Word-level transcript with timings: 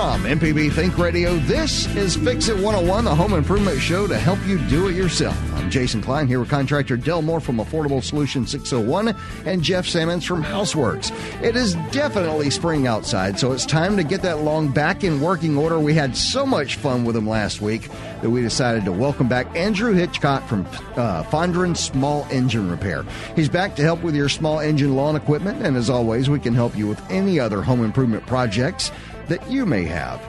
From 0.00 0.22
MPB 0.22 0.72
Think 0.72 0.96
Radio, 0.96 1.36
this 1.40 1.84
is 1.94 2.16
Fix 2.16 2.48
It 2.48 2.54
101, 2.54 3.04
the 3.04 3.14
home 3.14 3.34
improvement 3.34 3.78
show 3.82 4.06
to 4.06 4.16
help 4.16 4.38
you 4.46 4.56
do 4.66 4.88
it 4.88 4.94
yourself. 4.94 5.38
I'm 5.56 5.70
Jason 5.70 6.00
Klein 6.00 6.26
here 6.26 6.40
with 6.40 6.48
contractor 6.48 6.96
Del 6.96 7.20
Moore 7.20 7.38
from 7.38 7.58
Affordable 7.58 8.02
Solution 8.02 8.46
601 8.46 9.14
and 9.44 9.62
Jeff 9.62 9.86
Sammons 9.86 10.24
from 10.24 10.42
Houseworks. 10.42 11.12
It 11.42 11.54
is 11.54 11.74
definitely 11.92 12.48
spring 12.48 12.86
outside, 12.86 13.38
so 13.38 13.52
it's 13.52 13.66
time 13.66 13.94
to 13.98 14.02
get 14.02 14.22
that 14.22 14.38
lawn 14.38 14.68
back 14.68 15.04
in 15.04 15.20
working 15.20 15.58
order. 15.58 15.78
We 15.78 15.92
had 15.92 16.16
so 16.16 16.46
much 16.46 16.76
fun 16.76 17.04
with 17.04 17.14
them 17.14 17.28
last 17.28 17.60
week 17.60 17.90
that 18.22 18.30
we 18.30 18.40
decided 18.40 18.86
to 18.86 18.92
welcome 18.92 19.28
back 19.28 19.54
Andrew 19.54 19.92
Hitchcock 19.92 20.48
from 20.48 20.64
uh, 20.96 21.24
Fondren 21.24 21.76
Small 21.76 22.26
Engine 22.30 22.70
Repair. 22.70 23.04
He's 23.36 23.50
back 23.50 23.76
to 23.76 23.82
help 23.82 24.02
with 24.02 24.14
your 24.14 24.30
small 24.30 24.60
engine 24.60 24.96
lawn 24.96 25.14
equipment, 25.14 25.60
and 25.66 25.76
as 25.76 25.90
always, 25.90 26.30
we 26.30 26.40
can 26.40 26.54
help 26.54 26.74
you 26.74 26.86
with 26.86 27.02
any 27.10 27.38
other 27.38 27.60
home 27.60 27.84
improvement 27.84 28.26
projects 28.26 28.90
that 29.30 29.50
you 29.50 29.64
may 29.64 29.84
have. 29.84 30.20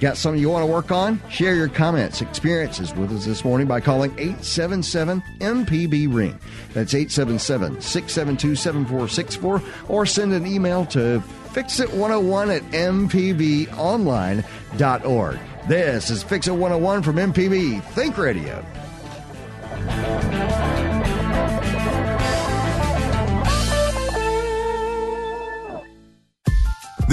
Got 0.00 0.16
something 0.18 0.40
you 0.40 0.50
want 0.50 0.66
to 0.66 0.70
work 0.70 0.90
on? 0.90 1.22
Share 1.30 1.54
your 1.54 1.68
comments, 1.68 2.20
experiences 2.20 2.92
with 2.94 3.12
us 3.12 3.24
this 3.24 3.44
morning 3.44 3.66
by 3.66 3.80
calling 3.80 4.10
877 4.18 5.22
MPB 5.38 6.12
Ring. 6.12 6.38
That's 6.74 6.92
877 6.92 7.80
672 7.80 8.56
7464 8.56 9.62
or 9.88 10.04
send 10.04 10.34
an 10.34 10.46
email 10.46 10.84
to 10.86 11.22
fixit101 11.52 12.56
at 12.56 12.62
mpbonline.org. 12.72 13.68
This 15.68 16.10
is 16.10 16.22
Fix 16.22 16.46
It 16.46 16.52
101 16.52 17.02
from 17.02 17.16
MPB 17.16 17.82
Think 17.82 18.18
Radio. 18.18 18.64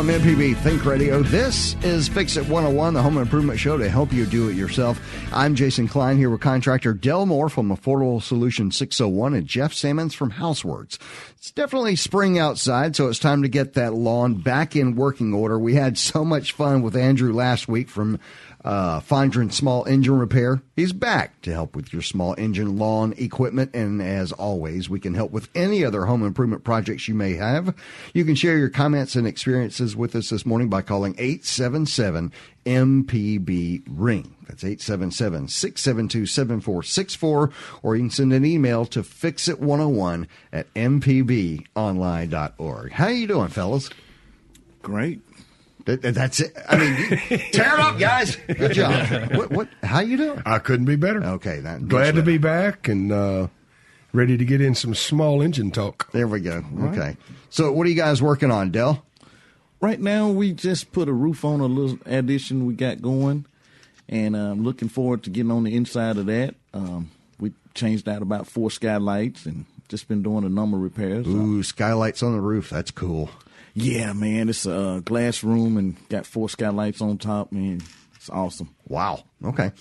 From 0.00 0.08
MPB 0.08 0.56
Think 0.56 0.86
Radio, 0.86 1.22
this 1.22 1.76
is 1.82 2.08
Fix 2.08 2.38
It 2.38 2.48
101, 2.48 2.94
the 2.94 3.02
home 3.02 3.18
improvement 3.18 3.60
show 3.60 3.76
to 3.76 3.86
help 3.86 4.14
you 4.14 4.24
do 4.24 4.48
it 4.48 4.56
yourself. 4.56 4.98
I'm 5.30 5.54
Jason 5.54 5.88
Klein 5.88 6.16
here 6.16 6.30
with 6.30 6.40
contractor 6.40 6.94
Del 6.94 7.26
Moore 7.26 7.50
from 7.50 7.68
Affordable 7.68 8.22
Solution 8.22 8.70
601 8.70 9.34
and 9.34 9.46
Jeff 9.46 9.74
Sammons 9.74 10.14
from 10.14 10.32
Houseworks. 10.32 10.96
It's 11.32 11.50
definitely 11.50 11.96
spring 11.96 12.38
outside, 12.38 12.96
so 12.96 13.08
it's 13.08 13.18
time 13.18 13.42
to 13.42 13.48
get 13.48 13.74
that 13.74 13.92
lawn 13.92 14.36
back 14.36 14.74
in 14.74 14.96
working 14.96 15.34
order. 15.34 15.58
We 15.58 15.74
had 15.74 15.98
so 15.98 16.24
much 16.24 16.52
fun 16.52 16.80
with 16.80 16.96
Andrew 16.96 17.34
last 17.34 17.68
week 17.68 17.90
from 17.90 18.18
uh, 18.64 19.00
Fondren 19.00 19.52
Small 19.52 19.84
Engine 19.86 20.18
Repair. 20.18 20.62
He's 20.76 20.92
back 20.92 21.40
to 21.42 21.52
help 21.52 21.74
with 21.74 21.92
your 21.92 22.02
small 22.02 22.34
engine 22.36 22.76
lawn 22.76 23.14
equipment. 23.16 23.74
And 23.74 24.02
as 24.02 24.32
always, 24.32 24.90
we 24.90 25.00
can 25.00 25.14
help 25.14 25.30
with 25.30 25.48
any 25.54 25.84
other 25.84 26.04
home 26.04 26.24
improvement 26.24 26.64
projects 26.64 27.08
you 27.08 27.14
may 27.14 27.34
have. 27.34 27.74
You 28.12 28.24
can 28.24 28.34
share 28.34 28.58
your 28.58 28.68
comments 28.68 29.16
and 29.16 29.26
experiences 29.26 29.89
with 29.96 30.14
us 30.14 30.30
this 30.30 30.46
morning 30.46 30.68
by 30.68 30.82
calling 30.82 31.14
877 31.18 32.32
MPB 32.66 33.82
Ring. 33.88 34.36
That's 34.46 34.64
877 34.64 35.48
672 35.48 36.26
7464. 36.26 37.50
Or 37.82 37.96
you 37.96 38.02
can 38.02 38.10
send 38.10 38.32
an 38.32 38.44
email 38.44 38.84
to 38.86 39.02
fixit101 39.02 40.26
at 40.52 40.72
mpbonline.org. 40.74 42.92
How 42.92 43.08
you 43.08 43.26
doing, 43.26 43.48
fellas? 43.48 43.90
Great. 44.82 45.20
That, 45.86 46.02
that's 46.02 46.40
it. 46.40 46.56
I 46.68 46.76
mean, 46.76 46.96
tear 47.52 47.74
it 47.74 47.80
up, 47.80 47.98
guys. 47.98 48.36
Good 48.36 48.72
job. 48.72 49.34
What? 49.34 49.50
What? 49.50 49.68
How 49.82 50.00
you 50.00 50.16
doing? 50.16 50.42
I 50.44 50.58
couldn't 50.58 50.86
be 50.86 50.96
better. 50.96 51.24
Okay, 51.24 51.60
that, 51.60 51.88
Glad 51.88 52.16
to 52.16 52.22
be 52.22 52.38
back 52.38 52.88
and 52.88 53.10
uh, 53.10 53.48
ready 54.12 54.36
to 54.36 54.44
get 54.44 54.60
in 54.60 54.74
some 54.74 54.94
small 54.94 55.42
engine 55.42 55.70
talk. 55.70 56.10
There 56.12 56.28
we 56.28 56.40
go. 56.40 56.62
Okay. 56.84 57.16
So, 57.48 57.72
what 57.72 57.86
are 57.86 57.90
you 57.90 57.96
guys 57.96 58.20
working 58.20 58.50
on, 58.50 58.70
Del? 58.70 59.02
Right 59.80 60.00
now, 60.00 60.28
we 60.28 60.52
just 60.52 60.92
put 60.92 61.08
a 61.08 61.12
roof 61.12 61.44
on 61.44 61.60
a 61.60 61.66
little 61.66 61.98
addition 62.04 62.66
we 62.66 62.74
got 62.74 63.00
going, 63.00 63.46
and 64.08 64.36
I'm 64.36 64.62
looking 64.62 64.88
forward 64.88 65.22
to 65.24 65.30
getting 65.30 65.50
on 65.50 65.64
the 65.64 65.74
inside 65.74 66.18
of 66.18 66.26
that. 66.26 66.54
Um, 66.74 67.10
we 67.38 67.52
changed 67.74 68.08
out 68.08 68.20
about 68.20 68.46
four 68.46 68.70
skylights 68.70 69.46
and 69.46 69.64
just 69.88 70.06
been 70.06 70.22
doing 70.22 70.44
a 70.44 70.50
number 70.50 70.76
of 70.76 70.82
repairs. 70.82 71.26
Uh, 71.26 71.30
Ooh, 71.30 71.62
skylights 71.62 72.22
on 72.22 72.32
the 72.32 72.40
roof. 72.40 72.68
That's 72.70 72.90
cool. 72.90 73.30
Yeah, 73.72 74.12
man, 74.12 74.48
it's 74.48 74.66
a 74.66 74.78
uh, 74.78 75.00
glass 75.00 75.42
room 75.42 75.76
and 75.76 75.96
got 76.08 76.26
four 76.26 76.48
skylights 76.50 77.00
on 77.00 77.16
top, 77.18 77.50
man. 77.50 77.80
It's 78.16 78.28
awesome. 78.28 78.74
Wow. 78.86 79.24
Okay. 79.42 79.72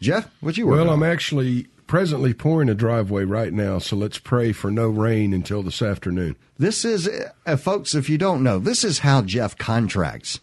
Jeff, 0.00 0.28
what 0.40 0.58
you 0.58 0.66
working 0.66 0.86
Well, 0.86 0.88
working 0.88 1.02
I'm 1.04 1.10
actually 1.10 1.66
presently 1.88 2.32
pouring 2.32 2.68
a 2.68 2.74
driveway 2.74 3.24
right 3.24 3.52
now, 3.52 3.80
so 3.80 3.96
let's 3.96 4.18
pray 4.18 4.52
for 4.52 4.70
no 4.70 4.88
rain 4.88 5.32
until 5.32 5.64
this 5.64 5.82
afternoon. 5.82 6.36
This 6.56 6.84
is, 6.84 7.10
uh, 7.46 7.56
folks, 7.56 7.94
if 7.94 8.08
you 8.08 8.18
don't 8.18 8.44
know, 8.44 8.60
this 8.60 8.84
is 8.84 9.00
how 9.00 9.22
Jeff 9.22 9.58
contracts. 9.58 10.38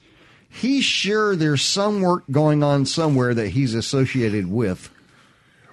He's 0.50 0.84
sure 0.84 1.36
there's 1.36 1.62
some 1.62 2.02
work 2.02 2.24
going 2.30 2.64
on 2.64 2.86
somewhere 2.86 3.34
that 3.34 3.50
he's 3.50 3.74
associated 3.74 4.52
with. 4.52 4.90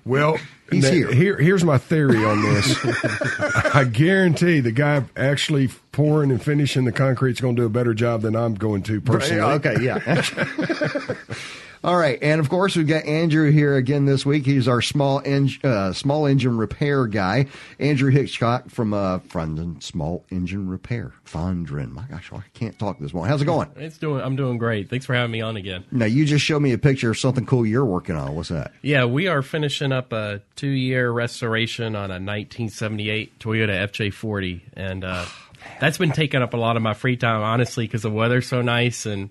Well, 0.05 0.39
He's 0.73 0.91
now, 0.91 1.11
here. 1.11 1.37
Here's 1.37 1.65
my 1.65 1.79
theory 1.79 2.25
on 2.25 2.43
this. 2.43 2.77
I 3.75 3.85
guarantee 3.85 4.61
the 4.61 4.73
guy 4.73 5.05
actually 5.17 5.69
pouring 5.93 6.31
and 6.31 6.43
finishing 6.43 6.85
the 6.85 6.93
concrete 6.93 7.33
is 7.33 7.41
going 7.41 7.57
to 7.57 7.63
do 7.63 7.67
a 7.67 7.71
better 7.71 7.95
job 7.95 8.23
than 8.23 8.35
I'm 8.35 8.55
going 8.55 8.83
to 8.85 9.01
personally. 9.01 9.43
Okay, 9.43 9.77
yeah. 9.83 10.23
All 11.85 11.97
right, 11.97 12.17
and 12.23 12.41
of 12.41 12.49
course 12.49 12.77
we've 12.77 12.87
got 12.87 13.07
Andrew 13.07 13.51
here 13.51 13.75
again 13.75 14.05
this 14.05 14.25
week. 14.25 14.47
He's 14.47 14.69
our 14.69 14.81
small 14.81 15.21
en- 15.25 15.51
uh, 15.65 15.93
small 15.93 16.27
engine 16.27 16.57
repair 16.57 17.09
guy, 17.09 17.47
Andrew 17.81 18.13
Hitchcock 18.13 18.71
from 18.71 18.95
uh, 18.95 19.19
Fondren 19.19 19.83
Small 19.83 20.25
Engine 20.31 20.69
Repair. 20.69 21.13
Fondren, 21.27 21.91
my 21.91 22.05
gosh, 22.05 22.33
I 22.33 22.45
can't 22.55 22.79
talk 22.79 23.01
this 23.01 23.13
morning. 23.13 23.31
How's 23.31 23.43
it 23.43 23.47
going? 23.47 23.69
It's 23.75 23.99
doing. 23.99 24.23
I'm 24.23 24.37
doing 24.37 24.59
great. 24.59 24.91
Thanks 24.91 25.07
for 25.07 25.15
having 25.15 25.33
me 25.33 25.41
on 25.41 25.57
again. 25.57 25.85
Now 25.91 26.07
you 26.07 26.25
just 26.25 26.45
showed 26.45 26.63
me 26.63 26.73
a 26.73 26.79
picture 26.79 27.11
of 27.11 27.19
something 27.19 27.47
cool 27.47 27.67
you're 27.67 27.85
working 27.85 28.15
on. 28.15 28.37
What's 28.37 28.51
that? 28.51 28.71
Yeah, 28.83 29.07
we 29.07 29.27
are 29.27 29.43
finishing 29.43 29.91
up 29.91 30.13
a 30.13 30.41
two-year 30.55 31.11
restoration 31.11 31.97
on 31.97 32.13
a 32.13 32.23
1978 32.23 33.41
Toyota 33.41 33.89
FJ40, 33.89 34.61
and 34.75 35.03
uh, 35.03 35.25
that's 35.81 35.99
been 35.99 36.13
taking 36.13 36.43
up 36.43 36.55
a 36.55 36.59
lot 36.59 36.77
of 36.77 36.83
my 36.83 36.95
free 36.95 37.17
time, 37.17 37.43
honestly, 37.43 37.89
because 37.89 38.03
the 38.03 38.11
weather's 38.11 38.47
so 38.47 38.63
nice, 38.63 39.05
and 39.05 39.31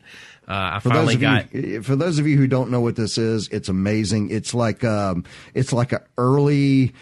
uh, 0.51 0.72
I 0.73 0.79
For 0.79 0.89
finally 0.89 1.16
those 1.16 1.22
got. 1.22 1.45
of 1.45 1.53
you, 1.53 1.81
for 1.81 1.95
those 1.95 2.19
of 2.19 2.28
you 2.28 2.35
who 2.35 2.45
don't 2.45 2.72
know 2.72 2.81
what 2.81 2.97
this 2.97 3.17
is, 3.17 3.47
it's 3.47 3.69
amazing. 3.69 4.31
It's 4.31 4.53
like 4.53 4.84
um, 4.84 5.23
it's 5.53 5.72
like 5.72 5.94
a 5.94 6.01
early 6.17 6.94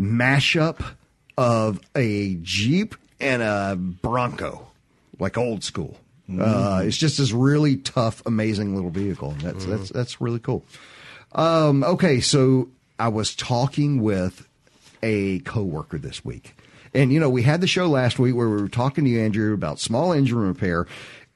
mashup 0.00 0.80
of 1.36 1.80
a 1.96 2.36
Jeep 2.42 2.94
and 3.18 3.42
a 3.42 3.76
Bronco, 3.76 4.68
like 5.18 5.36
old 5.36 5.64
school. 5.64 5.96
Uh, 6.40 6.82
it's 6.84 6.96
just 6.96 7.18
this 7.18 7.32
really 7.32 7.76
tough, 7.76 8.22
amazing 8.24 8.76
little 8.76 8.90
vehicle. 8.90 9.34
That's 9.42 9.64
that's 9.66 9.90
that's 9.90 10.20
really 10.20 10.38
cool. 10.38 10.64
Um, 11.32 11.82
okay, 11.82 12.20
so 12.20 12.68
I 13.00 13.08
was 13.08 13.34
talking 13.34 14.00
with 14.00 14.46
a 15.02 15.40
coworker 15.40 15.98
this 15.98 16.24
week. 16.24 16.54
And 16.94 17.12
you 17.12 17.20
know, 17.20 17.30
we 17.30 17.42
had 17.42 17.60
the 17.60 17.66
show 17.66 17.88
last 17.88 18.18
week 18.18 18.34
where 18.34 18.48
we 18.48 18.60
were 18.60 18.68
talking 18.68 19.04
to 19.04 19.10
you, 19.10 19.20
Andrew, 19.20 19.54
about 19.54 19.80
small 19.80 20.12
engine 20.12 20.38
repair. 20.38 20.86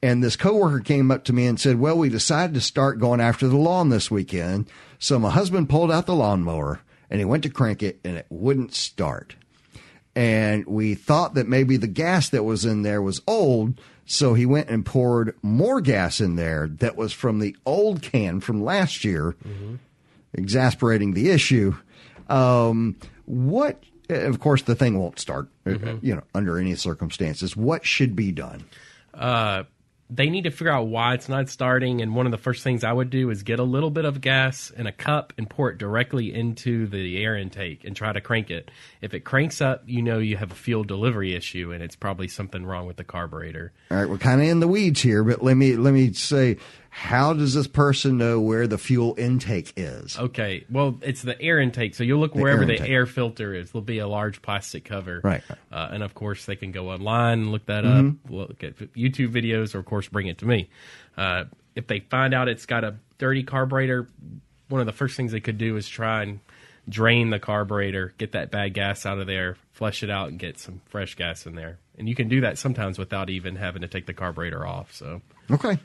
And 0.07 0.23
this 0.23 0.37
coworker 0.37 0.79
came 0.79 1.11
up 1.11 1.25
to 1.25 1.33
me 1.33 1.45
and 1.47 1.59
said, 1.59 1.81
Well, 1.81 1.97
we 1.97 2.07
decided 2.07 2.53
to 2.53 2.61
start 2.61 2.97
going 2.97 3.19
after 3.19 3.49
the 3.49 3.57
lawn 3.57 3.89
this 3.89 4.09
weekend. 4.09 4.69
So 4.99 5.19
my 5.19 5.29
husband 5.29 5.67
pulled 5.67 5.91
out 5.91 6.05
the 6.05 6.15
lawnmower 6.15 6.79
and 7.09 7.19
he 7.19 7.25
went 7.25 7.43
to 7.43 7.49
crank 7.49 7.83
it 7.83 7.99
and 8.05 8.15
it 8.15 8.25
wouldn't 8.29 8.73
start. 8.73 9.35
And 10.15 10.65
we 10.65 10.95
thought 10.95 11.33
that 11.33 11.49
maybe 11.49 11.75
the 11.75 11.87
gas 11.87 12.29
that 12.29 12.45
was 12.45 12.63
in 12.63 12.83
there 12.83 13.01
was 13.01 13.21
old. 13.27 13.81
So 14.05 14.33
he 14.33 14.45
went 14.45 14.69
and 14.69 14.85
poured 14.85 15.35
more 15.41 15.81
gas 15.81 16.21
in 16.21 16.37
there 16.37 16.69
that 16.77 16.95
was 16.95 17.11
from 17.11 17.39
the 17.39 17.57
old 17.65 18.01
can 18.01 18.39
from 18.39 18.63
last 18.63 19.03
year 19.03 19.35
exasperating 20.33 21.15
the 21.15 21.31
issue. 21.31 21.75
Um, 22.29 22.95
what, 23.25 23.83
of 24.07 24.39
course, 24.39 24.61
the 24.61 24.73
thing 24.73 24.97
won't 24.97 25.19
start, 25.19 25.49
uh, 25.65 25.97
you 26.01 26.15
know, 26.15 26.23
under 26.33 26.57
any 26.57 26.75
circumstances. 26.75 27.57
What 27.57 27.85
should 27.85 28.15
be 28.15 28.31
done? 28.31 28.63
Uh, 29.13 29.63
they 30.09 30.29
need 30.29 30.45
to 30.45 30.51
figure 30.51 30.71
out 30.71 30.87
why 30.87 31.13
it's 31.13 31.27
not 31.27 31.49
starting, 31.49 32.01
and 32.01 32.15
one 32.15 32.25
of 32.25 32.31
the 32.31 32.37
first 32.37 32.63
things 32.63 32.83
I 32.83 32.93
would 32.93 33.09
do 33.09 33.29
is 33.29 33.43
get 33.43 33.59
a 33.59 33.63
little 33.63 33.89
bit 33.89 34.05
of 34.05 34.21
gas 34.21 34.69
in 34.69 34.87
a 34.87 34.91
cup 34.91 35.33
and 35.37 35.49
pour 35.49 35.69
it 35.69 35.77
directly 35.77 36.33
into 36.33 36.87
the 36.87 37.21
air 37.21 37.35
intake 37.35 37.83
and 37.83 37.95
try 37.95 38.13
to 38.13 38.21
crank 38.21 38.49
it. 38.49 38.71
If 39.01 39.13
it 39.13 39.21
cranks 39.21 39.59
up, 39.59 39.83
you 39.85 40.01
know 40.01 40.19
you 40.19 40.37
have 40.37 40.51
a 40.51 40.55
fuel 40.55 40.85
delivery 40.85 41.35
issue, 41.35 41.73
and 41.73 41.83
it's 41.83 41.97
probably 41.97 42.29
something 42.29 42.65
wrong 42.65 42.87
with 42.87 42.95
the 42.95 43.03
carburetor. 43.03 43.73
All 43.91 43.97
right, 43.97 44.09
we're 44.09 44.17
kind 44.17 44.41
of 44.41 44.47
in 44.47 44.61
the 44.61 44.67
weeds 44.67 45.01
here, 45.01 45.23
but 45.23 45.43
let 45.43 45.55
me 45.55 45.75
let 45.75 45.93
me 45.93 46.13
say, 46.13 46.57
How 46.97 47.31
does 47.31 47.53
this 47.53 47.67
person 47.67 48.17
know 48.17 48.41
where 48.41 48.65
the 48.65 48.79
fuel 48.79 49.13
intake 49.19 49.71
is? 49.77 50.17
Okay, 50.17 50.65
well, 50.67 50.97
it's 51.03 51.21
the 51.21 51.39
air 51.39 51.59
intake. 51.59 51.93
So 51.93 52.03
you'll 52.03 52.19
look 52.19 52.33
wherever 52.33 52.61
air 52.61 52.65
the 52.65 52.81
air 52.81 53.05
filter 53.05 53.53
is. 53.53 53.69
There'll 53.71 53.83
be 53.83 53.99
a 53.99 54.07
large 54.07 54.41
plastic 54.41 54.83
cover, 54.85 55.21
Right. 55.23 55.43
Uh, 55.71 55.89
and 55.91 56.01
of 56.01 56.15
course, 56.15 56.45
they 56.45 56.55
can 56.55 56.71
go 56.71 56.89
online 56.89 57.39
and 57.39 57.51
look 57.51 57.67
that 57.67 57.83
Mm-hmm. 57.83 58.25
up. 58.25 58.31
Look 58.49 58.63
at 58.63 58.77
YouTube 58.95 59.31
videos, 59.31 59.75
or 59.75 59.79
of 59.79 59.85
course, 59.85 60.07
bring 60.07 60.25
it 60.25 60.39
to 60.39 60.47
me. 60.47 60.69
Uh, 61.15 61.43
if 61.75 61.85
they 61.85 61.99
find 61.99 62.33
out 62.33 62.47
it's 62.47 62.65
got 62.65 62.83
a 62.83 62.95
dirty 63.19 63.43
carburetor, 63.43 64.09
one 64.67 64.81
of 64.81 64.87
the 64.87 64.91
first 64.93 65.15
things 65.15 65.31
they 65.31 65.39
could 65.39 65.59
do 65.59 65.77
is 65.77 65.87
try 65.87 66.23
and 66.23 66.39
drain 66.89 67.29
the 67.29 67.39
carburetor, 67.39 68.15
get 68.17 68.31
that 68.31 68.49
bad 68.49 68.73
gas 68.73 69.05
out 69.05 69.19
of 69.19 69.27
there, 69.27 69.55
flush 69.71 70.01
it 70.01 70.09
out, 70.09 70.29
and 70.29 70.39
get 70.39 70.57
some 70.57 70.81
fresh 70.87 71.13
gas 71.13 71.45
in 71.45 71.53
there. 71.53 71.77
And 71.95 72.09
you 72.09 72.15
can 72.15 72.27
do 72.27 72.41
that 72.41 72.57
sometimes 72.57 72.97
without 72.97 73.29
even 73.29 73.55
having 73.55 73.83
to 73.83 73.87
take 73.87 74.07
the 74.07 74.13
carburetor 74.15 74.65
off. 74.65 74.93
So 74.93 75.21
Okay. 75.51 75.77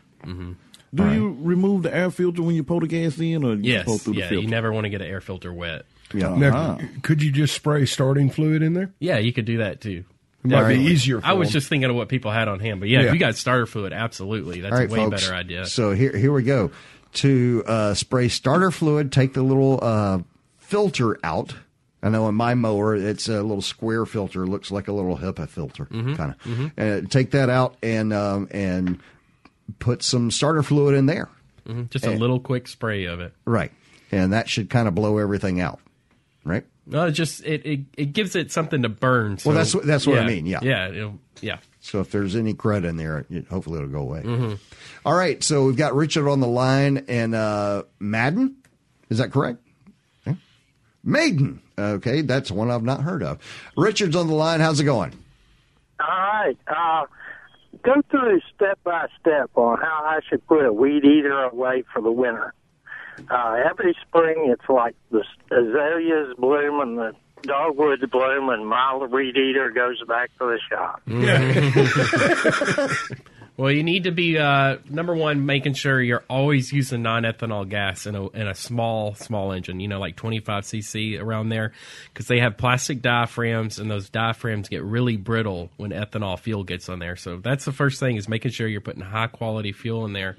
Do 0.95 1.11
you 1.13 1.37
remove 1.41 1.83
the 1.85 1.95
air 1.95 2.11
filter 2.11 2.43
when 2.43 2.55
you 2.55 2.63
pour 2.65 2.81
the 2.81 2.87
gas 2.87 3.19
in, 3.19 3.45
or 3.45 3.55
you 3.55 3.73
yes, 3.73 3.85
pour 3.87 3.99
through 3.99 4.15
the 4.15 4.21
yeah, 4.21 4.29
filter? 4.29 4.43
you 4.43 4.49
never 4.49 4.73
want 4.73 4.85
to 4.85 4.91
get 4.91 5.01
an 5.01 5.07
air 5.09 5.21
filter 5.23 5.53
wet. 5.53 5.87
Yeah. 6.13 6.35
Now, 6.37 6.79
could 7.03 7.23
you 7.23 7.31
just 7.33 7.55
spray 7.55 7.87
starting 7.87 8.29
fluid 8.29 8.63
in 8.63 8.75
there? 8.75 8.93
Yeah, 8.99 9.17
you 9.19 9.33
could 9.33 9.47
do 9.47 9.59
that 9.59 9.81
too. 9.81 10.05
It 10.45 10.49
might 10.49 10.57
Definitely. 10.61 10.85
be 10.85 10.91
easier. 10.91 11.21
For 11.21 11.27
I 11.27 11.33
was 11.33 11.49
them. 11.49 11.53
just 11.53 11.69
thinking 11.69 11.89
of 11.89 11.97
what 11.97 12.09
people 12.11 12.31
had 12.31 12.49
on 12.49 12.61
hand, 12.61 12.81
but 12.81 12.89
yeah, 12.91 13.01
Yeah. 13.01 13.07
if 13.09 13.15
you 13.15 13.21
got 13.21 13.37
starter 13.37 13.65
fluid, 13.65 13.93
absolutely, 13.95 14.61
that's 14.61 14.73
All 14.73 14.79
right, 14.79 14.91
a 14.91 14.93
way 14.93 14.99
folks. 14.99 15.23
better 15.23 15.35
idea. 15.35 15.65
So 15.67 15.93
here, 15.93 16.15
here 16.17 16.33
we 16.33 16.43
go. 16.43 16.71
To 17.15 17.63
uh, 17.67 17.95
spray 17.95 18.29
starter 18.29 18.71
fluid, 18.71 19.13
take 19.13 19.33
the 19.35 19.43
little 19.43 19.79
uh, 19.83 20.19
filter 20.59 21.19
out. 21.25 21.55
I 22.03 22.09
know 22.09 22.29
in 22.29 22.35
my 22.35 22.55
mower, 22.55 22.97
it's 22.97 23.29
a 23.29 23.41
little 23.43 23.63
square 23.63 24.05
filter, 24.05 24.47
looks 24.47 24.71
like 24.71 24.89
a 24.89 24.93
little 24.93 25.17
HEPA 25.19 25.49
filter, 25.49 25.85
Mm-hmm. 25.87 26.15
kind 26.15 26.33
of. 26.35 26.73
And 26.77 27.11
take 27.11 27.31
that 27.33 27.49
out 27.49 27.77
and 27.83 28.13
um, 28.13 28.49
and 28.51 28.99
put 29.79 30.03
some 30.03 30.31
starter 30.31 30.63
fluid 30.63 30.95
in 30.95 31.07
there. 31.07 31.29
Just 31.91 32.07
a 32.07 32.11
little 32.11 32.41
quick 32.41 32.67
spray 32.69 33.05
of 33.05 33.21
it. 33.21 33.33
Right, 33.45 33.71
and 34.11 34.33
that 34.33 34.49
should 34.49 34.69
kind 34.71 34.89
of 34.89 34.95
blow 34.95 35.19
everything 35.19 35.61
out. 35.61 35.79
Right. 36.45 36.65
No, 36.87 37.07
it 37.07 37.13
just 37.13 37.45
it, 37.45 37.65
it, 37.65 37.81
it 37.97 38.13
gives 38.13 38.35
it 38.35 38.51
something 38.51 38.83
to 38.83 38.89
burn. 38.89 39.39
So, 39.39 39.51
Well, 39.51 39.57
that's 39.59 39.73
what- 39.75 39.87
that's 39.87 40.05
what 40.07 40.19
I 40.19 40.27
mean, 40.27 40.47
yeah. 40.47 40.59
yeah, 40.63 41.11
yeah. 41.41 41.59
So 41.81 42.01
if 42.01 42.11
there's 42.11 42.35
any 42.35 42.55
crud 42.55 42.85
in 42.85 42.97
there, 42.97 43.25
it, 43.31 43.47
hopefully 43.47 43.77
it'll 43.79 43.89
go 43.91 44.01
away. 44.01 44.23
Mm-hmm. 44.23 44.55
All 45.07 45.15
right. 45.15 45.43
So 45.43 45.65
we've 45.67 45.77
got 45.77 45.95
Richard 45.95 46.29
on 46.29 46.39
the 46.41 46.47
line 46.49 47.05
and 47.09 47.35
uh, 47.35 47.83
Madden. 48.01 48.57
Is 49.11 49.19
that 49.19 49.31
correct? 49.33 49.59
Okay. 50.27 50.37
Maiden. 51.05 51.61
Okay, 51.79 52.21
that's 52.23 52.51
one 52.51 52.71
I've 52.71 52.83
not 52.85 53.01
heard 53.01 53.23
of. 53.23 53.39
Richard's 53.77 54.15
on 54.17 54.27
the 54.29 54.35
line. 54.35 54.61
How's 54.61 54.79
it 54.81 54.85
going? 54.85 55.13
All 56.01 56.07
right. 56.09 56.57
Uh, 56.69 57.07
go 57.83 57.95
through 58.11 58.41
step 58.55 58.79
by 58.85 59.07
step 59.21 59.51
on 59.55 59.79
how 59.79 60.03
I 60.05 60.21
should 60.29 60.47
put 60.47 60.65
a 60.65 60.73
weed 60.73 61.05
eater 61.05 61.43
away 61.45 61.85
for 61.93 62.03
the 62.03 62.13
winter. 62.13 62.55
Uh, 63.31 63.57
every 63.69 63.97
spring, 64.07 64.47
it's 64.51 64.69
like 64.69 64.95
the 65.11 65.25
azaleas 65.51 66.35
bloom 66.39 66.81
and 66.81 66.99
the 66.99 67.15
dogwoods 67.43 68.05
bloom, 68.11 68.49
and 68.49 68.67
my 68.67 68.97
weed 69.11 69.37
eater 69.37 69.71
goes 69.71 70.03
back 70.07 70.31
to 70.39 70.47
the 70.47 70.59
shop. 70.69 71.03
Well, 73.57 73.71
you 73.71 73.83
need 73.83 74.05
to 74.05 74.13
be 74.13 74.39
uh, 74.39 74.79
number 74.89 75.15
one, 75.15 75.45
making 75.45 75.75
sure 75.75 76.01
you're 76.01 76.25
always 76.29 76.73
using 76.73 77.03
non-ethanol 77.03 77.69
gas 77.69 78.07
in 78.07 78.15
a 78.15 78.29
in 78.31 78.49
a 78.49 78.55
small 78.55 79.15
small 79.15 79.53
engine. 79.53 79.79
You 79.79 79.89
know, 79.89 80.01
like 80.01 80.17
25 80.17 80.65
cc 80.65 81.21
around 81.21 81.51
there, 81.51 81.73
because 82.13 82.29
they 82.29 82.41
have 82.41 82.57
plastic 82.57 83.03
diaphragms, 83.03 83.79
and 83.79 83.91
those 83.91 84.09
diaphragms 84.09 84.71
get 84.71 84.83
really 84.83 85.19
brittle 85.19 85.71
when 85.77 85.91
ethanol 85.91 86.39
fuel 86.39 86.65
gets 86.65 86.89
on 86.89 86.99
there. 86.99 87.17
So 87.17 87.37
that's 87.37 87.67
the 87.67 87.73
first 87.73 88.01
thing 88.01 88.17
is 88.17 88.27
making 88.27 88.53
sure 88.53 88.67
you're 88.67 88.81
putting 88.81 89.03
high 89.03 89.27
quality 89.27 89.73
fuel 89.73 90.07
in 90.07 90.15
there. 90.15 90.37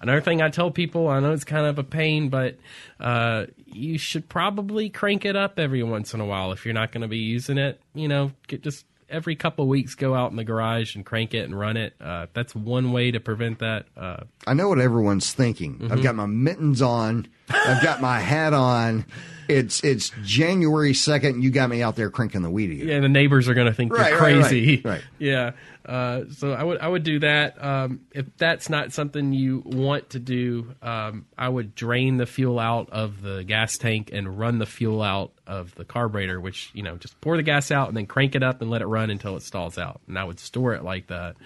Another 0.00 0.20
thing 0.20 0.42
I 0.42 0.50
tell 0.50 0.70
people, 0.70 1.08
I 1.08 1.18
know 1.20 1.32
it's 1.32 1.44
kind 1.44 1.66
of 1.66 1.78
a 1.78 1.84
pain, 1.84 2.28
but 2.28 2.56
uh, 3.00 3.46
you 3.66 3.96
should 3.96 4.28
probably 4.28 4.90
crank 4.90 5.24
it 5.24 5.34
up 5.34 5.58
every 5.58 5.82
once 5.82 6.14
in 6.14 6.20
a 6.20 6.26
while 6.26 6.52
if 6.52 6.64
you're 6.64 6.74
not 6.74 6.92
going 6.92 7.02
to 7.02 7.08
be 7.08 7.18
using 7.18 7.58
it. 7.58 7.80
You 7.94 8.08
know, 8.08 8.32
get 8.46 8.62
just 8.62 8.84
every 9.14 9.36
couple 9.36 9.62
of 9.62 9.68
weeks 9.68 9.94
go 9.94 10.14
out 10.14 10.30
in 10.30 10.36
the 10.36 10.44
garage 10.44 10.96
and 10.96 11.06
crank 11.06 11.32
it 11.34 11.44
and 11.44 11.58
run 11.58 11.76
it. 11.76 11.94
Uh, 12.00 12.26
that's 12.34 12.54
one 12.54 12.92
way 12.92 13.10
to 13.10 13.20
prevent 13.20 13.60
that. 13.60 13.86
Uh, 13.96 14.24
I 14.46 14.54
know 14.54 14.68
what 14.68 14.80
everyone's 14.80 15.32
thinking. 15.32 15.78
Mm-hmm. 15.78 15.92
I've 15.92 16.02
got 16.02 16.16
my 16.16 16.26
mittens 16.26 16.82
on. 16.82 17.28
I've 17.48 17.82
got 17.82 18.00
my 18.00 18.20
hat 18.20 18.52
on. 18.52 19.04
It's 19.46 19.84
it's 19.84 20.10
January 20.22 20.94
second. 20.94 21.42
You 21.42 21.50
got 21.50 21.68
me 21.68 21.82
out 21.82 21.96
there 21.96 22.08
cranking 22.10 22.40
the 22.40 22.48
weed 22.48 22.70
eater. 22.70 22.86
yeah, 22.86 23.00
the 23.00 23.10
neighbors 23.10 23.46
are 23.46 23.52
going 23.52 23.66
to 23.66 23.74
think 23.74 23.92
Right, 23.92 24.12
you're 24.12 24.20
right, 24.20 24.36
right, 24.36 24.44
crazy. 24.46 24.80
right. 24.82 25.02
Yeah. 25.18 25.50
Uh, 25.84 26.22
so 26.32 26.52
I 26.52 26.62
would 26.62 26.80
I 26.80 26.88
would 26.88 27.02
do 27.02 27.18
that. 27.18 27.62
Um, 27.62 28.00
if 28.12 28.24
that's 28.38 28.70
not 28.70 28.94
something 28.94 29.34
you 29.34 29.62
want 29.66 30.08
to 30.10 30.18
do, 30.18 30.74
um, 30.80 31.26
I 31.36 31.46
would 31.46 31.74
drain 31.74 32.16
the 32.16 32.24
fuel 32.24 32.58
out 32.58 32.88
of 32.88 33.20
the 33.20 33.44
gas 33.44 33.76
tank 33.76 34.08
and 34.10 34.38
run 34.38 34.56
the 34.56 34.64
fuel 34.64 35.02
out 35.02 35.32
of 35.46 35.74
the 35.74 35.84
carburetor. 35.84 36.40
Which 36.40 36.70
you 36.72 36.82
know, 36.82 36.96
just 36.96 37.20
pour 37.20 37.36
the 37.36 37.42
gas 37.42 37.70
out 37.70 37.88
and 37.88 37.96
then 37.98 38.06
crank 38.06 38.34
it 38.34 38.42
up 38.42 38.62
and 38.62 38.70
let 38.70 38.80
it 38.80 38.86
run 38.86 39.10
until 39.10 39.36
it 39.36 39.42
stalls 39.42 39.76
out. 39.76 40.00
And 40.08 40.18
I 40.18 40.24
would 40.24 40.40
store 40.40 40.72
it 40.72 40.84
like 40.84 41.08
that. 41.08 41.36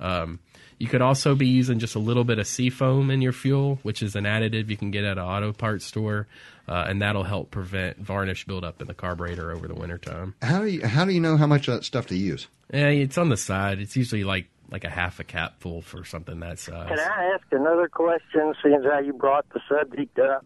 Um, 0.00 0.40
you 0.84 0.90
could 0.90 1.00
also 1.00 1.34
be 1.34 1.46
using 1.46 1.78
just 1.78 1.94
a 1.94 1.98
little 1.98 2.24
bit 2.24 2.38
of 2.38 2.46
seafoam 2.46 3.10
in 3.10 3.22
your 3.22 3.32
fuel, 3.32 3.78
which 3.82 4.02
is 4.02 4.14
an 4.16 4.24
additive 4.24 4.68
you 4.68 4.76
can 4.76 4.90
get 4.90 5.02
at 5.02 5.16
an 5.16 5.24
auto 5.24 5.50
parts 5.54 5.86
store, 5.86 6.26
uh, 6.68 6.84
and 6.86 7.00
that'll 7.00 7.24
help 7.24 7.50
prevent 7.50 7.96
varnish 7.98 8.44
buildup 8.44 8.82
in 8.82 8.86
the 8.86 8.92
carburetor 8.92 9.50
over 9.50 9.66
the 9.66 9.74
wintertime. 9.74 10.34
How 10.42 10.60
do 10.60 10.66
you 10.66 10.86
how 10.86 11.06
do 11.06 11.12
you 11.12 11.20
know 11.20 11.38
how 11.38 11.46
much 11.46 11.68
of 11.68 11.74
that 11.76 11.84
stuff 11.84 12.08
to 12.08 12.14
use? 12.16 12.48
Yeah, 12.70 12.88
it's 12.88 13.16
on 13.16 13.30
the 13.30 13.38
side. 13.38 13.78
It's 13.78 13.96
usually 13.96 14.24
like 14.24 14.48
like 14.70 14.84
a 14.84 14.90
half 14.90 15.20
a 15.20 15.24
cap 15.24 15.54
full 15.60 15.80
for 15.80 16.04
something 16.04 16.38
that 16.40 16.58
size. 16.58 16.88
Can 16.88 16.98
I 16.98 17.32
ask 17.34 17.44
another 17.50 17.88
question, 17.88 18.52
seeing 18.62 18.74
as 18.74 18.84
how 18.84 18.98
you 19.00 19.14
brought 19.14 19.46
the 19.54 19.60
subject 19.68 20.18
up? 20.18 20.44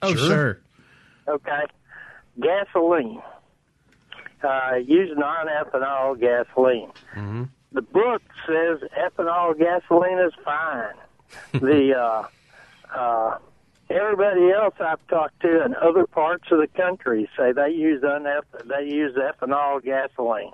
oh, 0.00 0.14
Sure. 0.14 0.26
sure. 0.28 0.60
Okay. 1.28 1.64
Gasoline. 2.40 3.20
Uh, 4.42 4.76
use 4.86 5.10
non-ethanol 5.16 6.18
gasoline. 6.20 6.90
The 7.74 7.82
book 7.82 8.22
says 8.46 8.78
ethanol 8.96 9.58
gasoline 9.58 10.18
is 10.20 10.32
fine. 10.44 10.94
the 11.52 11.94
uh, 11.98 12.96
uh, 12.96 13.38
everybody 13.90 14.52
else 14.52 14.74
I've 14.78 15.04
talked 15.08 15.40
to 15.40 15.64
in 15.64 15.74
other 15.74 16.06
parts 16.06 16.44
of 16.52 16.58
the 16.60 16.68
country 16.68 17.28
say 17.36 17.50
they 17.50 17.70
use 17.70 18.00
uneth- 18.02 18.66
they 18.66 18.84
use 18.88 19.16
ethanol 19.16 19.82
gasoline. 19.82 20.52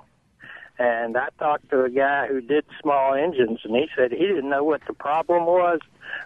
And 0.78 1.18
I 1.18 1.28
talked 1.38 1.68
to 1.70 1.84
a 1.84 1.90
guy 1.90 2.26
who 2.26 2.40
did 2.40 2.64
small 2.80 3.12
engines, 3.12 3.60
and 3.64 3.76
he 3.76 3.86
said 3.94 4.12
he 4.12 4.26
didn't 4.26 4.48
know 4.48 4.64
what 4.64 4.80
the 4.86 4.94
problem 4.94 5.44
was, 5.44 5.80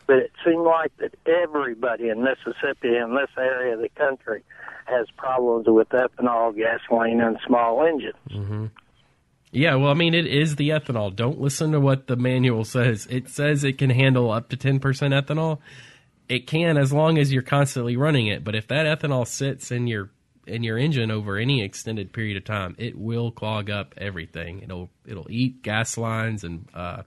but 0.07 0.19
it 0.19 0.31
seemed 0.45 0.63
like 0.63 0.97
that 0.99 1.13
everybody 1.27 2.09
in 2.09 2.23
Mississippi 2.23 2.97
in 2.97 3.17
this 3.17 3.31
area 3.37 3.75
of 3.75 3.81
the 3.81 3.89
country 3.97 4.45
has 4.85 5.09
problems 5.17 5.67
with 5.67 5.89
ethanol 5.89 6.55
gasoline 6.57 7.21
and 7.21 7.37
small 7.45 7.85
engines. 7.85 8.69
Yeah, 9.55 9.77
well, 9.77 9.91
I 9.91 9.95
mean, 9.95 10.15
it 10.15 10.27
is 10.27 10.57
the 10.57 10.71
ethanol. 10.71 11.15
Don't 11.15 11.41
listen 11.41 11.73
to 11.73 11.81
what 11.81 12.09
the 12.09 12.17
manual 12.17 12.65
says. 12.65 13.07
It 13.09 13.29
says 13.29 13.63
it 13.63 13.79
can 13.79 13.91
handle 13.91 14.31
up 14.31 14.49
to 14.49 14.57
10% 14.57 14.81
ethanol. 14.81 15.59
It 16.29 16.47
can 16.47 16.77
as 16.77 16.93
long 16.93 17.19
as 17.19 17.33
you're 17.33 17.43
constantly 17.43 17.97
running 17.97 18.27
it. 18.27 18.43
But 18.43 18.57
if 18.57 18.67
that 18.69 18.87
ethanol 18.87 19.27
sits 19.27 19.71
in 19.71 19.87
your 19.87 20.11
in 20.47 20.63
your 20.63 20.77
engine 20.77 21.11
over 21.11 21.39
any 21.39 21.63
extended 21.63 22.13
period 22.13 22.37
of 22.37 22.45
time, 22.45 22.75
it 22.79 22.99
will 22.99 23.31
clog 23.31 23.71
up 23.71 23.95
everything. 23.97 24.63
It'll 24.63 24.91
it'll 25.07 25.31
eat 25.31 25.63
gas 25.63 25.97
lines 25.97 26.45
and 26.45 26.69
uh, 26.75 27.03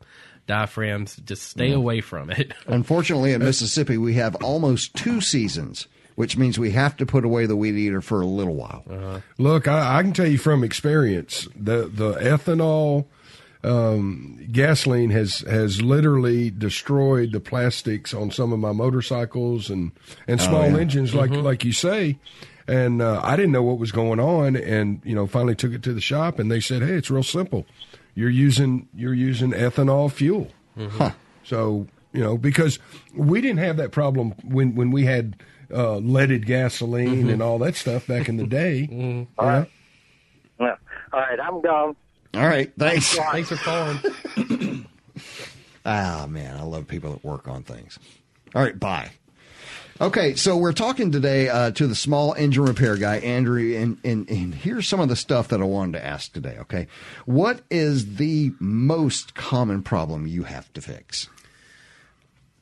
diaphragms. 0.47 1.17
Just 1.17 1.43
stay 1.43 1.71
away 1.71 2.01
from 2.01 2.31
it. 2.31 2.53
Unfortunately, 2.67 3.33
in 3.33 3.43
Mississippi, 3.43 3.97
we 3.97 4.13
have 4.13 4.35
almost 4.37 4.95
two 4.95 5.21
seasons, 5.21 5.87
which 6.17 6.35
means 6.35 6.57
we 6.57 6.71
have 6.71 6.97
to 6.97 7.05
put 7.05 7.23
away 7.23 7.45
the 7.45 7.55
weed 7.55 7.75
eater 7.75 8.01
for 8.01 8.21
a 8.21 8.25
little 8.25 8.55
while. 8.55 9.21
Look, 9.37 9.67
I, 9.67 9.99
I 9.99 10.01
can 10.01 10.13
tell 10.13 10.25
you 10.25 10.39
from 10.39 10.63
experience, 10.63 11.47
the 11.55 11.87
the 11.87 12.13
ethanol 12.13 13.05
um, 13.63 14.39
gasoline 14.51 15.11
has 15.11 15.41
has 15.41 15.79
literally 15.79 16.49
destroyed 16.49 17.33
the 17.33 17.39
plastics 17.39 18.15
on 18.15 18.31
some 18.31 18.51
of 18.51 18.57
my 18.57 18.71
motorcycles 18.71 19.69
and 19.69 19.91
and 20.27 20.41
small 20.41 20.63
engines, 20.75 21.13
like 21.13 21.29
like 21.29 21.63
you 21.63 21.71
say. 21.71 22.17
And 22.67 22.99
uh, 22.99 23.21
I 23.23 23.35
didn't 23.35 23.51
know 23.51 23.63
what 23.63 23.77
was 23.77 23.91
going 23.91 24.19
on, 24.19 24.55
and 24.55 25.01
you 25.05 25.13
know, 25.13 25.27
finally 25.27 25.55
took 25.55 25.71
it 25.71 25.83
to 25.83 25.93
the 25.93 26.01
shop, 26.01 26.39
and 26.39 26.51
they 26.51 26.59
said, 26.59 26.81
"Hey, 26.81 26.95
it's 26.95 27.11
real 27.11 27.21
simple. 27.21 27.67
You're 28.15 28.31
using 28.31 28.87
you're 28.95 29.13
using 29.13 29.51
ethanol 29.51 30.11
fuel." 30.11 30.51
Huh. 30.77 31.11
So 31.43 31.85
you 32.17 32.23
know, 32.23 32.35
because 32.35 32.79
we 33.13 33.41
didn't 33.41 33.59
have 33.59 33.77
that 33.77 33.91
problem 33.91 34.33
when 34.43 34.73
when 34.73 34.89
we 34.89 35.05
had 35.05 35.35
uh, 35.71 35.97
leaded 35.97 36.47
gasoline 36.47 37.29
and 37.29 37.43
all 37.43 37.59
that 37.59 37.75
stuff 37.75 38.07
back 38.07 38.27
in 38.27 38.37
the 38.37 38.47
day. 38.61 38.87
You 38.89 38.95
know? 38.97 39.27
Yeah. 40.59 40.75
All 41.13 41.19
right, 41.19 41.39
I'm 41.39 41.61
gone. 41.61 41.95
All 42.33 42.47
right, 42.47 42.73
thanks. 42.75 43.15
Thanks 43.15 43.49
for 43.49 43.55
calling. 43.57 44.87
Ah, 45.89 46.25
man, 46.27 46.57
I 46.57 46.63
love 46.63 46.85
people 46.85 47.13
that 47.13 47.23
work 47.23 47.47
on 47.47 47.63
things. 47.63 47.97
All 48.53 48.61
right, 48.61 48.77
bye. 48.77 49.09
Okay, 50.01 50.35
so 50.35 50.57
we're 50.57 50.73
talking 50.73 51.13
today 51.13 51.47
uh, 51.47 51.71
to 51.71 51.87
the 51.87 51.95
small 51.95 52.33
engine 52.33 52.65
repair 52.65 52.97
guy, 52.97 53.19
Andrew, 53.19 53.73
and, 53.73 53.97
and, 54.03 54.29
and 54.29 54.53
here's 54.53 54.85
some 54.85 54.99
of 54.99 55.07
the 55.07 55.15
stuff 55.15 55.47
that 55.47 55.61
I 55.61 55.63
wanted 55.63 55.93
to 55.93 56.05
ask 56.05 56.33
today, 56.33 56.57
okay? 56.59 56.87
What 57.25 57.61
is 57.71 58.17
the 58.17 58.51
most 58.59 59.33
common 59.33 59.81
problem 59.81 60.27
you 60.27 60.43
have 60.43 60.73
to 60.73 60.81
fix? 60.81 61.29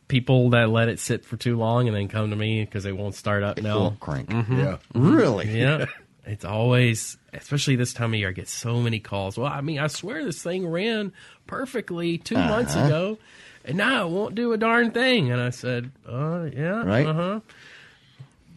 People 0.08 0.52
that 0.52 0.70
let 0.70 0.88
it 0.90 1.00
sit 1.00 1.26
for 1.26 1.36
too 1.38 1.58
long 1.58 1.88
and 1.88 1.96
then 1.96 2.08
come 2.08 2.30
to 2.30 2.36
me 2.36 2.64
because 2.64 2.84
they 2.84 2.92
won't 2.92 3.16
start 3.16 3.44
up 3.44 3.60
Full 3.60 3.64
now. 3.92 3.98
crank. 4.00 4.32
Yeah. 4.32 4.78
Really? 4.94 5.50
Yeah. 5.60 5.86
It's 6.28 6.44
always, 6.46 7.18
especially 7.34 7.76
this 7.76 7.94
time 7.94 8.12
of 8.14 8.20
year, 8.20 8.30
I 8.30 8.32
get 8.32 8.48
so 8.48 8.82
many 8.82 9.00
calls. 9.00 9.38
Well, 9.38 9.52
I 9.52 9.62
mean, 9.62 9.78
I 9.78 9.86
swear 9.86 10.26
this 10.26 10.42
thing 10.42 10.68
ran 10.68 11.14
perfectly 11.46 12.18
2 12.18 12.36
Uh-huh. 12.36 12.50
months 12.50 12.74
ago, 12.76 13.20
and 13.64 13.78
now 13.78 14.08
it 14.08 14.10
won't 14.12 14.34
do 14.34 14.52
a 14.52 14.58
darn 14.58 14.90
thing. 14.90 15.32
And 15.32 15.40
I 15.40 15.52
said, 15.52 15.92
uh, 16.10 16.48
yeah, 16.52 16.84
Right. 16.84 17.06
uh 17.06 17.14
huh. 17.14 17.40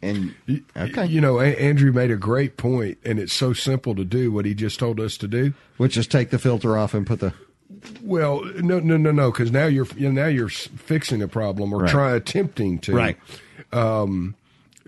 And 0.01 0.35
okay, 0.77 1.07
You 1.07 1.21
know, 1.21 1.41
A- 1.41 1.57
Andrew 1.61 1.93
made 1.93 2.11
a 2.11 2.17
great 2.17 2.57
point, 2.57 2.99
and 3.05 3.19
it's 3.19 3.33
so 3.35 3.53
simple 3.53 3.95
to 3.97 4.05
do 4.05 4.31
what 4.33 4.45
he 4.47 4.55
just 4.55 4.79
told 4.79 4.99
us 5.01 5.17
to 5.19 5.29
do. 5.29 5.53
which 5.77 5.97
is 5.97 6.07
take 6.07 6.31
the 6.31 6.39
filter 6.39 6.77
off 6.79 6.95
and 6.95 7.07
put 7.07 7.21
the 7.21 7.33
Well, 8.03 8.45
no, 8.57 8.81
no, 8.81 8.97
no, 8.97 9.11
no, 9.11 9.31
because 9.31 9.51
now 9.53 9.67
you're 9.67 9.87
you 9.97 10.11
know, 10.11 10.23
now 10.23 10.29
you're 10.29 10.49
fixing 10.49 11.23
a 11.23 11.29
problem 11.29 11.73
or 11.73 11.81
Right. 11.83 11.91
try 11.91 12.13
attempting 12.15 12.79
to 12.81 12.95
right. 12.95 13.17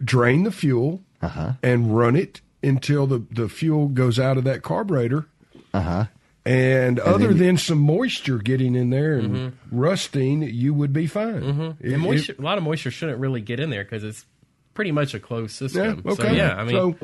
drain 0.02 0.42
the 0.44 0.52
fuel 0.52 1.02
Uh-huh. 1.22 1.52
and 1.62 1.96
run 1.96 2.16
it 2.16 2.40
until 2.62 3.06
the 3.06 3.22
the 3.30 3.48
fuel 3.48 3.88
goes 3.88 4.18
out 4.18 4.38
of 4.38 4.44
that 4.44 4.62
carburetor. 4.62 5.26
Uh 5.74 5.80
huh. 5.80 6.04
And, 6.46 6.98
other 7.00 7.28
then- 7.28 7.38
than 7.38 7.56
some 7.58 7.78
moisture 7.78 8.38
getting 8.38 8.74
in 8.74 8.88
there 8.90 9.14
and 9.18 9.52
rusting, 9.70 10.42
you 10.42 10.72
would 10.72 10.92
be 10.92 11.06
fine. 11.06 11.42
Mm-hmm. 11.42 11.60
And 11.84 11.92
it- 11.92 11.98
moisture, 11.98 12.34
a 12.38 12.42
lot 12.42 12.56
of 12.58 12.64
moisture 12.64 12.90
shouldn't 12.90 13.18
really 13.18 13.42
get 13.42 13.60
in 13.60 13.68
there 13.70 13.84
because 13.84 14.02
it's 14.02 14.24
pretty 14.72 14.90
much 14.90 15.12
a 15.14 15.20
closed 15.20 15.60
yeah, 15.60 15.68
system. 15.68 16.02
okay. 16.06 16.22
So, 16.22 16.32
yeah, 16.32 16.54
I 16.56 16.64
mean, 16.64 16.74
So, 16.74 16.96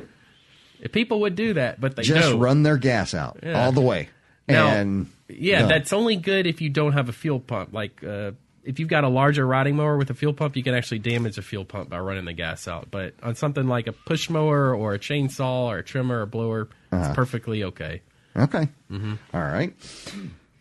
if 0.80 0.90
people 0.92 1.20
would 1.20 1.36
do 1.36 1.52
that, 1.54 1.80
but 1.80 1.96
they 1.96 2.02
Just 2.02 2.30
don't. 2.30 2.40
run 2.40 2.62
their 2.62 2.78
gas 2.78 3.12
out 3.12 3.38
Yeah. 3.42 3.62
all 3.62 3.72
the 3.72 3.82
way. 3.82 4.08
Now, 4.48 4.68
and 4.68 5.10
yeah, 5.28 5.60
done. 5.60 5.68
that's 5.68 5.92
only 5.92 6.16
good 6.16 6.46
if 6.46 6.60
you 6.60 6.68
don't 6.70 6.92
have 6.92 7.08
a 7.08 7.12
fuel 7.12 7.40
pump. 7.40 7.72
Like 7.72 8.02
uh, 8.04 8.32
if 8.64 8.78
you've 8.78 8.88
got 8.88 9.04
a 9.04 9.08
larger 9.08 9.46
riding 9.46 9.76
mower 9.76 9.96
with 9.96 10.10
a 10.10 10.14
fuel 10.14 10.32
pump, 10.32 10.56
you 10.56 10.62
can 10.62 10.74
actually 10.74 10.98
damage 11.00 11.36
a 11.38 11.42
fuel 11.42 11.64
pump 11.64 11.90
by 11.90 11.98
running 11.98 12.24
the 12.24 12.32
gas 12.32 12.68
out. 12.68 12.88
But 12.90 13.14
on 13.22 13.34
something 13.34 13.66
like 13.66 13.86
a 13.86 13.92
push 13.92 14.30
mower 14.30 14.74
or 14.74 14.94
a 14.94 14.98
chainsaw 14.98 15.66
or 15.66 15.78
a 15.78 15.82
trimmer 15.84 16.22
or 16.22 16.26
blower, 16.26 16.68
Uh-huh. 16.92 17.06
it's 17.06 17.14
perfectly 17.16 17.64
okay. 17.64 18.02
Okay. 18.36 18.68
Mm-hmm. 18.90 19.14
All 19.34 19.40
right. 19.42 19.72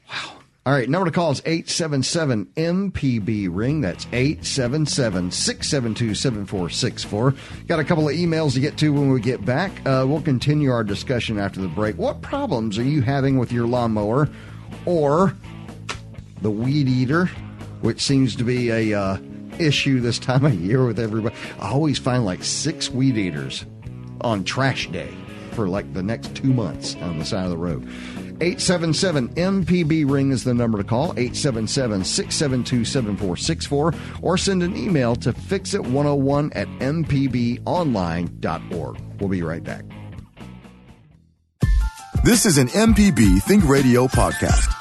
Wow. 0.10 0.38
All 0.68 0.74
right. 0.74 0.90
Number 0.90 1.06
to 1.06 1.12
call 1.12 1.30
is 1.30 1.44
877 1.46 2.48
MPB 2.56 3.50
ring. 3.52 3.82
That's 3.82 4.08
877 4.12 5.30
672 5.30 6.16
7464. 6.16 7.36
Got 7.68 7.80
a 7.80 7.84
couple 7.84 8.10
of 8.10 8.16
emails 8.16 8.54
to 8.56 8.60
get 8.60 8.76
to 8.80 8.92
when 8.92 9.12
we 9.12 9.22
get 9.22 9.46
back. 9.46 9.72
Uh, 9.86 10.06
we'll 10.08 10.22
continue 10.22 10.72
our 10.72 10.84
discussion 10.84 11.38
after 11.38 11.62
the 11.62 11.68
break. 11.68 12.00
What 12.00 12.24
problems 12.24 12.80
are 12.80 12.84
you 12.84 13.04
having 13.04 13.38
with 13.38 13.52
your 13.52 13.68
lawnmower 13.68 14.28
or 14.88 15.36
the 16.42 16.50
weed 16.50 16.88
eater, 16.88 17.28
which 17.82 18.02
seems 18.02 18.36
to 18.38 18.44
be 18.44 18.72
a 18.72 19.00
uh, 19.00 19.20
issue 19.60 20.00
this 20.00 20.18
time 20.18 20.46
of 20.46 20.56
year 20.56 20.84
with 20.84 20.98
everybody? 20.98 21.36
I 21.60 21.70
always 21.70 22.00
find 22.00 22.26
like 22.26 22.44
six 22.44 22.90
weed 22.90 23.18
eaters 23.18 23.68
on 24.22 24.44
trash 24.44 24.88
day 24.88 25.14
for 25.52 25.68
like 25.68 25.94
the 25.94 26.04
next 26.04 26.36
two 26.36 26.54
months 26.54 26.96
on 26.96 27.20
the 27.20 27.26
side 27.26 27.46
of 27.46 27.52
the 27.52 27.58
road. 27.58 27.88
877 28.42 29.30
MPB 29.30 30.10
ring 30.10 30.32
is 30.32 30.44
the 30.44 30.54
number 30.54 30.78
to 30.78 30.84
call 30.84 31.12
877 31.12 32.04
672 32.04 32.86
7464 32.86 33.94
or 34.22 34.38
send 34.38 34.64
an 34.64 34.76
email 34.76 35.16
to 35.18 35.34
fixit101 35.34 36.52
at 36.56 36.68
mpbonline.org. 36.80 37.62
We'll 39.20 39.30
be 39.30 39.42
right 39.42 39.64
back. 39.64 39.86
This 42.24 42.46
is 42.46 42.58
an 42.58 42.70
MPB 42.70 43.44
Think 43.44 43.68
Radio 43.70 44.08
podcast. 44.08 44.72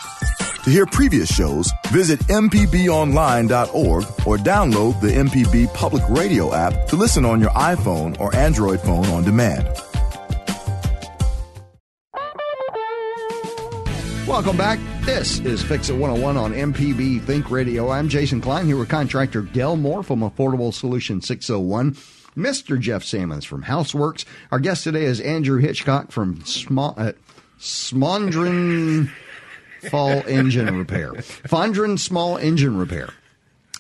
To 0.64 0.70
hear 0.70 0.86
previous 0.86 1.28
shows, 1.28 1.70
visit 1.88 2.18
MPBOnline.org 2.20 4.04
or 4.26 4.38
download 4.38 4.98
the 5.02 5.08
MPB 5.08 5.74
Public 5.74 6.02
Radio 6.08 6.54
app 6.54 6.86
to 6.88 6.96
listen 6.96 7.26
on 7.26 7.38
your 7.42 7.50
iPhone 7.50 8.18
or 8.18 8.34
Android 8.34 8.80
phone 8.80 9.04
on 9.08 9.24
demand. 9.24 9.68
Welcome 14.34 14.56
back. 14.56 14.80
This 15.02 15.38
is 15.38 15.62
Fix 15.62 15.90
It 15.90 15.92
101 15.92 16.36
on 16.36 16.52
MPB 16.52 17.22
Think 17.22 17.52
Radio. 17.52 17.88
I'm 17.88 18.08
Jason 18.08 18.40
Klein 18.40 18.66
here 18.66 18.76
with 18.76 18.88
contractor 18.88 19.42
Del 19.42 19.76
Moore 19.76 20.02
from 20.02 20.22
Affordable 20.22 20.74
Solution 20.74 21.20
601. 21.20 21.92
Mr. 22.36 22.80
Jeff 22.80 23.04
Sammons 23.04 23.44
from 23.44 23.62
Houseworks. 23.62 24.24
Our 24.50 24.58
guest 24.58 24.82
today 24.82 25.04
is 25.04 25.20
Andrew 25.20 25.60
Hitchcock 25.60 26.10
from 26.10 26.44
Sma- 26.44 26.94
uh, 26.96 27.12
Smondron 27.60 29.08
Fall 29.88 30.24
Engine 30.26 30.76
Repair. 30.76 31.12
Fondren 31.12 31.96
Small 31.96 32.36
Engine 32.36 32.76
Repair. 32.76 33.10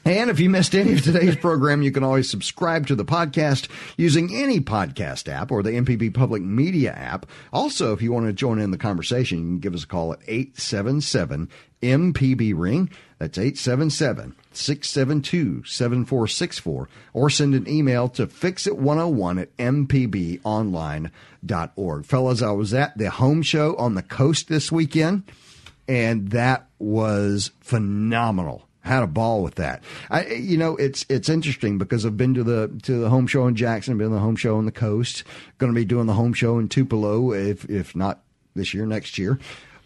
And 0.04 0.28
if 0.28 0.38
you 0.38 0.50
missed 0.50 0.74
any 0.74 0.92
of 0.92 1.00
today's 1.02 1.36
program, 1.36 1.80
you 1.82 1.90
can 1.90 2.04
always 2.04 2.28
subscribe 2.28 2.86
to 2.88 2.94
the 2.94 3.06
podcast 3.06 3.68
using 3.96 4.34
any 4.34 4.60
podcast 4.60 5.32
app 5.32 5.50
or 5.50 5.62
the 5.62 5.70
MPB 5.70 6.12
Public 6.12 6.42
Media 6.42 6.92
app. 6.92 7.24
Also, 7.52 7.94
if 7.94 8.02
you 8.02 8.12
want 8.12 8.26
to 8.26 8.34
join 8.34 8.58
in 8.58 8.70
the 8.70 8.76
conversation, 8.76 9.38
you 9.38 9.44
can 9.44 9.60
give 9.60 9.74
us 9.74 9.84
a 9.84 9.86
call 9.86 10.12
at 10.12 10.18
877 10.26 11.48
MPB 11.82 12.52
Ring. 12.54 12.90
That's 13.18 13.38
877 13.38 14.36
672 14.52 15.64
7464. 15.64 16.88
Or 17.14 17.30
send 17.30 17.54
an 17.54 17.66
email 17.66 18.10
to 18.10 18.26
fixit101 18.26 19.40
at 19.40 19.56
mpbonline.org. 19.56 22.04
Fellas, 22.04 22.42
I 22.42 22.50
was 22.50 22.74
at 22.74 22.98
the 22.98 23.08
home 23.10 23.40
show 23.42 23.74
on 23.76 23.94
the 23.94 24.02
coast 24.02 24.48
this 24.48 24.70
weekend 24.70 25.22
and 25.88 26.30
that 26.30 26.68
was 26.78 27.50
phenomenal. 27.60 28.66
Had 28.84 29.02
a 29.02 29.06
ball 29.06 29.42
with 29.42 29.54
that. 29.54 29.82
I, 30.10 30.26
you 30.26 30.58
know, 30.58 30.76
it's 30.76 31.06
it's 31.08 31.30
interesting 31.30 31.78
because 31.78 32.04
I've 32.04 32.18
been 32.18 32.34
to 32.34 32.44
the 32.44 32.70
to 32.82 33.00
the 33.00 33.08
home 33.08 33.26
show 33.26 33.46
in 33.46 33.56
Jackson, 33.56 33.96
been 33.96 34.10
to 34.10 34.14
the 34.14 34.20
home 34.20 34.36
show 34.36 34.56
on 34.58 34.66
the 34.66 34.72
coast. 34.72 35.24
Going 35.56 35.72
to 35.72 35.74
be 35.74 35.86
doing 35.86 36.06
the 36.06 36.12
home 36.12 36.34
show 36.34 36.58
in 36.58 36.68
Tupelo, 36.68 37.32
if 37.32 37.64
if 37.70 37.96
not 37.96 38.20
this 38.54 38.74
year, 38.74 38.84
next 38.84 39.16
year. 39.16 39.38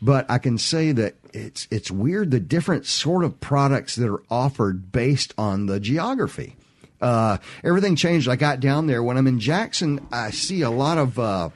But 0.02 0.28
I 0.28 0.38
can 0.38 0.58
say 0.58 0.90
that 0.92 1.14
it's 1.32 1.68
it's 1.70 1.92
weird 1.92 2.32
the 2.32 2.40
different 2.40 2.86
sort 2.86 3.24
of 3.24 3.40
products 3.40 3.94
that 3.96 4.10
are 4.10 4.22
offered 4.30 4.90
based 4.90 5.32
on 5.38 5.66
the 5.66 5.78
geography. 5.78 6.56
Uh, 7.00 7.38
everything 7.62 7.94
changed. 7.94 8.28
I 8.28 8.34
got 8.34 8.58
down 8.58 8.88
there 8.88 9.02
when 9.02 9.16
I'm 9.16 9.28
in 9.28 9.38
Jackson. 9.38 10.06
I 10.10 10.30
see 10.30 10.62
a 10.62 10.70
lot 10.70 10.98
of. 10.98 11.18
Uh, 11.18 11.50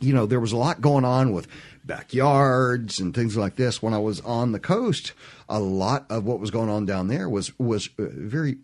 you 0.00 0.14
know, 0.14 0.24
there 0.24 0.40
was 0.40 0.52
a 0.52 0.56
lot 0.56 0.80
going 0.80 1.04
on 1.04 1.32
with 1.32 1.46
backyards 1.90 3.00
and 3.00 3.12
things 3.12 3.36
like 3.36 3.56
this. 3.56 3.82
When 3.82 3.92
I 3.92 3.98
was 3.98 4.20
on 4.20 4.52
the 4.52 4.60
coast, 4.60 5.12
a 5.48 5.58
lot 5.58 6.06
of 6.08 6.24
what 6.24 6.38
was 6.38 6.50
going 6.50 6.68
on 6.70 6.86
down 6.86 7.08
there 7.08 7.28
was 7.28 7.58
was 7.58 7.88
uh, 7.98 8.04
very 8.12 8.58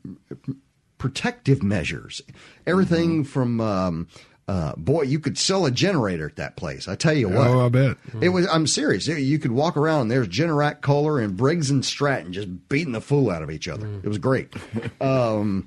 protective 0.99 1.63
measures. 1.63 2.23
Everything 2.67 3.25
from 3.25 3.61
um, 3.61 4.09
uh, 4.49 4.75
boy, 4.77 5.03
you 5.03 5.19
could 5.19 5.37
sell 5.37 5.67
a 5.67 5.73
generator 5.73 6.27
at 6.27 6.37
that 6.37 6.57
place. 6.57 6.87
I 6.87 6.95
tell 6.95 7.15
you 7.15 7.29
what. 7.29 7.49
oh, 7.49 7.67
I 7.67 7.69
bet. 7.69 7.97
It 8.21 8.29
was. 8.29 8.47
I'm 8.47 8.69
serious. 8.69 9.09
You 9.09 9.39
could 9.41 9.53
walk 9.53 9.77
around. 9.77 10.03
and 10.03 10.11
There's 10.13 10.29
Generac, 10.29 10.81
Kohler, 10.81 11.19
and 11.19 11.37
Briggs 11.37 11.69
and 11.69 11.85
Stratton 11.85 12.33
just 12.33 12.69
beating 12.69 12.93
the 12.93 13.01
fool 13.01 13.31
out 13.31 13.43
of 13.43 13.51
each 13.51 13.67
other. 13.67 13.89
It 14.05 14.09
was 14.09 14.19
great. 14.19 14.55
um, 15.01 15.67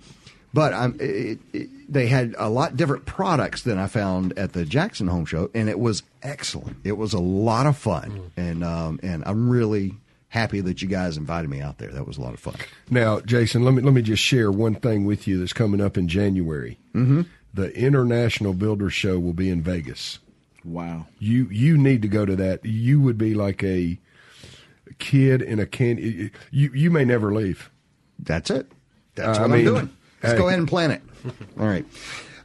but 0.53 0.73
I'm, 0.73 0.95
it, 0.99 1.39
it, 1.51 1.69
they 1.89 2.07
had 2.07 2.35
a 2.37 2.49
lot 2.49 2.77
different 2.77 3.05
products 3.05 3.63
than 3.63 3.77
I 3.77 3.87
found 3.87 4.37
at 4.37 4.53
the 4.53 4.63
Jackson 4.63 5.07
Home 5.07 5.25
Show, 5.25 5.49
and 5.53 5.67
it 5.67 5.79
was 5.79 6.03
excellent. 6.21 6.77
It 6.83 6.93
was 6.93 7.13
a 7.13 7.19
lot 7.19 7.65
of 7.65 7.77
fun, 7.77 8.31
and 8.37 8.63
um, 8.63 8.99
and 9.01 9.23
I'm 9.25 9.49
really 9.49 9.95
happy 10.29 10.61
that 10.61 10.81
you 10.81 10.87
guys 10.87 11.17
invited 11.17 11.49
me 11.49 11.61
out 11.61 11.79
there. 11.79 11.91
That 11.91 12.05
was 12.05 12.17
a 12.17 12.21
lot 12.21 12.33
of 12.33 12.39
fun. 12.39 12.55
Now, 12.89 13.19
Jason, 13.21 13.63
let 13.63 13.73
me 13.73 13.81
let 13.81 13.93
me 13.93 14.01
just 14.01 14.23
share 14.23 14.51
one 14.51 14.75
thing 14.75 15.05
with 15.05 15.27
you 15.27 15.39
that's 15.39 15.53
coming 15.53 15.81
up 15.81 15.97
in 15.97 16.07
January. 16.07 16.77
Mm-hmm. 16.93 17.23
The 17.53 17.75
International 17.75 18.53
Builder 18.53 18.91
Show 18.91 19.17
will 19.19 19.33
be 19.33 19.49
in 19.49 19.61
Vegas. 19.61 20.19
Wow. 20.63 21.07
You 21.17 21.49
you 21.49 21.77
need 21.77 22.03
to 22.03 22.07
go 22.07 22.25
to 22.25 22.35
that. 22.35 22.63
You 22.63 23.01
would 23.01 23.17
be 23.17 23.33
like 23.33 23.63
a 23.63 23.99
kid 24.99 25.41
in 25.41 25.59
a 25.59 25.65
candy. 25.65 26.31
You 26.51 26.71
you 26.73 26.91
may 26.91 27.05
never 27.05 27.33
leave. 27.33 27.71
That's 28.19 28.49
it. 28.51 28.71
That's 29.15 29.39
I 29.39 29.41
what 29.41 29.49
mean, 29.51 29.67
I'm 29.67 29.73
doing. 29.73 29.89
Let's 30.21 30.33
hey. 30.33 30.39
go 30.39 30.47
ahead 30.47 30.59
and 30.59 30.67
plan 30.67 30.91
it. 30.91 31.01
All 31.59 31.65
right. 31.65 31.85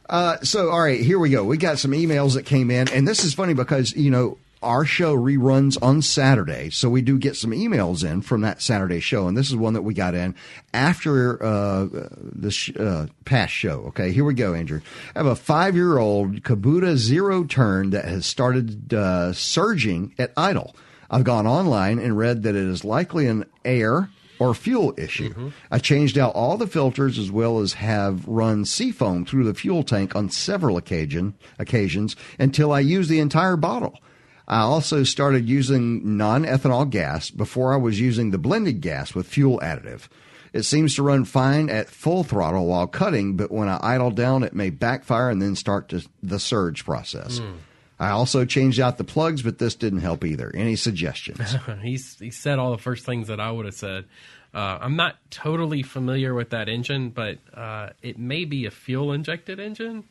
Uh, 0.07 0.37
so, 0.41 0.69
all 0.69 0.81
right, 0.81 0.99
here 0.99 1.17
we 1.17 1.29
go. 1.29 1.43
We 1.43 1.57
got 1.57 1.79
some 1.79 1.91
emails 1.91 2.35
that 2.35 2.45
came 2.45 2.69
in, 2.69 2.89
and 2.89 3.07
this 3.07 3.23
is 3.23 3.33
funny 3.33 3.53
because 3.53 3.95
you 3.95 4.11
know 4.11 4.37
our 4.61 4.85
show 4.85 5.15
reruns 5.15 5.77
on 5.81 6.01
Saturday, 6.01 6.69
so 6.69 6.89
we 6.89 7.01
do 7.01 7.17
get 7.17 7.35
some 7.35 7.51
emails 7.51 8.09
in 8.09 8.21
from 8.21 8.41
that 8.41 8.61
Saturday 8.61 8.99
show, 8.99 9.27
and 9.27 9.37
this 9.37 9.49
is 9.49 9.55
one 9.55 9.73
that 9.73 9.83
we 9.83 9.93
got 9.93 10.15
in 10.15 10.35
after 10.73 11.41
uh, 11.43 11.87
the 11.91 12.51
sh- 12.51 12.75
uh, 12.77 13.07
past 13.25 13.53
show. 13.53 13.85
Okay, 13.87 14.11
here 14.11 14.25
we 14.25 14.33
go, 14.33 14.53
Andrew. 14.53 14.81
I 15.15 15.19
have 15.19 15.27
a 15.27 15.35
five-year-old 15.35 16.43
Kubota 16.43 16.95
zero 16.97 17.43
turn 17.43 17.91
that 17.91 18.05
has 18.05 18.25
started 18.25 18.93
uh, 18.93 19.33
surging 19.33 20.13
at 20.17 20.33
idle. 20.37 20.75
I've 21.09 21.23
gone 21.23 21.47
online 21.47 21.99
and 21.99 22.17
read 22.17 22.43
that 22.43 22.55
it 22.55 22.65
is 22.65 22.83
likely 22.83 23.27
an 23.27 23.45
air 23.63 24.09
or 24.39 24.53
fuel 24.53 24.93
issue. 24.97 25.29
Mm-hmm. 25.29 25.49
I 25.71 25.79
changed 25.79 26.17
out 26.17 26.35
all 26.35 26.57
the 26.57 26.67
filters 26.67 27.17
as 27.17 27.31
well 27.31 27.59
as 27.59 27.73
have 27.73 28.27
run 28.27 28.65
seafoam 28.65 29.25
through 29.25 29.45
the 29.45 29.53
fuel 29.53 29.83
tank 29.83 30.15
on 30.15 30.29
several 30.29 30.77
occasion 30.77 31.35
occasions 31.59 32.15
until 32.39 32.71
I 32.71 32.79
used 32.79 33.09
the 33.09 33.19
entire 33.19 33.55
bottle. 33.55 33.99
I 34.47 34.59
also 34.59 35.03
started 35.03 35.49
using 35.49 36.17
non-ethanol 36.17 36.89
gas 36.89 37.31
before 37.31 37.73
I 37.73 37.77
was 37.77 37.99
using 37.99 38.29
the 38.29 38.37
blended 38.37 38.81
gas 38.81 39.15
with 39.15 39.27
fuel 39.27 39.59
additive. 39.59 40.07
It 40.53 40.63
seems 40.63 40.95
to 40.95 41.03
run 41.03 41.25
fine 41.25 41.69
at 41.69 41.89
full 41.89 42.23
throttle 42.23 42.67
while 42.67 42.87
cutting, 42.87 43.35
but 43.35 43.51
when 43.51 43.67
I 43.67 43.79
idle 43.81 44.11
down, 44.11 44.43
it 44.43 44.53
may 44.53 44.69
backfire 44.69 45.29
and 45.29 45.41
then 45.41 45.55
start 45.55 45.89
to, 45.89 46.07
the 46.23 46.39
surge 46.39 46.85
process. 46.85 47.39
Hmm. 47.39 47.55
I 47.99 48.09
also 48.09 48.43
changed 48.45 48.79
out 48.79 48.97
the 48.97 49.03
plugs, 49.03 49.41
but 49.41 49.57
this 49.57 49.75
didn't 49.75 49.99
help 49.99 50.25
either. 50.25 50.51
Any 50.53 50.75
suggestions? 50.75 51.55
He's 51.81 52.19
he 52.19 52.31
said 52.31 52.59
all 52.59 52.71
the 52.71 52.77
first 52.77 53.05
things 53.05 53.27
that 53.27 53.39
I 53.39 53.51
would 53.51 53.65
have 53.65 53.75
said. 53.75 54.05
Uh, 54.53 54.79
I'm 54.81 54.95
not 54.95 55.17
totally 55.31 55.83
familiar 55.83 56.33
with 56.33 56.51
that 56.51 56.69
engine, 56.69 57.09
but 57.09 57.39
uh, 57.53 57.89
it 58.01 58.17
may 58.17 58.45
be 58.45 58.65
a 58.65 58.71
fuel 58.71 59.11
injected 59.11 59.59
engine, 59.59 60.05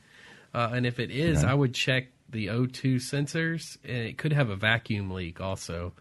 uh, 0.53 0.71
and 0.73 0.85
if 0.87 0.99
it 0.99 1.11
is, 1.11 1.43
I 1.43 1.55
would 1.55 1.75
check 1.75 2.09
the 2.29 2.49
O2 2.49 2.97
sensors. 2.97 3.79
and 3.85 3.97
It 3.97 4.19
could 4.19 4.35
have 4.35 4.51
a 4.51 4.57
vacuum 4.57 5.11
leak 5.11 5.41
also. 5.41 5.93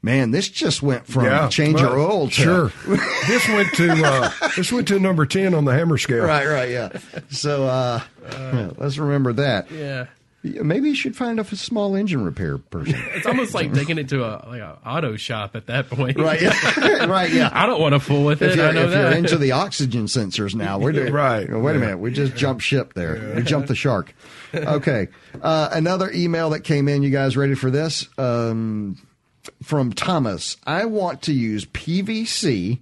Man, 0.00 0.30
this 0.30 0.48
just 0.48 0.80
went 0.80 1.06
from 1.06 1.48
change 1.50 1.80
your 1.80 1.96
well, 1.96 2.12
oil 2.12 2.28
to 2.28 2.32
Sure. 2.32 2.72
this 3.26 3.48
went 3.48 3.72
to 3.74 4.04
uh, 4.04 4.30
this 4.56 4.70
went 4.70 4.86
to 4.88 5.00
number 5.00 5.26
ten 5.26 5.54
on 5.54 5.64
the 5.64 5.72
hammer 5.72 5.98
scale. 5.98 6.24
Right, 6.24 6.46
right, 6.46 6.70
yeah. 6.70 6.90
So 7.30 7.66
uh, 7.66 8.00
yeah, 8.32 8.70
let's 8.76 8.96
remember 8.96 9.32
that. 9.34 9.70
Yeah, 9.72 9.78
Yeah, 9.80 10.06
Maybe 10.48 10.88
you 10.90 10.94
should 10.94 11.16
find 11.16 11.38
a 11.38 11.44
small 11.56 11.94
engine 11.94 12.24
repair 12.24 12.58
person. 12.58 12.94
it's 13.14 13.26
almost 13.26 13.54
like 13.54 13.72
taking 13.72 13.98
it 13.98 14.08
to 14.10 14.24
a 14.24 14.44
like 14.48 14.60
a 14.60 14.78
auto 14.86 15.16
shop 15.16 15.54
at 15.56 15.66
that 15.66 15.88
point. 15.90 16.18
right, 16.18 16.40
yeah. 16.40 17.04
right, 17.06 17.30
yeah. 17.32 17.50
I 17.52 17.66
don't 17.66 17.80
want 17.80 17.94
to 17.94 18.00
fool 18.00 18.24
with 18.24 18.42
If, 18.42 18.52
it. 18.52 18.56
you're, 18.56 18.68
I 18.68 18.72
know 18.72 18.84
if 18.84 18.90
you're 18.92 19.12
into 19.12 19.36
the 19.36 19.52
oxygen 19.52 20.04
sensors 20.06 20.54
now, 20.54 20.78
we're 20.78 20.92
doing 20.92 21.12
Right. 21.12 21.48
Wait 21.50 21.76
a 21.76 21.78
minute, 21.78 21.98
we 21.98 22.10
just 22.12 22.34
jumped 22.36 22.62
ship 22.62 22.94
there. 22.94 23.34
We 23.36 23.42
jumped 23.42 23.68
the 23.68 23.74
shark. 23.74 24.14
Okay, 24.54 25.08
uh, 25.42 25.68
another 25.72 26.10
email 26.12 26.50
that 26.50 26.60
came 26.60 26.88
in. 26.88 27.02
You 27.02 27.10
guys 27.10 27.36
ready 27.36 27.54
for 27.54 27.70
this? 27.70 28.08
Um, 28.18 28.96
from 29.62 29.92
Thomas. 29.92 30.56
I 30.66 30.84
want 30.84 31.22
to 31.22 31.32
use 31.32 31.64
PVC 31.66 32.78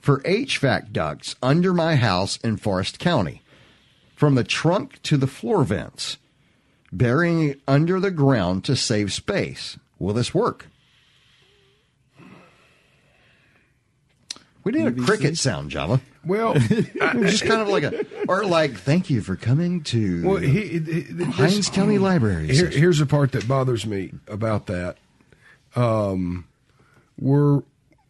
for 0.00 0.20
HVAC 0.20 0.92
ducts 0.92 1.36
under 1.42 1.72
my 1.74 1.96
house 1.96 2.36
in 2.38 2.56
Forrest 2.56 2.98
County, 2.98 3.42
from 4.14 4.34
the 4.34 4.44
trunk 4.44 5.00
to 5.02 5.16
the 5.16 5.26
floor 5.26 5.64
vents, 5.64 6.16
burying 6.92 7.50
it 7.50 7.60
under 7.66 8.00
the 8.00 8.10
ground 8.10 8.64
to 8.64 8.76
save 8.76 9.12
space. 9.12 9.78
Will 9.98 10.14
this 10.14 10.34
work? 10.34 10.66
We 14.66 14.72
did 14.72 14.98
a 14.98 15.02
cricket 15.04 15.38
sound, 15.38 15.70
Java. 15.70 16.00
Well, 16.24 16.54
just 16.58 17.44
kind 17.44 17.60
of 17.60 17.68
like 17.68 17.84
a, 17.84 18.04
or 18.26 18.44
like, 18.44 18.74
thank 18.74 19.08
you 19.10 19.22
for 19.22 19.36
coming 19.36 19.84
to 19.84 20.26
well, 20.26 20.36
he, 20.38 20.80
he, 20.80 21.02
Hinds 21.22 21.70
County 21.70 21.98
Library. 21.98 22.48
Here, 22.48 22.68
here's 22.68 22.98
the 22.98 23.06
part 23.06 23.30
that 23.32 23.46
bothers 23.46 23.86
me 23.86 24.12
about 24.26 24.66
that. 24.66 24.96
Um, 25.76 26.48
we're 27.16 27.62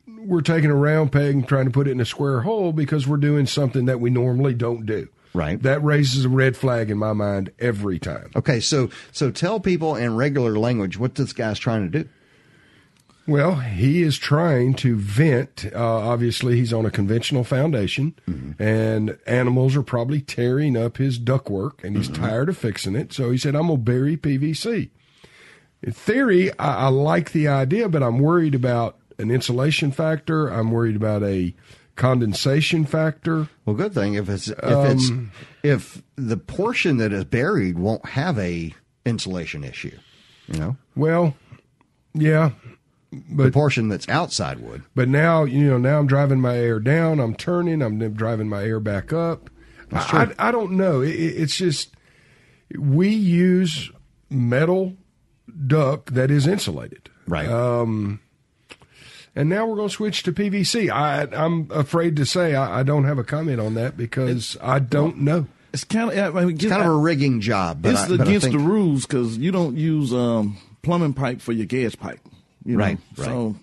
we're 0.09 0.41
taking 0.41 0.71
a 0.71 0.75
round 0.75 1.13
peg 1.13 1.35
and 1.35 1.47
trying 1.47 1.67
to 1.67 1.71
put 1.71 1.89
it 1.89 1.91
in 1.91 2.01
a 2.01 2.07
square 2.07 2.41
hole 2.41 2.73
because 2.73 3.07
we're 3.07 3.19
doing 3.19 3.45
something 3.45 3.85
that 3.85 4.01
we 4.01 4.09
normally 4.09 4.55
don't 4.55 4.87
do. 4.87 5.09
Right. 5.37 5.63
That 5.63 5.85
raises 5.85 6.25
a 6.25 6.31
red 6.31 6.57
flag 6.57 6.91
in 6.91 6.97
my 6.97 7.13
mind 7.13 7.53
every 7.59 7.99
time. 7.99 8.31
Okay, 8.35 8.59
so 8.59 8.89
so 9.13 9.31
tell 9.31 9.61
people 9.61 9.95
in 9.95 10.17
regular 10.17 10.59
language 10.59 10.99
what 10.99 11.15
this 11.17 11.35
guy's 11.35 11.59
trying 11.59 11.91
to 11.91 12.03
do. 12.03 12.09
Well, 13.29 13.57
he 13.57 14.03
is 14.03 14.17
trying 14.17 14.75
to 14.75 14.97
vent. 14.97 15.67
Uh, 15.75 15.85
obviously, 15.85 16.57
he's 16.57 16.73
on 16.73 16.87
a 16.87 16.93
conventional 16.93 17.43
foundation, 17.43 18.15
and 18.59 19.19
animals 19.27 19.75
are 19.75 19.83
probably 19.83 20.21
tearing 20.21 20.77
up 20.77 20.99
his 20.99 21.19
ductwork, 21.19 21.83
and 21.83 21.97
he's 21.97 22.09
tired 22.09 22.49
of 22.49 22.57
fixing 22.57 22.95
it. 22.95 23.13
So 23.13 23.31
he 23.31 23.37
said, 23.37 23.57
"I'm 23.57 23.67
gonna 23.67 23.79
bury 23.79 24.17
PVC." 24.17 24.91
In 25.83 25.93
theory, 25.93 26.51
I, 26.59 26.87
I 26.87 26.89
like 26.89 27.33
the 27.33 27.49
idea, 27.49 27.89
but 27.89 28.03
I'm 28.03 28.21
worried 28.21 28.55
about 28.55 28.97
an 29.19 29.31
insulation 29.31 29.91
factor. 29.91 30.49
I'm 30.49 30.71
worried 30.71 30.97
about 30.97 31.23
a 31.23 31.53
condensation 31.97 32.85
factor. 32.85 33.49
Well, 33.65 33.75
good 33.77 33.93
thing 33.95 34.15
if 34.15 34.29
it's 34.29 34.49
if 34.49 34.59
it's 34.61 35.11
um, 35.11 35.33
if 35.63 36.03
the 36.17 36.37
portion 36.37 36.99
that 36.99 37.13
is 37.13 37.25
buried 37.25 37.79
won't 37.79 38.07
have 38.11 38.39
a 38.39 38.75
insulation 39.05 39.65
issue, 39.65 39.97
you 40.47 40.59
know, 40.59 40.77
Well, 40.95 41.37
yeah, 42.15 42.51
the 43.11 43.23
but 43.31 43.53
portion 43.53 43.89
that's 43.89 44.09
outside 44.09 44.61
would. 44.61 44.83
But 44.95 45.09
now, 45.09 45.45
you 45.45 45.67
know, 45.69 45.79
now 45.79 45.99
I'm 45.99 46.07
driving 46.07 46.41
my 46.41 46.57
air 46.57 46.79
down. 46.81 47.19
I'm 47.21 47.35
turning. 47.35 47.83
I'm 47.83 47.99
driving 48.15 48.49
my 48.49 48.65
air 48.65 48.81
back 48.81 49.13
up. 49.13 49.51
I, 49.93 50.35
I, 50.39 50.49
I 50.49 50.51
don't 50.53 50.73
know. 50.73 51.01
It, 51.01 51.11
it- 51.15 51.37
it's 51.43 51.57
just 51.57 51.95
we 52.79 53.09
use 53.09 53.91
metal 54.29 54.95
duct 55.67 56.13
that 56.15 56.31
is 56.31 56.47
insulated, 56.47 57.09
Right. 57.29 57.49
Um, 57.49 58.21
and 59.37 59.51
now 59.51 59.67
we're 59.67 59.77
going 59.77 59.89
to 59.89 59.95
switch 59.95 60.23
to 60.25 60.33
PVC. 60.33 60.91
I, 60.91 61.29
I'm 61.31 61.71
afraid 61.71 62.17
to 62.17 62.25
say 62.27 62.55
I, 62.55 62.81
I 62.81 62.83
don't 62.83 63.05
have 63.05 63.19
a 63.19 63.25
comment 63.25 63.61
on 63.61 63.75
that 63.75 63.97
because 63.97 64.57
I 64.63 64.79
don't 64.79 65.19
know. 65.19 65.47
It's 65.75 65.85
kind 65.85 66.11
of 66.11 66.37
I 66.37 66.41
mean, 66.41 66.55
it's 66.55 66.65
kind 66.65 66.81
of 66.81 66.89
a 66.89 66.97
rigging 66.97 67.43
job, 67.43 67.83
but 67.83 67.93
it's 67.93 68.01
I, 68.01 68.09
but 68.09 68.21
against 68.23 68.47
think, 68.47 68.59
the 68.59 68.65
rules 68.65 69.05
because 69.05 69.37
you 69.37 69.53
don't 69.53 69.77
use 69.77 70.13
um, 70.15 70.57
plumbing 70.81 71.13
pipe 71.13 71.43
for 71.43 71.53
your 71.53 71.67
gas 71.67 71.95
pipe. 71.95 72.21
You 72.65 72.79
know? 72.79 72.85
Right, 72.85 72.99
right. 73.19 73.27
So 73.27 73.57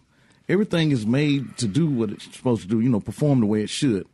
everything 0.47 0.91
is 0.91 1.07
made 1.07 1.57
to 1.57 1.67
do 1.67 1.87
what 1.87 2.11
it's 2.11 2.31
supposed 2.35 2.61
to 2.61 2.67
do. 2.67 2.79
You 2.79 2.89
know, 2.89 2.99
perform 2.99 3.39
the 3.39 3.47
way 3.47 3.63
it 3.63 3.69
should. 3.69 4.05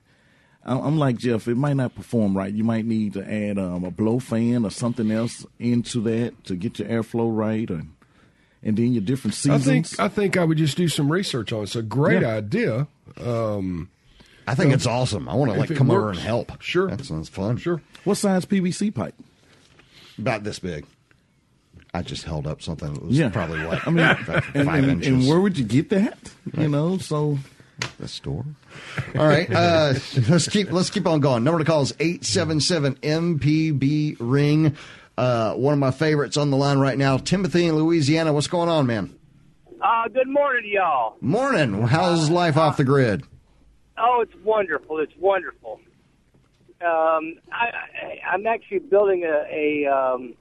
I- 0.63 0.79
I'm 0.79 0.97
like 0.97 1.17
Jeff. 1.17 1.49
It 1.49 1.57
might 1.57 1.75
not 1.75 1.93
perform 1.93 2.37
right. 2.37 2.53
You 2.53 2.63
might 2.63 2.85
need 2.85 3.13
to 3.13 3.29
add 3.29 3.57
um, 3.59 3.83
a 3.83 3.91
blow 3.91 4.19
fan 4.19 4.63
or 4.63 4.71
something 4.71 5.11
else 5.11 5.45
into 5.59 5.99
that 6.03 6.45
to 6.45 6.55
get 6.55 6.79
your 6.79 6.87
airflow 6.87 7.35
right, 7.35 7.69
and 7.69 7.91
and 8.63 8.77
then 8.77 8.93
your 8.93 9.01
different 9.01 9.33
I 9.33 9.57
seasons. 9.57 9.65
think 9.95 9.99
I 9.99 10.07
think 10.07 10.37
I 10.37 10.43
would 10.43 10.57
just 10.57 10.75
do 10.77 10.87
some 10.87 11.11
research 11.11 11.51
on 11.53 11.59
it. 11.61 11.63
It's 11.63 11.75
a 11.75 11.81
great 11.81 12.21
Yeah. 12.21 12.35
idea. 12.35 12.87
I 14.47 14.55
think 14.55 14.73
it's 14.73 14.87
awesome. 14.87 15.29
I 15.29 15.35
want 15.35 15.51
to 15.53 15.59
like 15.59 15.69
it 15.71 15.77
come 15.77 15.91
over 15.91 16.09
and 16.09 16.19
help. 16.19 16.61
Sure. 16.61 16.87
that 16.89 17.05
sounds 17.05 17.29
fun. 17.29 17.57
Sure. 17.57 17.81
what 18.03 18.15
size 18.15 18.45
PVC 18.45 18.93
pipe? 18.93 19.15
about 20.17 20.43
this 20.43 20.59
big. 20.59 20.85
I 21.93 22.01
just 22.01 22.23
held 22.25 22.45
up 22.45 22.61
something 22.61 22.93
that 22.93 23.03
was 23.03 23.17
Yeah. 23.17 23.29
probably 23.29 23.63
what 23.65 23.87
I 23.87 23.91
mean, 23.91 23.99
about 24.05 24.43
and, 24.53 24.65
five 24.67 24.83
and, 24.83 24.91
inches. 24.91 25.07
and 25.07 25.27
where 25.27 25.39
would 25.39 25.57
you 25.57 25.63
get 25.65 25.89
that? 25.89 26.17
You 26.57 26.67
know, 26.67 26.97
so 26.97 27.39
the 27.99 28.07
store. 28.09 28.43
All 29.17 29.25
right, 29.25 29.49
uh, 29.51 29.93
let's 30.29 30.47
keep 30.49 30.71
let's 30.71 30.89
keep 30.89 31.07
on 31.07 31.19
going. 31.21 31.43
Number 31.45 31.59
to 31.59 31.65
call 31.65 31.81
is 31.83 31.93
eight 31.99 32.25
seven 32.25 32.59
seven 32.59 32.95
MPB 32.95 34.17
ring. 34.19 34.75
Uh, 35.19 35.53
one 35.55 35.73
of 35.73 35.79
my 35.79 35.91
favorites 35.91 36.37
on 36.37 36.49
the 36.49 36.55
line 36.55 36.77
right 36.77 36.97
now, 36.97 37.17
Timothy 37.17 37.65
in 37.65 37.75
Louisiana. 37.75 38.31
What's 38.31 38.47
going 38.47 38.69
on, 38.69 38.87
man? 38.87 39.13
Uh, 39.81 40.07
good 40.07 40.29
morning, 40.29 40.63
y'all. 40.73 41.17
Morning. 41.19 41.81
How's 41.87 42.29
life 42.29 42.55
off 42.55 42.77
the 42.77 42.85
grid? 42.85 43.23
Oh, 43.97 44.21
it's 44.21 44.33
wonderful. 44.45 44.97
It's 44.99 45.11
wonderful. 45.19 45.81
Um, 46.81 47.33
I, 47.51 47.65
I, 47.65 48.19
I'm 48.31 48.47
actually 48.47 48.79
building 48.79 49.25
a 49.25 49.83
a, 49.85 49.93
um, 49.93 50.35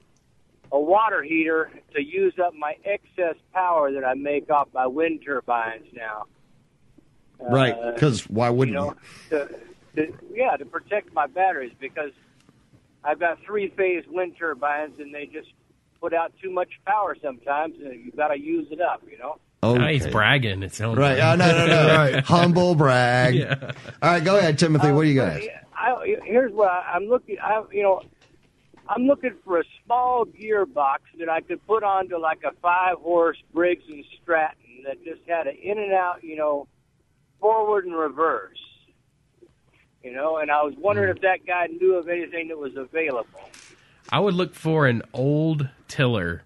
a 0.71 0.79
water 0.79 1.23
heater 1.23 1.69
to 1.93 2.01
use 2.01 2.35
up 2.41 2.53
my 2.53 2.75
excess 2.85 3.35
power 3.53 3.91
that 3.91 4.05
I 4.05 4.13
make 4.13 4.49
off 4.49 4.69
my 4.73 4.87
wind 4.87 5.23
turbines 5.25 5.87
now. 5.93 6.23
right, 7.41 7.73
Uh, 7.73 7.91
because 7.91 8.29
why 8.29 8.49
wouldn't 8.49 8.77
you? 8.77 8.81
know, 8.81 8.95
to, 9.31 9.49
to, 9.97 10.13
yeah, 10.33 10.55
to 10.55 10.63
protect 10.63 11.13
my 11.13 11.27
batteries 11.27 11.73
because 11.81 12.11
I've 13.03 13.19
got 13.19 13.39
three 13.45 13.69
phase 13.69 14.03
wind 14.07 14.35
turbines 14.37 14.99
and 14.99 15.13
they 15.13 15.25
just 15.25 15.49
put 16.01 16.13
out 16.13 16.33
too 16.41 16.51
much 16.51 16.69
power 16.85 17.15
sometimes 17.21 17.75
and 17.83 18.05
you've 18.05 18.15
got 18.15 18.29
to 18.29 18.39
use 18.39 18.67
it 18.71 18.81
up, 18.81 19.03
you 19.09 19.17
know? 19.17 19.37
you? 19.73 19.79
Now 19.79 19.87
he's 19.87 20.07
bragging. 20.07 20.63
It 20.63 20.73
sounds 20.73 20.97
Right. 20.97 21.19
Oh, 21.19 21.35
no, 21.35 21.51
no, 21.51 21.67
no. 21.67 21.87
Right. 21.95 22.23
Humble 22.23 22.75
brag. 22.75 23.35
Yeah. 23.35 23.71
All 24.01 24.11
right, 24.11 24.23
go 24.23 24.37
ahead, 24.37 24.57
Timothy. 24.57 24.91
what 24.91 25.03
do 25.03 25.09
you 25.09 25.15
got? 25.15 25.41
I, 25.75 26.15
here's 26.25 26.53
what 26.53 26.69
I, 26.69 26.93
I'm 26.93 27.05
looking. 27.05 27.37
I, 27.41 27.63
you 27.71 27.83
know, 27.83 28.01
I'm 28.87 29.03
looking 29.03 29.35
for 29.45 29.59
a 29.59 29.63
small 29.85 30.25
gearbox 30.25 30.99
that 31.19 31.29
I 31.29 31.41
could 31.41 31.65
put 31.67 31.83
onto 31.83 32.17
like 32.17 32.39
a 32.43 32.51
five 32.61 32.97
horse 32.97 33.37
Briggs 33.53 33.83
and 33.87 34.03
Stratton 34.21 34.83
that 34.85 35.03
just 35.03 35.21
had 35.27 35.47
an 35.47 35.55
in 35.61 35.77
and 35.77 35.93
out, 35.93 36.23
you 36.23 36.35
know, 36.35 36.67
forward 37.39 37.85
and 37.85 37.95
reverse. 37.95 38.57
You 40.03 40.13
know, 40.13 40.37
and 40.37 40.49
I 40.49 40.63
was 40.63 40.73
wondering 40.77 41.09
if 41.15 41.21
that 41.23 41.45
guy 41.45 41.67
knew 41.67 41.95
of 41.95 42.07
anything 42.07 42.47
that 42.49 42.57
was 42.57 42.75
available. 42.77 43.27
I 44.09 44.19
would 44.19 44.33
look 44.33 44.55
for 44.55 44.87
an 44.87 45.01
old 45.13 45.67
tiller. 45.87 46.43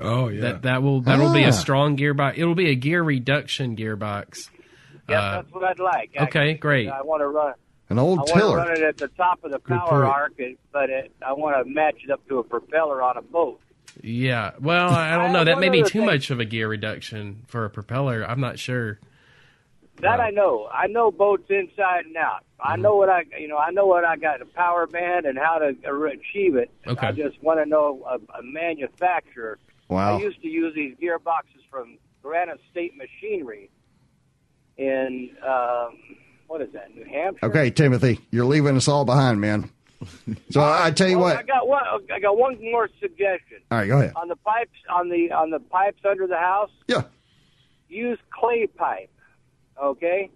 Oh 0.00 0.28
yeah. 0.28 0.40
That 0.40 0.62
that 0.62 0.82
will 0.82 1.02
that 1.02 1.18
will 1.18 1.32
be 1.32 1.44
Ah. 1.44 1.48
a 1.48 1.52
strong 1.52 1.96
gearbox. 1.96 2.38
It'll 2.38 2.54
be 2.54 2.70
a 2.70 2.74
gear 2.74 3.02
reduction 3.02 3.76
gearbox. 3.76 4.48
Yeah, 5.08 5.20
Uh, 5.20 5.34
that's 5.42 5.52
what 5.52 5.64
I'd 5.64 5.78
like. 5.78 6.10
okay, 6.16 6.24
actually. 6.24 6.54
great. 6.54 6.88
I 6.88 7.02
want 7.02 7.20
to 7.20 7.28
run. 7.28 7.54
An 7.90 7.98
old 7.98 8.20
I 8.20 8.22
old 8.22 8.30
want 8.30 8.32
to 8.32 8.34
tiller. 8.40 8.56
run 8.56 8.72
it 8.72 8.82
at 8.82 8.96
the 8.96 9.08
top 9.08 9.44
of 9.44 9.50
the 9.50 9.58
power 9.58 9.88
point. 10.04 10.04
arc, 10.14 10.32
and- 10.38 10.56
but 10.72 10.88
it, 10.88 11.12
I 11.24 11.34
want 11.34 11.56
to 11.62 11.70
match 11.70 11.96
it 12.04 12.10
up 12.10 12.26
to 12.28 12.38
a 12.38 12.42
propeller 12.44 13.02
on 13.02 13.18
a 13.18 13.22
boat. 13.22 13.60
Yeah. 14.02 14.52
Well, 14.58 14.88
I 14.90 15.16
don't 15.16 15.26
I 15.30 15.32
know. 15.32 15.44
That 15.44 15.58
may 15.58 15.68
be 15.68 15.82
too 15.82 15.98
thing. 15.98 16.06
much 16.06 16.30
of 16.30 16.40
a 16.40 16.46
gear 16.46 16.68
reduction 16.68 17.42
for 17.48 17.66
a 17.66 17.70
propeller. 17.70 18.24
I'm 18.26 18.40
not 18.40 18.58
sure. 18.58 18.98
That 20.02 20.20
I 20.20 20.30
know. 20.30 20.68
I 20.72 20.88
know 20.88 21.10
boats 21.10 21.44
inside 21.48 22.06
and 22.06 22.16
out. 22.16 22.44
I 22.60 22.72
Mm-hmm. 22.74 22.82
know 22.82 22.96
what 22.96 23.08
I, 23.08 23.22
you 23.38 23.48
know, 23.48 23.56
I 23.58 23.70
know 23.70 23.86
what 23.86 24.04
I 24.04 24.16
got 24.16 24.40
a 24.42 24.44
power 24.46 24.86
band 24.86 25.26
and 25.26 25.38
how 25.38 25.58
to 25.58 25.68
achieve 26.06 26.56
it. 26.56 26.70
Okay. 26.86 27.06
I 27.08 27.12
just 27.12 27.42
want 27.42 27.60
to 27.60 27.66
know 27.68 28.02
a, 28.08 28.38
a 28.38 28.42
manufacturer. 28.42 29.58
Wow. 29.88 30.18
I 30.18 30.20
used 30.20 30.40
to 30.42 30.48
use 30.48 30.74
these 30.74 30.94
gearboxes 30.96 31.62
from 31.70 31.98
Granite 32.22 32.60
State 32.70 32.94
Machinery 32.96 33.70
in, 34.76 35.30
um, 35.46 35.98
what 36.46 36.60
is 36.60 36.72
that? 36.72 36.94
New 36.94 37.04
Hampshire. 37.04 37.46
Okay, 37.46 37.70
Timothy, 37.70 38.20
you're 38.30 38.44
leaving 38.44 38.76
us 38.76 38.88
all 38.88 39.04
behind, 39.04 39.40
man. 39.40 39.70
So 40.50 40.60
I 40.62 40.90
tell 40.90 41.08
you 41.08 41.18
Well, 41.18 41.26
what. 41.34 41.36
I 41.36 41.42
got 41.44 41.68
one. 41.68 41.82
I 42.12 42.18
got 42.18 42.36
one 42.36 42.58
more 42.60 42.88
suggestion 43.00 43.58
All 43.70 43.78
right, 43.78 43.86
go 43.86 43.98
ahead. 43.98 44.12
on 44.16 44.26
the 44.28 44.34
pipes 44.36 44.70
on 44.90 45.08
the 45.10 45.30
on 45.30 45.50
the 45.50 45.60
pipes 45.60 46.00
under 46.08 46.26
the 46.26 46.36
house. 46.38 46.70
Yeah. 46.88 47.02
Use 47.88 48.18
clay 48.32 48.66
pipe. 48.66 49.10
Okay. 49.80 50.30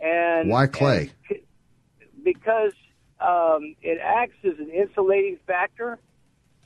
And 0.00 0.50
Why 0.50 0.66
clay? 0.66 1.10
and 1.30 1.38
because 2.24 2.72
um, 3.20 3.74
it 3.82 3.98
acts 4.02 4.36
as 4.44 4.58
an 4.58 4.70
insulating 4.70 5.38
factor. 5.46 5.98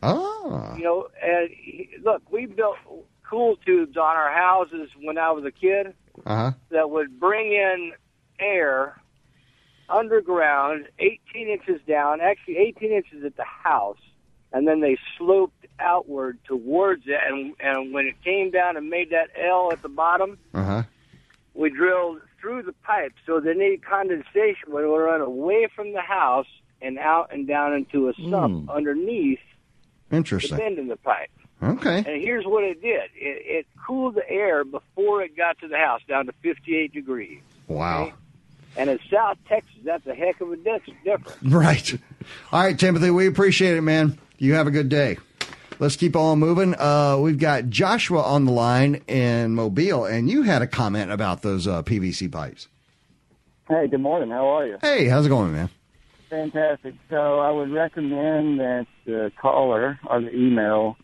Ah. 0.03 0.75
You 0.77 0.83
know, 0.85 1.09
and 1.23 1.51
look, 2.05 2.23
we 2.33 2.47
built 2.47 2.77
cool 3.29 3.57
tubes 3.65 3.97
on 3.97 4.17
our 4.17 4.33
houses 4.33 4.89
when 5.03 5.19
I 5.19 5.31
was 5.31 5.45
a 5.45 5.53
kid 5.53 5.95
Uh 6.27 6.37
huh. 6.37 6.53
that 6.71 6.91
would 6.91 7.21
bring 7.21 7.53
in 7.53 7.93
air 8.41 8.97
underground, 9.89 10.89
18 10.99 11.49
inches 11.49 11.81
down, 11.87 12.21
actually 12.21 12.57
18 12.59 12.93
inches 12.93 13.25
at 13.25 13.37
the 13.37 13.45
house, 13.45 13.99
and 14.53 14.67
then 14.67 14.81
they 14.81 14.97
sloped 15.19 15.67
outward 15.79 16.39
towards 16.45 17.03
it. 17.07 17.19
And, 17.27 17.55
and 17.61 17.93
when 17.93 18.07
it 18.07 18.15
came 18.25 18.51
down 18.51 18.77
and 18.77 18.89
made 18.89 19.11
that 19.11 19.29
L 19.41 19.71
at 19.73 19.83
the 19.83 19.89
bottom, 19.89 20.39
Uh 20.55 20.65
huh. 20.65 20.83
We 21.55 21.71
drilled 21.71 22.21
through 22.41 22.63
the 22.63 22.73
pipe 22.85 23.13
so 23.27 23.41
that 23.41 23.51
any 23.51 23.77
condensation 23.77 24.73
when 24.73 24.85
it 24.85 24.89
would 24.89 24.97
run 24.97 25.21
away 25.21 25.69
from 25.75 25.93
the 25.93 26.01
house 26.01 26.47
and 26.81 26.99
out 26.99 27.33
and 27.33 27.47
down 27.47 27.75
into 27.75 28.09
a 28.09 28.15
sump 28.31 28.65
hmm. 28.65 28.71
underneath 28.71 29.41
Interesting. 30.11 30.57
the 30.57 30.63
bend 30.63 30.79
in 30.79 30.89
the 30.89 30.97
pipe. 30.97 31.31
Okay. 31.63 31.99
And 31.99 32.23
here's 32.23 32.47
what 32.47 32.65
it 32.65 32.81
did: 32.81 33.11
it, 33.15 33.43
it 33.45 33.67
cooled 33.87 34.15
the 34.15 34.29
air 34.29 34.65
before 34.65 35.23
it 35.23 35.37
got 35.37 35.59
to 35.59 35.69
the 35.69 35.77
house 35.77 36.01
down 36.09 36.27
to 36.27 36.33
58 36.43 36.93
degrees. 36.93 37.41
Wow. 37.69 38.13
And 38.77 38.89
in 38.89 38.99
South 39.11 39.37
Texas, 39.47 39.75
that's 39.85 40.07
a 40.07 40.15
heck 40.15 40.41
of 40.41 40.53
a 40.53 40.57
difference. 40.57 41.37
Right. 41.43 41.99
All 42.53 42.63
right, 42.63 42.79
Timothy, 42.79 43.11
we 43.11 43.27
appreciate 43.27 43.77
it, 43.77 43.81
man. 43.83 44.19
You 44.39 44.55
have 44.55 44.67
a 44.67 44.71
good 44.71 44.89
day. 44.89 45.19
Let's 45.81 45.97
keep 45.97 46.15
on 46.15 46.39
moving. 46.39 46.75
Uh, 46.79 47.17
we've 47.19 47.39
got 47.39 47.71
Joshua 47.71 48.21
on 48.23 48.45
the 48.45 48.53
line 48.53 48.97
in 49.09 49.55
Mobile, 49.55 50.05
and 50.05 50.29
you 50.29 50.43
had 50.43 50.61
a 50.61 50.67
comment 50.67 51.11
about 51.11 51.41
those 51.41 51.67
uh, 51.67 51.83
PVC 51.83 52.31
pipes. 52.31 52.69
Hey, 53.67 53.89
good 53.89 54.01
morning. 54.03 54.29
How 54.31 54.47
are 54.47 54.67
you? 54.67 54.77
Hey, 54.83 55.09
how's 55.09 55.25
it 55.25 55.31
going, 55.31 55.53
man? 55.55 55.71
Fantastic. 56.29 56.95
So 57.09 57.39
I 57.41 57.51
would 57.51 57.73
recommend 57.73 58.61
that 58.61 58.87
the 59.07 59.33
caller 59.41 59.99
or 60.07 60.21
the 60.21 60.35
email 60.37 60.97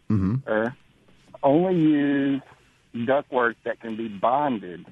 or 0.46 0.76
only 1.42 1.74
use 1.80 2.42
ductwork 2.94 3.54
that 3.64 3.80
can 3.80 3.96
be 3.96 4.08
bonded 4.08 4.84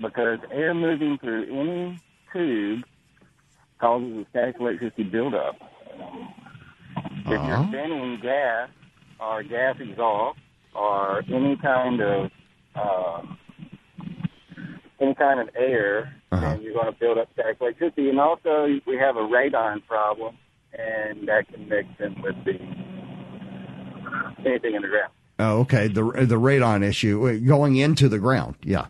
because 0.00 0.38
air 0.50 0.72
moving 0.72 1.18
through 1.18 1.44
any 1.60 1.98
tube 2.32 2.84
causes 3.80 4.16
a 4.16 4.30
static 4.30 4.56
electricity 4.60 5.02
buildup. 5.04 5.56
If 7.18 7.26
you're 7.26 7.38
Uh-huh. 7.38 8.16
gas 8.22 8.68
or 9.20 9.42
gas 9.42 9.76
exhaust 9.80 10.38
or 10.74 11.22
any 11.32 11.56
kind 11.56 12.00
of 12.00 12.30
uh, 12.74 13.22
any 15.00 15.14
kind 15.14 15.40
of 15.40 15.48
air, 15.56 16.14
Uh-huh. 16.32 16.40
then 16.50 16.62
you're 16.62 16.74
going 16.74 16.86
to 16.92 16.98
build 16.98 17.18
up 17.18 17.28
static 17.34 17.58
electricity. 17.60 18.08
And 18.10 18.18
also, 18.20 18.66
we 18.86 18.96
have 18.96 19.16
a 19.16 19.20
radon 19.20 19.84
problem, 19.86 20.36
and 20.72 21.26
that 21.28 21.48
can 21.48 21.68
mix 21.68 21.88
in 21.98 22.20
with 22.22 22.34
the 22.44 22.58
anything 24.48 24.74
in 24.74 24.82
the 24.82 24.88
ground. 24.88 25.12
Oh, 25.38 25.60
okay. 25.60 25.88
The 25.88 26.02
the 26.02 26.36
radon 26.40 26.82
issue 26.82 27.26
uh, 27.28 27.34
going 27.46 27.76
into 27.76 28.08
the 28.08 28.18
ground. 28.18 28.56
Yeah. 28.62 28.86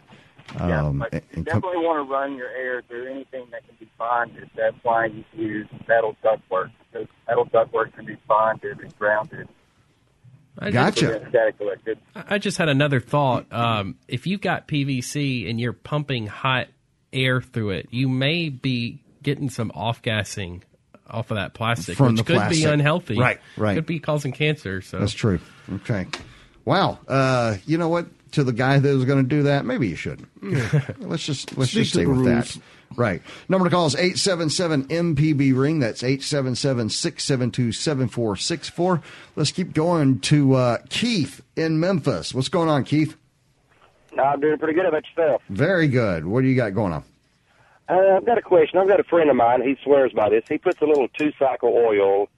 Yeah, 0.55 0.87
Um, 0.87 1.01
but 1.01 1.13
you 1.13 1.21
and 1.35 1.47
com- 1.47 1.61
definitely 1.61 1.85
want 1.85 2.07
to 2.07 2.13
run 2.13 2.37
your 2.37 2.49
air 2.51 2.81
through 2.87 3.11
anything 3.11 3.47
that 3.51 3.67
can 3.67 3.75
be 3.81 3.89
bonded. 3.99 4.49
That's 4.57 4.77
why 4.85 5.07
you 5.07 5.25
use 5.35 5.67
metal 5.89 6.15
ductwork 6.23 6.71
because 6.93 7.09
metal 7.27 7.47
ductwork 7.47 7.93
can 7.95 8.05
be 8.07 8.17
bonded 8.29 8.79
and 8.79 8.97
grounded. 8.97 9.49
I 10.59 10.71
Gotcha. 10.71 11.01
just, 11.01 11.13
Prevent 11.13 11.29
static 11.31 11.55
electricity. 11.61 12.07
I 12.15 12.39
just 12.39 12.57
had 12.59 12.69
another 12.69 13.01
thought. 13.01 13.53
Um, 13.53 13.97
if 14.09 14.27
you've 14.27 14.41
got 14.41 14.67
PVC 14.69 15.49
and 15.51 15.61
you're 15.61 15.73
pumping 15.75 16.27
hot 16.27 16.69
air 17.13 17.41
through 17.43 17.71
it, 17.71 17.89
you 17.91 18.09
may 18.09 18.49
be 18.49 19.03
getting 19.23 19.51
some 19.51 19.71
off 19.75 20.03
gassing 20.03 20.63
off 21.09 21.31
of 21.31 21.37
that 21.37 21.55
plastic, 21.55 21.97
From 21.97 22.09
which 22.09 22.17
the 22.19 22.25
could 22.25 22.37
plastic. 22.37 22.65
be 22.65 22.71
unhealthy. 22.71 23.19
Right, 23.19 23.39
right. 23.57 23.75
Could 23.75 23.87
be 23.87 24.01
causing 24.01 24.33
cancer. 24.33 24.81
So 24.81 24.99
That's 24.99 25.13
true. 25.13 25.39
Okay. 25.73 26.07
Wow. 26.65 26.99
Uh, 27.07 27.57
you 27.67 27.79
know 27.79 27.89
what? 27.89 28.07
To 28.33 28.43
the 28.45 28.53
guy 28.53 28.79
that 28.79 28.95
was 28.95 29.05
going 29.05 29.23
to 29.23 29.29
do 29.29 29.45
that, 29.45 29.65
maybe 29.65 29.89
you 29.89 29.95
shouldn't. 29.97 30.29
let's 31.01 31.25
just 31.25 31.57
let's 31.57 31.71
Stick 31.71 31.85
just 31.85 31.93
to 31.95 31.99
stay 32.01 32.07
with 32.07 32.19
rules. 32.19 32.55
that. 32.55 32.63
Right. 32.95 33.21
Number 33.49 33.69
to 33.69 33.75
call 33.75 33.87
is 33.87 33.95
877 33.95 34.89
MPB 34.89 35.59
ring. 35.59 35.81
That's 35.81 36.03
877 36.03 36.91
672 36.91 37.73
7464. 37.73 39.03
Let's 39.35 39.51
keep 39.51 39.73
going 39.75 40.21
to 40.21 40.55
uh, 40.55 40.79
Keith 40.89 41.43
in 41.57 41.81
Memphis. 41.81 42.33
What's 42.33 42.49
going 42.49 42.69
on, 42.69 42.85
Keith? 42.85 43.17
I'm 44.19 44.41
doing 44.41 44.59
pretty 44.59 44.75
good. 44.75 44.87
About 44.87 45.05
yourself? 45.17 45.43
Very 45.51 45.89
good. 45.89 46.25
What 46.25 46.43
do 46.43 46.49
you 46.49 46.57
got 46.57 46.75
going 46.75 46.93
on? 46.93 47.05
Uh, 47.89 48.17
I've 48.17 48.27
got 48.27 48.39
a 48.39 48.43
question. 48.43 48.79
I've 48.79 48.89
got 48.89 49.01
a 49.01 49.05
friend 49.05 49.31
of 49.31 49.37
mine. 49.37 49.63
He 49.63 49.77
swears 49.85 50.13
by 50.13 50.29
this. 50.29 50.45
He 50.49 50.59
puts 50.59 50.81
a 50.81 50.87
little 50.87 51.09
two-cycle 51.09 51.69
oil, 51.69 52.29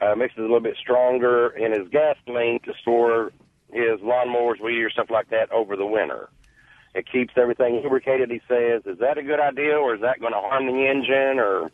uh, 0.00 0.14
mixes 0.14 0.38
it 0.38 0.40
a 0.40 0.44
little 0.44 0.60
bit 0.60 0.76
stronger 0.80 1.48
in 1.48 1.72
his 1.72 1.88
gasoline 1.88 2.60
to 2.64 2.72
store 2.80 3.32
his 3.72 4.00
lawnmowers, 4.00 4.62
weed, 4.62 4.82
or 4.82 4.90
stuff 4.90 5.10
like 5.10 5.28
that 5.30 5.50
over 5.52 5.76
the 5.76 5.84
winter. 5.84 6.30
It 6.94 7.06
keeps 7.10 7.34
everything 7.36 7.80
lubricated. 7.82 8.30
He 8.30 8.40
says, 8.48 8.82
"Is 8.86 8.98
that 8.98 9.18
a 9.18 9.22
good 9.22 9.40
idea, 9.40 9.76
or 9.76 9.94
is 9.94 10.00
that 10.00 10.20
going 10.20 10.32
to 10.32 10.40
harm 10.40 10.66
the 10.66 10.86
engine?" 10.86 11.38
Or 11.38 11.70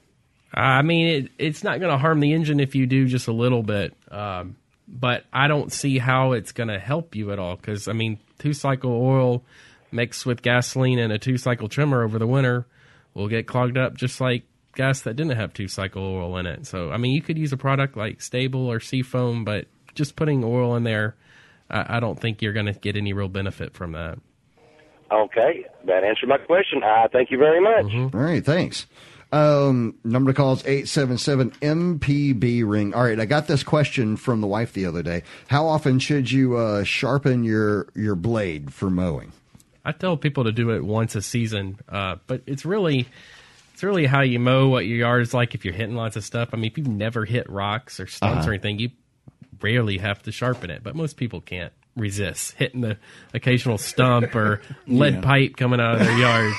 I 0.53 0.83
mean, 0.83 1.07
it, 1.07 1.31
it's 1.39 1.65
not 1.65 1.81
going 1.81 1.93
to 1.93 1.99
harm 1.99 2.21
the 2.21 2.33
engine 2.33 2.61
if 2.61 2.75
you 2.75 2.87
do 2.87 3.07
just 3.07 3.29
a 3.29 3.33
little 3.33 3.63
bit. 3.63 3.95
Um, 4.11 4.57
but 4.87 5.25
I 5.33 5.49
don't 5.49 5.73
see 5.73 5.99
how 5.99 6.33
it's 6.33 6.53
going 6.53 6.69
to 6.69 6.79
help 6.79 7.17
you 7.17 7.33
at 7.33 7.39
all 7.39 7.57
because, 7.57 7.89
I 7.89 7.93
mean, 7.93 8.19
two 8.39 8.53
cycle 8.53 8.93
oil 8.93 9.43
mixed 9.91 10.27
with 10.27 10.43
gasoline 10.43 10.99
and 10.99 11.13
a 11.13 11.19
two 11.19 11.39
cycle 11.39 11.69
trimmer 11.69 12.03
over 12.03 12.19
the 12.19 12.27
winter 12.27 12.67
will 13.15 13.29
get 13.29 13.47
clogged 13.47 13.79
up 13.79 13.95
just 13.95 14.21
like 14.21 14.45
gas 14.75 15.03
that 15.03 15.15
didn't 15.15 15.37
have 15.37 15.53
two 15.53 15.69
cycle 15.69 16.05
oil 16.05 16.37
in 16.37 16.47
it. 16.47 16.67
So, 16.67 16.91
I 16.91 16.99
mean, 16.99 17.13
you 17.13 17.23
could 17.23 17.39
use 17.39 17.53
a 17.53 17.57
product 17.57 17.97
like 17.97 18.19
STA-BIL 18.19 18.71
or 18.71 18.81
Seafoam, 18.81 19.45
but 19.45 19.67
just 19.95 20.17
putting 20.17 20.45
oil 20.45 20.77
in 20.77 20.85
there, 20.85 21.17
I, 21.71 21.97
I 21.97 22.01
don't 22.01 22.19
think 22.19 22.43
you're 22.43 22.53
going 22.53 22.67
to 22.67 22.73
get 22.73 22.97
any 22.97 23.13
real 23.13 23.29
benefit 23.29 23.75
from 23.75 23.93
that. 23.93 24.19
Okay, 25.15 25.67
that 25.87 26.05
answered 26.05 26.29
my 26.29 26.39
question. 26.39 26.83
I 26.83 27.09
thank 27.13 27.31
you 27.31 27.39
very 27.39 27.61
much. 27.61 28.15
All 28.15 28.21
right, 28.21 28.45
thanks. 28.45 28.87
Um, 29.33 29.97
number 30.05 30.33
to 30.33 30.37
call 30.37 30.53
is 30.53 30.65
877 30.65 31.51
MPB 31.61 32.63
ring. 32.65 32.95
All 32.95 33.03
right, 33.03 33.19
I 33.19 33.25
got 33.25 33.49
this 33.49 33.65
question 33.65 34.17
from 34.17 34.41
the 34.41 34.47
wife 34.47 34.73
the 34.73 34.87
other 34.87 35.03
day. 35.03 35.25
How 35.49 35.67
often 35.67 35.99
should 35.99 36.31
you 36.31 36.57
uh, 36.57 36.85
sharpen 36.85 37.43
your, 37.43 37.89
your 37.95 38.15
blade 38.15 38.73
for 38.73 38.91
mowing? 38.91 39.33
I 39.85 39.93
tell 39.93 40.17
people 40.17 40.45
to 40.45 40.53
do 40.53 40.71
it 40.71 40.85
once 40.85 41.15
a 41.15 41.23
season, 41.23 41.81
uh, 41.89 42.17
but 42.27 42.43
it's 42.47 42.65
really 42.65 43.07
it's 43.75 43.83
really 43.83 44.07
how 44.07 44.21
you 44.21 44.39
mow 44.39 44.69
what 44.69 44.87
your 44.87 44.99
yard 44.99 45.23
is 45.23 45.35
like. 45.35 45.55
If 45.55 45.65
you're 45.65 45.75
hitting 45.75 45.97
lots 45.97 46.15
of 46.15 46.25
stuff, 46.25 46.51
I 46.53 46.57
mean, 46.57 46.67
if 46.67 46.79
you've 46.79 46.87
never 46.87 47.25
hit 47.25 47.51
rocks 47.51 47.99
or 47.99 48.07
stumps 48.07 48.47
or 48.47 48.51
anything, 48.51 48.79
you 48.79 48.91
rarely 49.61 49.99
have 49.99 50.23
to 50.23 50.33
sharpen 50.33 50.71
it. 50.71 50.85
But 50.85 50.95
most 50.95 51.17
people 51.17 51.41
can't 51.41 51.73
resist 51.97 52.55
hitting 52.57 52.81
the 52.81 52.97
occasional 53.33 53.79
stump 53.79 54.35
or 54.35 54.61
lead 54.87 55.15
Yeah. 55.15 55.21
pipe 55.21 55.57
coming 55.57 55.81
out 55.81 56.01
of 56.01 56.07
their 56.07 56.19
yard. 56.19 56.55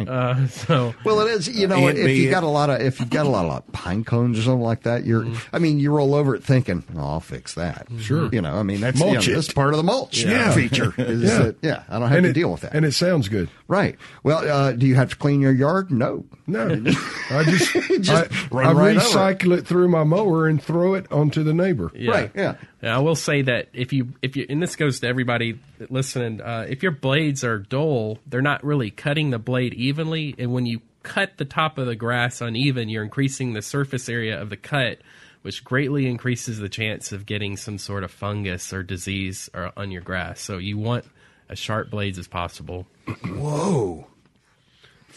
uh, 0.08 0.46
so 0.48 0.94
Well, 1.04 1.20
it 1.20 1.30
is. 1.30 1.48
You 1.48 1.66
know, 1.66 1.76
Ant 1.76 1.98
if 1.98 2.16
you 2.16 2.24
bed. 2.26 2.30
got 2.30 2.42
a 2.42 2.48
lot 2.48 2.70
of 2.70 2.80
if 2.80 2.98
you've 3.00 3.10
got 3.10 3.26
a 3.26 3.28
lot 3.28 3.44
of 3.44 3.52
like, 3.52 3.72
pine 3.72 4.04
cones 4.04 4.38
or 4.38 4.42
something 4.42 4.62
like 4.62 4.84
that, 4.84 5.04
you're. 5.04 5.26
I 5.52 5.58
mean, 5.58 5.78
you 5.78 5.90
roll 5.92 6.14
over 6.14 6.34
it 6.34 6.42
thinking, 6.42 6.84
"Oh, 6.96 7.00
I'll 7.00 7.20
fix 7.20 7.54
that." 7.54 7.86
Sure. 7.98 8.28
You 8.32 8.40
know, 8.40 8.54
I 8.54 8.62
mean, 8.62 8.80
that's 8.80 8.98
you 8.98 9.06
know, 9.06 9.12
Mulch 9.12 9.26
that's 9.26 9.52
part 9.52 9.72
of 9.74 9.76
the 9.76 9.82
mulch 9.82 10.22
Yeah. 10.24 10.52
feature. 10.52 10.94
Is 10.98 11.22
Yeah. 11.22 11.38
that, 11.38 11.56
yeah, 11.62 11.82
I 11.88 11.98
don't 11.98 12.08
have 12.08 12.18
and 12.18 12.24
to 12.24 12.30
it, 12.30 12.32
deal 12.34 12.50
with 12.50 12.62
that. 12.62 12.74
And 12.74 12.84
it 12.86 12.92
sounds 12.92 13.28
good. 13.28 13.48
right. 13.68 13.96
Well, 14.22 14.38
uh, 14.48 14.72
do 14.72 14.86
you 14.86 14.94
have 14.94 15.10
to 15.10 15.16
clean 15.16 15.40
your 15.40 15.52
yard? 15.52 15.90
No. 15.90 16.24
No, 16.46 16.66
I 17.30 17.44
just, 17.44 17.72
Just 18.00 18.10
I, 18.10 18.26
run 18.50 18.66
I 18.66 18.72
right 18.72 18.96
over 18.96 19.00
it. 19.06 19.38
recycle 19.38 19.58
it. 19.58 19.66
through 19.66 19.88
my 19.88 20.02
mower 20.02 20.46
and 20.48 20.62
throw 20.62 20.94
it 20.94 21.10
onto 21.12 21.42
the 21.42 21.52
neighbor. 21.52 21.90
Yeah. 21.94 22.10
Right. 22.10 22.30
Yeah. 22.34 22.54
Yeah, 22.82 22.96
I 22.96 23.00
will 23.00 23.16
say 23.16 23.42
that 23.42 23.68
if 23.74 23.92
you 23.92 24.14
if 24.22 24.34
you 24.36 24.46
and 24.48 24.62
this 24.62 24.76
goes 24.78 25.00
to 25.00 25.08
everybody 25.08 25.60
listening, 25.90 26.40
uh, 26.40 26.66
if 26.68 26.82
your 26.82 26.92
blades 26.92 27.44
are 27.44 27.58
dull, 27.58 28.18
they're 28.26 28.40
not 28.40 28.64
really 28.64 28.90
cutting 28.90 29.30
the 29.30 29.38
blade 29.38 29.74
evenly, 29.74 30.34
and 30.38 30.52
when 30.52 30.64
you 30.64 30.80
cut 31.02 31.36
the 31.36 31.44
top 31.44 31.78
of 31.78 31.86
the 31.86 31.96
grass 31.96 32.40
uneven, 32.40 32.88
you're 32.88 33.02
increasing 33.02 33.52
the 33.52 33.62
surface 33.62 34.08
area 34.08 34.40
of 34.40 34.50
the 34.50 34.56
cut, 34.56 34.98
which 35.42 35.64
greatly 35.64 36.06
increases 36.06 36.58
the 36.58 36.68
chance 36.68 37.12
of 37.12 37.26
getting 37.26 37.56
some 37.56 37.78
sort 37.78 38.04
of 38.04 38.10
fungus 38.10 38.72
or 38.72 38.82
disease 38.82 39.48
or, 39.54 39.72
on 39.76 39.90
your 39.90 40.02
grass. 40.02 40.40
So 40.40 40.58
you 40.58 40.78
want 40.78 41.04
as 41.48 41.58
sharp 41.58 41.90
blades 41.90 42.18
as 42.18 42.28
possible. 42.28 42.86
Whoa. 43.24 44.06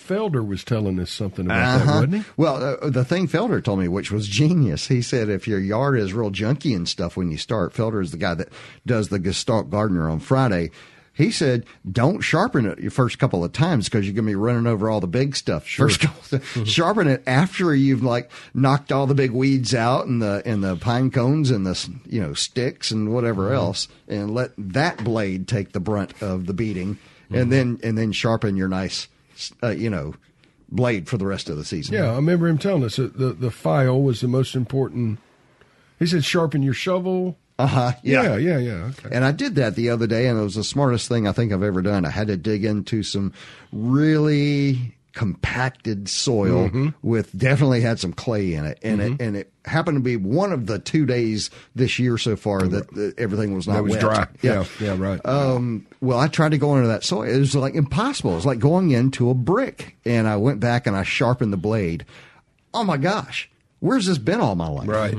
Felder 0.07 0.45
was 0.45 0.63
telling 0.63 0.99
us 0.99 1.11
something 1.11 1.45
about 1.45 1.55
that, 1.79 1.81
Uh-huh. 1.87 1.93
wasn't 2.01 2.13
he? 2.15 2.23
Well, 2.37 2.77
uh, 2.81 2.89
the 2.89 3.05
thing 3.05 3.27
Felder 3.27 3.63
told 3.63 3.79
me, 3.79 3.87
which 3.87 4.11
was 4.11 4.27
genius, 4.27 4.87
he 4.87 5.01
said 5.01 5.29
if 5.29 5.47
your 5.47 5.59
yard 5.59 5.97
is 5.99 6.13
real 6.13 6.31
junky 6.31 6.75
and 6.75 6.87
stuff 6.87 7.15
when 7.15 7.31
you 7.31 7.37
start, 7.37 7.73
Felder 7.73 8.01
is 8.01 8.11
the 8.11 8.17
guy 8.17 8.33
that 8.33 8.49
does 8.85 9.09
the 9.09 9.19
Gestalt 9.19 9.69
Gardener 9.69 10.09
on 10.09 10.19
Friday. 10.19 10.71
He 11.13 11.29
said, 11.29 11.65
"Don't 11.91 12.21
sharpen 12.21 12.65
it 12.65 12.79
your 12.79 12.89
first 12.89 13.19
couple 13.19 13.43
of 13.43 13.51
times 13.51 13.89
because 13.89 14.05
you're 14.05 14.13
going 14.15 14.25
to 14.25 14.31
be 14.31 14.35
running 14.35 14.65
over 14.65 14.89
all 14.89 15.01
the 15.01 15.07
big 15.07 15.35
stuff. 15.35 15.67
First, 15.67 15.99
couple 15.99 16.39
sharpen 16.65 17.07
it 17.09 17.21
after 17.27 17.75
you've 17.75 18.01
like 18.01 18.31
knocked 18.53 18.93
all 18.93 19.07
the 19.07 19.13
big 19.13 19.31
weeds 19.31 19.75
out 19.75 20.07
and 20.07 20.21
the 20.21 20.41
and 20.45 20.63
the 20.63 20.77
pine 20.77 21.11
cones 21.11 21.51
and 21.51 21.65
the 21.65 21.89
you 22.07 22.21
know 22.21 22.33
sticks 22.33 22.91
and 22.91 23.13
whatever 23.13 23.53
else, 23.53 23.89
and 24.07 24.33
let 24.33 24.51
that 24.57 25.03
blade 25.03 25.49
take 25.49 25.73
the 25.73 25.81
brunt 25.81 26.13
of 26.21 26.45
the 26.45 26.53
beating, 26.53 26.97
and 27.29 27.51
then 27.51 27.77
and 27.83 27.97
then 27.97 28.13
sharpen 28.13 28.55
your 28.55 28.69
nice, 28.69 29.09
uh, 29.63 29.69
you 29.69 29.89
know, 29.89 30.13
blade 30.69 31.07
for 31.07 31.17
the 31.17 31.25
rest 31.25 31.49
of 31.49 31.57
the 31.57 31.65
season. 31.65 31.95
Yeah, 31.95 32.11
I 32.11 32.15
remember 32.15 32.47
him 32.47 32.57
telling 32.57 32.83
us 32.83 32.95
that 32.95 33.17
the, 33.17 33.33
the 33.33 33.51
file 33.51 34.01
was 34.01 34.21
the 34.21 34.27
most 34.27 34.55
important. 34.55 35.19
He 35.99 36.07
said, 36.07 36.23
sharpen 36.23 36.63
your 36.63 36.73
shovel. 36.73 37.37
Uh 37.59 37.67
huh. 37.67 37.91
Yeah, 38.01 38.37
yeah, 38.37 38.57
yeah. 38.57 38.91
Okay. 38.91 39.09
And 39.11 39.23
I 39.23 39.31
did 39.31 39.55
that 39.55 39.75
the 39.75 39.89
other 39.89 40.07
day, 40.07 40.27
and 40.27 40.39
it 40.39 40.43
was 40.43 40.55
the 40.55 40.63
smartest 40.63 41.07
thing 41.07 41.27
I 41.27 41.31
think 41.31 41.51
I've 41.51 41.61
ever 41.61 41.81
done. 41.81 42.05
I 42.05 42.09
had 42.09 42.27
to 42.27 42.37
dig 42.37 42.65
into 42.65 43.03
some 43.03 43.33
really 43.71 44.95
compacted 45.13 46.07
soil 46.09 46.69
Mm-hmm. 46.69 46.89
with 47.01 47.37
definitely 47.37 47.81
had 47.81 47.99
some 47.99 48.13
clay 48.13 48.53
in 48.53 48.65
it, 48.65 48.79
and 48.83 49.01
it 49.01 49.21
and 49.21 49.35
it 49.37 49.51
happened 49.65 49.97
to 49.97 50.01
be 50.01 50.15
one 50.17 50.51
of 50.51 50.65
the 50.67 50.79
two 50.79 51.05
days 51.05 51.49
this 51.75 51.99
year 51.99 52.17
so 52.17 52.35
far 52.35 52.61
that, 52.63 52.91
that 52.95 53.13
everything 53.19 53.53
was 53.53 53.67
not 53.67 53.75
That 53.75 53.83
was 53.83 53.91
wet. 53.93 54.01
dry. 54.01 54.27
Yeah, 54.41 54.65
yeah, 54.79 54.95
right. 54.97 55.19
Um, 55.25 55.85
well, 56.01 56.17
I 56.19 56.27
tried 56.27 56.51
to 56.51 56.57
go 56.57 56.75
into 56.75 56.87
that 56.87 57.03
soil. 57.03 57.23
It 57.23 57.37
was 57.37 57.55
like 57.55 57.75
impossible. 57.75 58.31
It 58.31 58.35
was 58.35 58.45
like 58.45 58.59
going 58.59 58.91
into 58.91 59.29
a 59.29 59.33
brick. 59.33 59.95
And 60.05 60.27
I 60.27 60.37
went 60.37 60.59
back 60.59 60.87
and 60.87 60.95
I 60.95 61.03
sharpened 61.03 61.53
the 61.53 61.57
blade. 61.57 62.05
Oh 62.73 62.83
my 62.83 62.97
gosh, 62.97 63.49
where's 63.79 64.05
this 64.07 64.17
been 64.17 64.39
all 64.39 64.55
my 64.55 64.67
life? 64.69 64.87
right. 64.87 65.15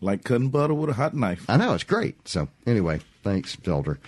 Like 0.00 0.24
cutting 0.24 0.48
butter 0.50 0.74
with 0.74 0.90
a 0.90 0.94
hot 0.94 1.14
knife. 1.14 1.44
I 1.48 1.56
know 1.56 1.72
it's 1.74 1.84
great. 1.84 2.28
So 2.28 2.48
anyway, 2.66 3.00
thanks, 3.26 3.56
Felder. 3.56 3.98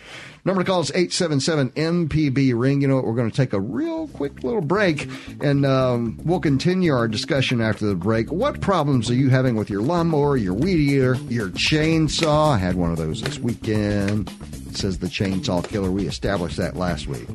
Number 0.44 0.62
to 0.62 0.66
call 0.66 0.80
is 0.80 0.92
eight 0.94 1.12
seven 1.12 1.40
seven 1.40 1.70
MPB 1.70 2.58
ring. 2.58 2.80
You 2.80 2.88
know 2.88 2.96
what? 2.96 3.04
We're 3.04 3.16
going 3.16 3.30
to 3.30 3.36
take 3.36 3.52
a 3.52 3.60
real 3.60 4.06
quick 4.08 4.44
little 4.44 4.60
break, 4.60 5.08
and 5.40 5.66
um, 5.66 6.18
we'll 6.24 6.40
continue 6.40 6.94
our 6.94 7.08
discussion 7.08 7.60
after 7.60 7.86
the 7.86 7.96
break. 7.96 8.30
What 8.30 8.60
problems 8.60 9.10
are 9.10 9.14
you 9.14 9.28
having 9.28 9.56
with 9.56 9.70
your 9.70 9.82
lawnmower, 9.82 10.36
your 10.36 10.54
weed 10.54 10.78
eater, 10.78 11.16
your 11.28 11.48
chainsaw? 11.48 12.54
I 12.54 12.58
had 12.58 12.76
one 12.76 12.92
of 12.92 12.96
those 12.96 13.20
this 13.20 13.38
weekend. 13.40 14.30
It 14.68 14.76
says 14.76 14.98
the 14.98 15.08
chainsaw 15.08 15.66
killer. 15.68 15.90
We 15.90 16.06
established 16.06 16.56
that 16.58 16.76
last 16.76 17.08
week. 17.08 17.28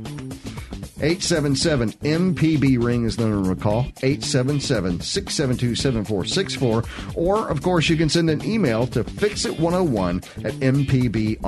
877 1.04 1.92
MPB 1.92 2.82
ring 2.82 3.04
is 3.04 3.18
the 3.18 3.28
number 3.28 3.54
to 3.54 3.62
call. 3.62 3.82
877 4.02 5.02
672 5.02 5.76
7464. 5.76 6.84
Or, 7.16 7.50
of 7.50 7.62
course, 7.62 7.90
you 7.90 7.98
can 7.98 8.08
send 8.08 8.30
an 8.30 8.42
email 8.46 8.88
to 8.88 9.04
fixit101 9.04 10.46
at 10.46 10.54
mpbonline.org. 10.54 11.42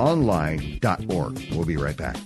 We'll 1.54 1.64
be 1.64 1.78
right 1.78 1.96
back. 1.96 2.18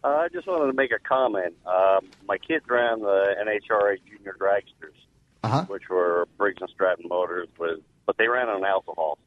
Uh, 0.04 0.08
I 0.08 0.28
just 0.32 0.46
wanted 0.48 0.68
to 0.68 0.74
make 0.74 0.91
a 0.91 1.00
comment. 1.00 1.56
Um, 1.65 2.10
my 2.28 2.38
kids 2.38 2.65
ran 2.70 3.00
the 3.00 3.36
NHRA 3.41 3.98
junior 4.08 4.36
dragsters, 4.39 4.96
Uh-huh. 5.44 5.63
which 5.65 5.89
were 5.89 6.28
Briggs 6.38 6.62
and 6.62 6.70
Stratton 6.70 7.08
motors, 7.08 7.48
with, 7.58 7.80
but 8.06 8.18
they 8.18 8.28
ran 8.28 8.50
on 8.50 8.63
alcohol. 8.65 9.18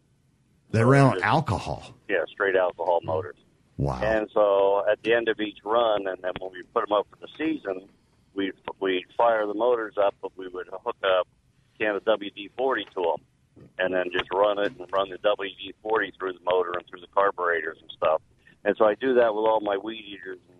They 0.71 0.85
ran 0.85 1.07
on 1.07 1.23
alcohol. 1.23 1.95
Yeah, 2.09 2.25
straight 2.31 2.55
alcohol 2.55 3.01
motors. 3.03 3.37
Wow. 3.79 4.01
And 4.03 4.29
so 4.35 4.85
at 4.91 5.03
the 5.03 5.15
end 5.15 5.29
of 5.29 5.41
each 5.41 5.59
run, 5.65 6.07
and 6.07 6.19
then 6.23 6.33
when 6.41 6.53
we 6.53 6.63
put 6.75 6.87
them 6.87 6.97
up 6.99 7.07
for 7.11 7.17
the 7.21 7.29
season, 7.39 7.89
we'd, 8.35 8.53
we'd 8.81 9.05
fire 9.17 9.47
the 9.47 9.55
motors 9.55 9.95
up, 9.97 10.15
but 10.21 10.37
we 10.37 10.49
would 10.49 10.67
hook 10.69 10.97
up 11.03 11.27
a 11.77 11.79
can 11.79 11.97
of 11.97 12.05
WD-40 12.05 12.85
to 12.95 13.03
them, 13.03 13.25
and 13.79 13.93
then 13.95 14.07
just 14.13 14.27
run 14.33 14.59
it 14.59 14.73
and 14.79 14.87
run 14.93 15.09
the 15.11 15.19
WD-40 15.19 16.13
through 16.19 16.33
the 16.33 16.41
motor 16.45 16.73
and 16.73 16.87
through 16.89 17.01
the 17.01 17.07
carburetors 17.15 17.79
and 17.81 17.91
stuff. 17.97 18.21
And 18.65 18.75
so 18.77 18.85
I 18.85 18.95
do 18.95 19.15
that 19.15 19.35
with 19.35 19.45
all 19.45 19.61
my 19.61 19.77
weed 19.77 20.05
eaters 20.09 20.39
and 20.49 20.59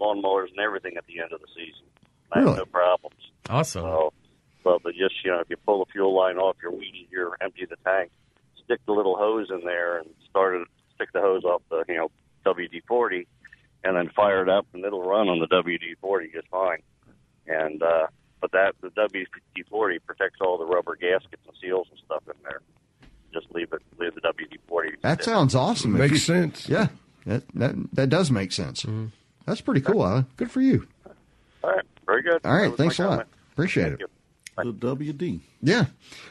lawnmowers 0.00 0.50
and 0.50 0.58
everything 0.60 0.96
at 0.96 1.06
the 1.06 1.20
end 1.20 1.32
of 1.32 1.40
the 1.40 1.48
season. 1.54 1.86
I 2.32 2.38
Really? 2.40 2.50
have 2.50 2.58
no 2.58 2.64
problems. 2.66 3.16
Awesome. 3.48 3.82
So, 3.82 4.12
so 4.62 4.78
but 4.82 4.94
just 4.94 5.14
you 5.24 5.30
know, 5.32 5.40
if 5.40 5.50
you 5.50 5.56
pull 5.66 5.84
the 5.84 5.90
fuel 5.90 6.14
line 6.16 6.36
off 6.36 6.56
your 6.62 6.70
weed 6.72 6.94
eater, 7.10 7.32
empty 7.40 7.66
the 7.68 7.76
tank, 7.84 8.10
stick 8.64 8.80
the 8.86 8.92
little 8.92 9.16
hose 9.16 9.48
in 9.50 9.62
there, 9.64 9.98
and 9.98 10.08
start 10.28 10.54
it. 10.54 10.68
Stick 10.94 11.08
the 11.12 11.20
hose 11.20 11.42
off 11.44 11.62
the 11.70 11.82
you 11.88 11.96
know 11.96 12.10
WD 12.46 12.82
forty, 12.86 13.26
and 13.82 13.96
then 13.96 14.10
fire 14.14 14.42
it 14.42 14.48
up, 14.48 14.66
and 14.74 14.84
it'll 14.84 15.02
run 15.02 15.28
on 15.28 15.40
the 15.40 15.48
WD 15.48 15.96
forty 16.00 16.30
just 16.32 16.46
fine. 16.48 16.82
And 17.48 17.82
uh, 17.82 18.06
but 18.40 18.52
that 18.52 18.72
the 18.80 18.88
WD 18.90 19.26
forty 19.68 19.98
protects 19.98 20.38
all 20.40 20.58
the 20.58 20.64
rubber 20.66 20.96
gaskets 20.96 21.42
and 21.46 21.56
seals 21.60 21.86
and 21.90 21.98
stuff 22.04 22.22
in 22.26 22.34
there. 22.42 22.60
Just 23.32 23.46
leave 23.52 23.72
it, 23.72 23.82
leave 23.98 24.14
the 24.14 24.20
WD 24.22 24.58
forty. 24.68 24.96
That 25.02 25.22
sounds 25.24 25.54
awesome. 25.54 25.94
If 25.94 26.00
Makes 26.00 26.12
you- 26.12 26.18
sense. 26.18 26.68
Yeah, 26.68 26.88
that, 27.26 27.42
that, 27.54 27.74
that 27.94 28.08
does 28.08 28.30
make 28.30 28.52
sense. 28.52 28.84
That's 29.46 29.60
pretty 29.60 29.80
cool, 29.80 30.04
Alan. 30.06 30.26
Good 30.36 30.50
for 30.50 30.60
you. 30.60 30.86
All 31.62 31.70
right, 31.70 31.84
very 32.06 32.22
good. 32.22 32.40
All 32.44 32.50
That 32.50 32.50
right, 32.50 32.70
was 32.70 32.78
my 32.78 32.84
thanks 32.84 32.98
a 32.98 33.08
lot. 33.08 33.26
Appreciate 33.52 33.88
Thank 33.88 34.00
it. 34.00 34.00
you. 34.00 34.72
The 34.72 34.72
WD. 34.96 35.40
Yeah. 35.62 35.86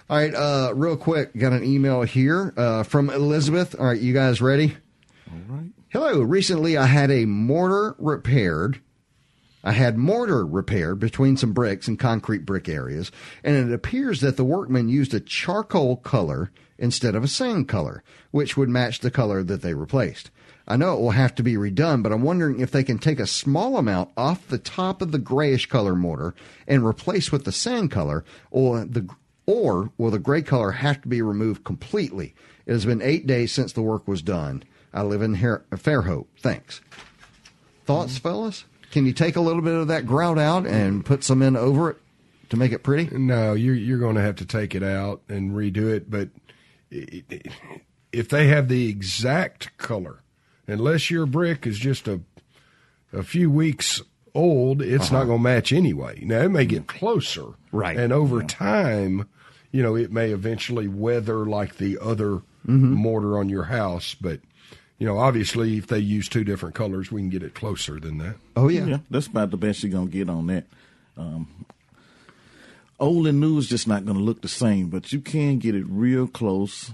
All 0.10 0.18
right. 0.18 0.34
Uh, 0.34 0.72
real 0.76 0.96
quick, 0.98 1.36
got 1.36 1.52
an 1.54 1.64
email 1.64 2.04
here 2.04 2.54
uh, 2.58 2.84
from 2.84 3.10
Elizabeth. 3.10 3.76
All 3.80 3.88
right, 3.88 4.00
you 4.00 4.14
guys 4.14 4.40
ready? 4.42 4.76
All 5.32 5.56
right. 5.56 5.70
Hello. 5.90 6.22
Recently, 6.22 6.78
I 6.78 6.86
had 6.86 7.10
a 7.10 7.26
mortar 7.26 7.96
repaired. 7.98 8.80
I 9.64 9.74
had 9.74 9.98
mortar 9.98 10.46
repaired 10.46 11.00
between 11.00 11.36
some 11.36 11.52
bricks 11.54 11.88
and 11.88 12.00
concrete 12.00 12.46
brick 12.46 12.70
areas, 12.70 13.12
and 13.44 13.56
it 13.56 13.74
appears 13.74 14.22
that 14.22 14.38
the 14.38 14.46
workmen 14.46 14.88
used 14.88 15.14
a 15.14 15.20
charcoal 15.20 15.98
color 15.98 16.52
instead 16.78 17.14
of 17.14 17.24
a 17.24 17.28
sand 17.28 17.68
color, 17.68 18.04
which 18.32 18.56
would 18.56 18.70
match 18.70 19.00
the 19.00 19.12
color 19.12 19.44
that 19.44 19.62
they 19.62 19.74
replaced. 19.74 20.32
I 20.66 20.78
know 20.78 20.94
it 20.94 21.02
will 21.02 21.12
have 21.12 21.36
to 21.36 21.44
be 21.44 21.56
redone, 21.56 22.04
but 22.04 22.12
I'm 22.12 22.22
wondering 22.22 22.60
if 22.60 22.72
they 22.72 22.84
can 22.84 23.00
take 23.00 23.20
a 23.20 23.28
small 23.28 23.78
amount 23.78 24.12
off 24.16 24.48
the 24.48 24.60
top 24.60 25.02
of 25.02 25.12
the 25.12 25.18
grayish 25.18 25.66
color 25.66 25.96
mortar 25.96 26.36
and 26.68 26.86
replace 26.86 27.32
with 27.32 27.44
the 27.44 27.52
sand 27.52 27.92
color, 27.92 28.24
or 28.52 28.86
the 28.86 29.10
or 29.46 29.90
will 29.98 30.12
the 30.12 30.20
gray 30.20 30.44
color 30.44 30.72
have 30.74 31.02
to 31.02 31.08
be 31.08 31.24
removed 31.24 31.64
completely? 31.64 32.36
It 32.68 32.72
has 32.72 32.86
been 32.86 33.02
eight 33.02 33.26
days 33.26 33.52
since 33.52 33.74
the 33.74 33.82
work 33.82 34.08
was 34.08 34.22
done. 34.22 34.64
I 34.94 35.02
live 35.02 35.24
in 35.24 35.36
Her- 35.36 35.66
Fairhope. 35.72 36.28
Thanks. 36.40 36.82
Thoughts, 37.86 38.20
fellas? 38.20 38.66
Can 38.92 39.06
you 39.06 39.14
take 39.14 39.36
a 39.36 39.42
little 39.42 39.62
bit 39.62 39.76
of 39.76 39.88
that 39.88 40.06
grout 40.06 40.40
out 40.40 40.66
and 40.66 41.06
put 41.06 41.24
some 41.24 41.42
in 41.42 41.56
over 41.56 41.92
it 41.92 41.98
to 42.50 42.58
make 42.58 42.72
it 42.72 42.84
pretty? 42.84 43.16
No, 43.16 43.54
you're 43.54 43.76
you're 43.76 44.00
going 44.00 44.16
to 44.16 44.22
have 44.22 44.38
to 44.38 44.46
take 44.46 44.76
it 44.76 44.84
out 44.84 45.22
and 45.30 45.52
redo 45.52 45.94
it. 45.94 46.10
But 46.10 46.30
if 48.12 48.30
they 48.30 48.48
have 48.48 48.68
the 48.68 48.90
exact 48.90 49.78
color, 49.78 50.24
unless 50.68 51.12
your 51.12 51.26
brick 51.26 51.68
is 51.68 51.78
just 51.78 52.08
a 52.08 52.22
a 53.12 53.24
few 53.24 53.50
weeks 53.50 54.02
old, 54.34 54.82
it's 54.82 55.12
not 55.12 55.20
uh-huh. 55.20 55.26
going 55.26 55.40
to 55.40 55.44
match 55.44 55.74
anyway. 55.74 56.20
Now 56.24 56.42
it 56.42 56.50
may 56.50 56.66
get 56.66 56.88
closer, 56.88 57.56
Right. 57.72 57.98
And 57.98 58.12
over 58.12 58.42
time, 58.44 59.28
you 59.72 59.84
know, 59.84 59.96
it 59.96 60.12
may 60.12 60.32
eventually 60.32 60.88
weather 60.88 61.46
like 61.46 61.78
the 61.78 62.00
other 62.00 62.42
mm-hmm. 62.66 62.94
mortar 62.94 63.38
on 63.38 63.50
your 63.50 63.66
house. 63.66 64.16
But 64.20 64.40
you 65.00 65.08
know, 65.08 65.18
obviously, 65.18 65.78
if 65.78 65.88
they 65.88 66.00
use 66.00 66.28
two 66.30 66.44
different 66.44 66.76
colors, 66.76 67.12
we 67.12 67.22
can 67.22 67.30
get 67.30 67.42
it 67.44 67.56
closer 67.56 68.00
than 68.00 68.18
that. 68.20 68.36
Oh 68.56 68.68
yeah. 68.68 68.86
Yeah, 68.86 68.98
that's 69.10 69.28
about 69.28 69.50
the 69.52 69.58
best 69.58 69.82
you're 69.82 69.92
gonna 69.92 70.10
get 70.10 70.30
on 70.30 70.48
that. 70.48 70.66
Um, 71.18 71.66
old 73.00 73.28
and 73.28 73.40
new 73.40 73.58
is 73.58 73.68
just 73.68 73.88
not 73.88 74.06
gonna 74.06 74.20
look 74.20 74.42
the 74.42 74.48
same, 74.48 74.90
but 74.90 75.12
you 75.14 75.22
can 75.22 75.58
get 75.60 75.76
it 75.76 75.86
real 75.88 76.28
close. 76.28 76.92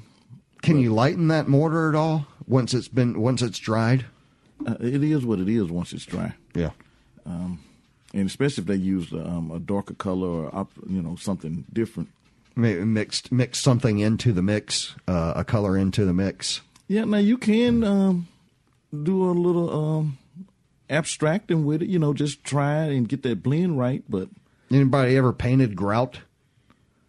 Can 0.61 0.79
you 0.79 0.93
lighten 0.93 1.27
that 1.27 1.47
mortar 1.47 1.89
at 1.89 1.95
all 1.95 2.27
once 2.47 2.73
it's 2.73 2.87
been 2.87 3.19
once 3.19 3.41
it's 3.41 3.59
dried? 3.59 4.05
Uh, 4.65 4.75
it 4.79 5.03
is 5.03 5.25
what 5.25 5.39
it 5.39 5.49
is 5.49 5.69
once 5.69 5.91
it's 5.93 6.05
dry, 6.05 6.33
Yeah. 6.55 6.71
and 7.25 7.59
especially 8.13 8.61
if 8.61 8.67
they 8.67 8.75
use 8.75 9.11
um, 9.11 9.51
a 9.51 9.59
darker 9.59 9.93
color 9.95 10.27
or 10.45 10.55
op- 10.55 10.71
you 10.87 11.01
know 11.01 11.15
something 11.17 11.65
different. 11.73 12.09
Maybe 12.55 12.83
mixed 12.85 13.31
mix 13.31 13.59
something 13.59 13.99
into 13.99 14.31
the 14.31 14.41
mix, 14.41 14.95
uh, 15.07 15.33
a 15.35 15.43
color 15.43 15.77
into 15.77 16.05
the 16.05 16.13
mix. 16.13 16.61
Yeah, 16.87 17.05
now 17.05 17.17
you 17.17 17.37
can 17.37 17.83
um, 17.83 18.27
do 18.91 19.29
a 19.29 19.31
little 19.31 19.69
um, 19.97 20.17
abstracting 20.89 21.65
with 21.65 21.81
it. 21.81 21.89
You 21.89 21.99
know, 21.99 22.13
just 22.13 22.43
try 22.43 22.85
and 22.85 23.07
get 23.09 23.23
that 23.23 23.41
blend 23.43 23.77
right. 23.79 24.03
But 24.07 24.29
Anybody 24.71 25.15
ever 25.17 25.33
painted 25.33 25.75
grout? 25.75 26.19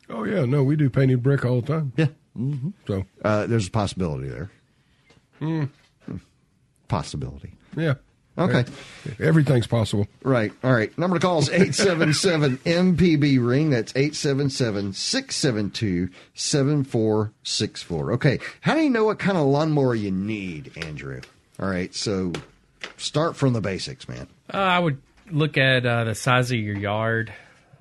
Oh 0.09 0.25
yeah, 0.25 0.45
no, 0.45 0.63
we 0.63 0.77
do 0.77 0.89
painted 0.89 1.23
brick 1.23 1.45
all 1.45 1.61
the 1.61 1.67
time. 1.67 1.93
Yeah. 1.97 2.07
Mm-hmm. 2.39 2.71
So 2.87 3.05
Uh, 3.25 3.47
there's 3.47 3.69
a 3.69 3.71
possibility 3.71 4.29
there. 4.29 4.51
Hmm. 5.39 5.65
Possibility. 6.89 7.55
yeah, 7.77 7.95
Okay. 8.39 8.65
everything's 9.19 9.67
possible. 9.67 10.07
Right. 10.23 10.53
All 10.63 10.73
right. 10.73 10.97
Number 10.99 11.17
to 11.19 11.27
call 11.27 11.39
is 11.39 11.49
877 11.49 12.59
MPB 12.65 13.47
ring. 13.47 13.71
That's 13.71 13.93
877 13.97 14.93
672 14.93 16.11
7464. 16.35 18.13
Okay. 18.13 18.39
How 18.61 18.75
do 18.75 18.83
you 18.83 18.91
know 18.91 19.05
what 19.05 19.19
kind 19.19 19.39
of 19.39 19.47
lawnmower 19.47 19.95
you 19.95 20.11
need, 20.11 20.73
Andrew? 20.77 21.21
All 21.59 21.69
right. 21.69 21.95
So 21.95 22.33
start 22.97 23.37
from 23.37 23.53
the 23.53 23.61
basics, 23.61 24.09
man. 24.09 24.27
Uh, 24.53 24.59
I 24.59 24.79
would 24.79 25.01
look 25.31 25.57
at 25.57 25.87
uh, 25.87 26.05
the 26.05 26.15
size 26.15 26.51
of 26.53 26.59
your 26.59 26.77
yard. 26.77 27.33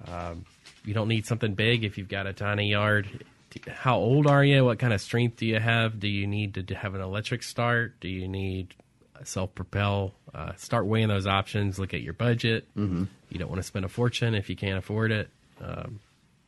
Um, 0.08 0.46
you 0.86 0.94
don't 0.94 1.08
need 1.08 1.26
something 1.26 1.54
big 1.54 1.84
if 1.84 1.98
you've 1.98 2.10
got 2.10 2.28
a 2.28 2.34
tiny 2.34 2.70
yard. 2.70 3.26
How 3.68 3.98
old 3.98 4.28
are 4.28 4.44
you? 4.44 4.66
What 4.66 4.80
kind 4.80 4.94
of 4.94 5.02
strength 5.02 5.38
do 5.38 5.46
you 5.46 5.60
have? 5.60 6.00
Do 6.00 6.08
you 6.08 6.28
need 6.28 6.68
to 6.68 6.76
have 6.76 6.94
an 6.94 7.02
electric 7.02 7.42
start? 7.44 8.00
Do 8.00 8.08
you 8.08 8.28
need 8.28 8.74
self 9.24 9.54
propel? 9.56 10.14
Uh, 10.34 10.54
start 10.56 10.86
weighing 10.86 11.08
those 11.08 11.26
options. 11.28 11.80
Look 11.80 11.94
at 11.94 12.02
your 12.02 12.14
budget. 12.14 12.68
Mm-hmm. 12.78 13.06
You 13.30 13.40
don't 13.40 13.50
want 13.50 13.60
to 13.60 13.64
spend 13.68 13.86
a 13.86 13.90
fortune 13.90 14.36
if 14.36 14.50
you 14.50 14.56
can't 14.56 14.78
afford 14.78 15.12
it. 15.12 15.30
Um, 15.64 16.00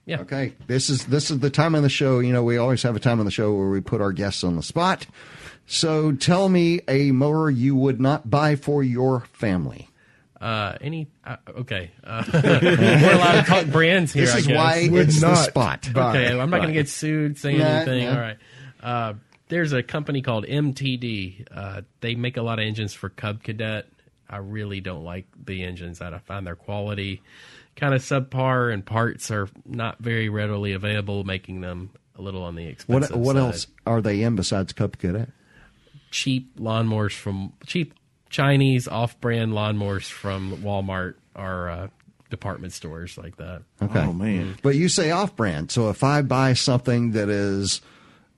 yeah. 0.06 0.22
Okay. 0.22 0.54
This 0.68 0.90
is 0.90 1.06
this 1.06 1.32
is 1.32 1.40
the 1.40 1.50
time 1.50 1.76
on 1.76 1.84
the 1.84 1.90
show. 1.90 2.20
You 2.20 2.34
know, 2.34 2.44
we 2.44 2.58
always 2.58 2.84
have 2.84 2.96
a 2.96 3.00
time 3.00 3.20
on 3.20 3.26
the 3.26 3.32
show 3.32 3.54
where 3.54 3.70
we 3.70 3.82
put 3.82 4.02
our 4.02 4.12
guests 4.12 4.44
on 4.44 4.56
the 4.56 4.64
spot. 4.64 5.06
So 5.66 6.14
tell 6.14 6.48
me 6.48 6.80
a 6.88 7.12
mower 7.12 7.50
you 7.50 7.76
would 7.76 8.00
not 8.00 8.30
buy 8.30 8.56
for 8.56 8.84
your 8.84 9.22
family. 9.34 9.90
Uh, 10.40 10.78
any 10.82 11.08
uh, 11.26 11.36
okay? 11.58 11.92
Uh, 12.04 12.24
we're 12.34 13.14
allowed 13.16 13.42
to 13.42 13.48
talk 13.48 13.66
brands 13.68 14.14
here. 14.14 14.26
This 14.26 14.36
I 14.36 14.38
is 14.38 14.48
guess. 14.48 14.56
why 14.56 14.88
Would 14.90 15.08
it's 15.10 15.20
the 15.20 15.36
spot. 15.36 15.90
Okay, 15.90 16.28
I'm 16.40 16.50
not 16.52 16.58
going 16.58 16.68
to 16.70 16.74
get 16.74 16.88
sued 16.90 17.38
saying 17.40 17.58
Nah, 17.58 17.66
anything. 17.66 18.06
nah. 18.06 18.12
All 18.14 18.20
right. 18.20 19.16
There's 19.50 19.74
a 19.74 19.82
company 19.84 20.22
called 20.22 20.46
MTD. 20.46 21.48
Uh, 21.52 21.82
they 22.02 22.16
make 22.16 22.38
a 22.38 22.42
lot 22.42 22.60
of 22.60 22.66
engines 22.66 22.94
for 22.94 23.10
Cub 23.10 23.44
Cadet. 23.44 23.88
I 24.30 24.38
really 24.38 24.82
don't 24.82 25.04
like 25.04 25.26
the 25.46 25.64
engines. 25.64 26.02
I 26.02 26.18
find 26.20 26.46
their 26.46 26.56
quality 26.58 27.22
kind 27.78 27.94
of 27.94 28.02
subpar, 28.02 28.74
and 28.74 28.86
parts 28.86 29.32
are 29.32 29.48
not 29.66 30.00
very 30.00 30.28
readily 30.30 30.74
available, 30.74 31.24
making 31.24 31.62
them 31.62 31.92
a 32.18 32.22
little 32.22 32.44
on 32.44 32.56
the 32.56 32.64
What 32.64 32.72
expensive 33.04 33.18
what 33.18 33.36
side. 33.36 33.42
else 33.42 33.68
are 33.86 34.02
they 34.02 34.24
in 34.24 34.36
besides 34.36 34.74
Cub 34.74 34.98
Cadet? 34.98 35.30
Cheap 36.12 36.58
lawnmowers 36.58 37.14
from 37.14 37.54
cheap 37.66 37.94
Chinese 38.30 38.88
off-brand 38.88 39.54
lawnmowers 39.54 40.10
from 40.10 40.58
Walmart 40.58 41.14
or 41.36 41.70
uh, 41.70 41.88
department 42.30 42.74
stores 42.74 43.18
like 43.18 43.38
that. 43.38 43.62
Okay. 43.82 44.00
oh 44.02 44.12
man, 44.14 44.58
But 44.62 44.76
you 44.76 44.90
say 44.90 45.12
off 45.12 45.36
brand. 45.36 45.72
So 45.72 45.90
if 45.90 46.04
I 46.04 46.22
buy 46.22 46.54
something 46.54 47.12
that 47.12 47.30
is 47.30 47.82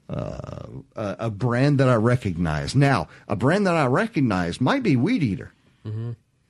uh, 0.10 0.82
a, 0.95 1.30
brand 1.30 1.80
that 1.80 1.88
I 1.88 1.95
recognize, 1.95 2.76
now 2.76 3.08
a 3.28 3.36
brand 3.36 3.67
that 3.67 3.76
I 3.76 3.86
recognize 3.86 4.60
might 4.60 4.82
be 4.82 4.95
Weed 4.95 5.22
Eater 5.22 5.52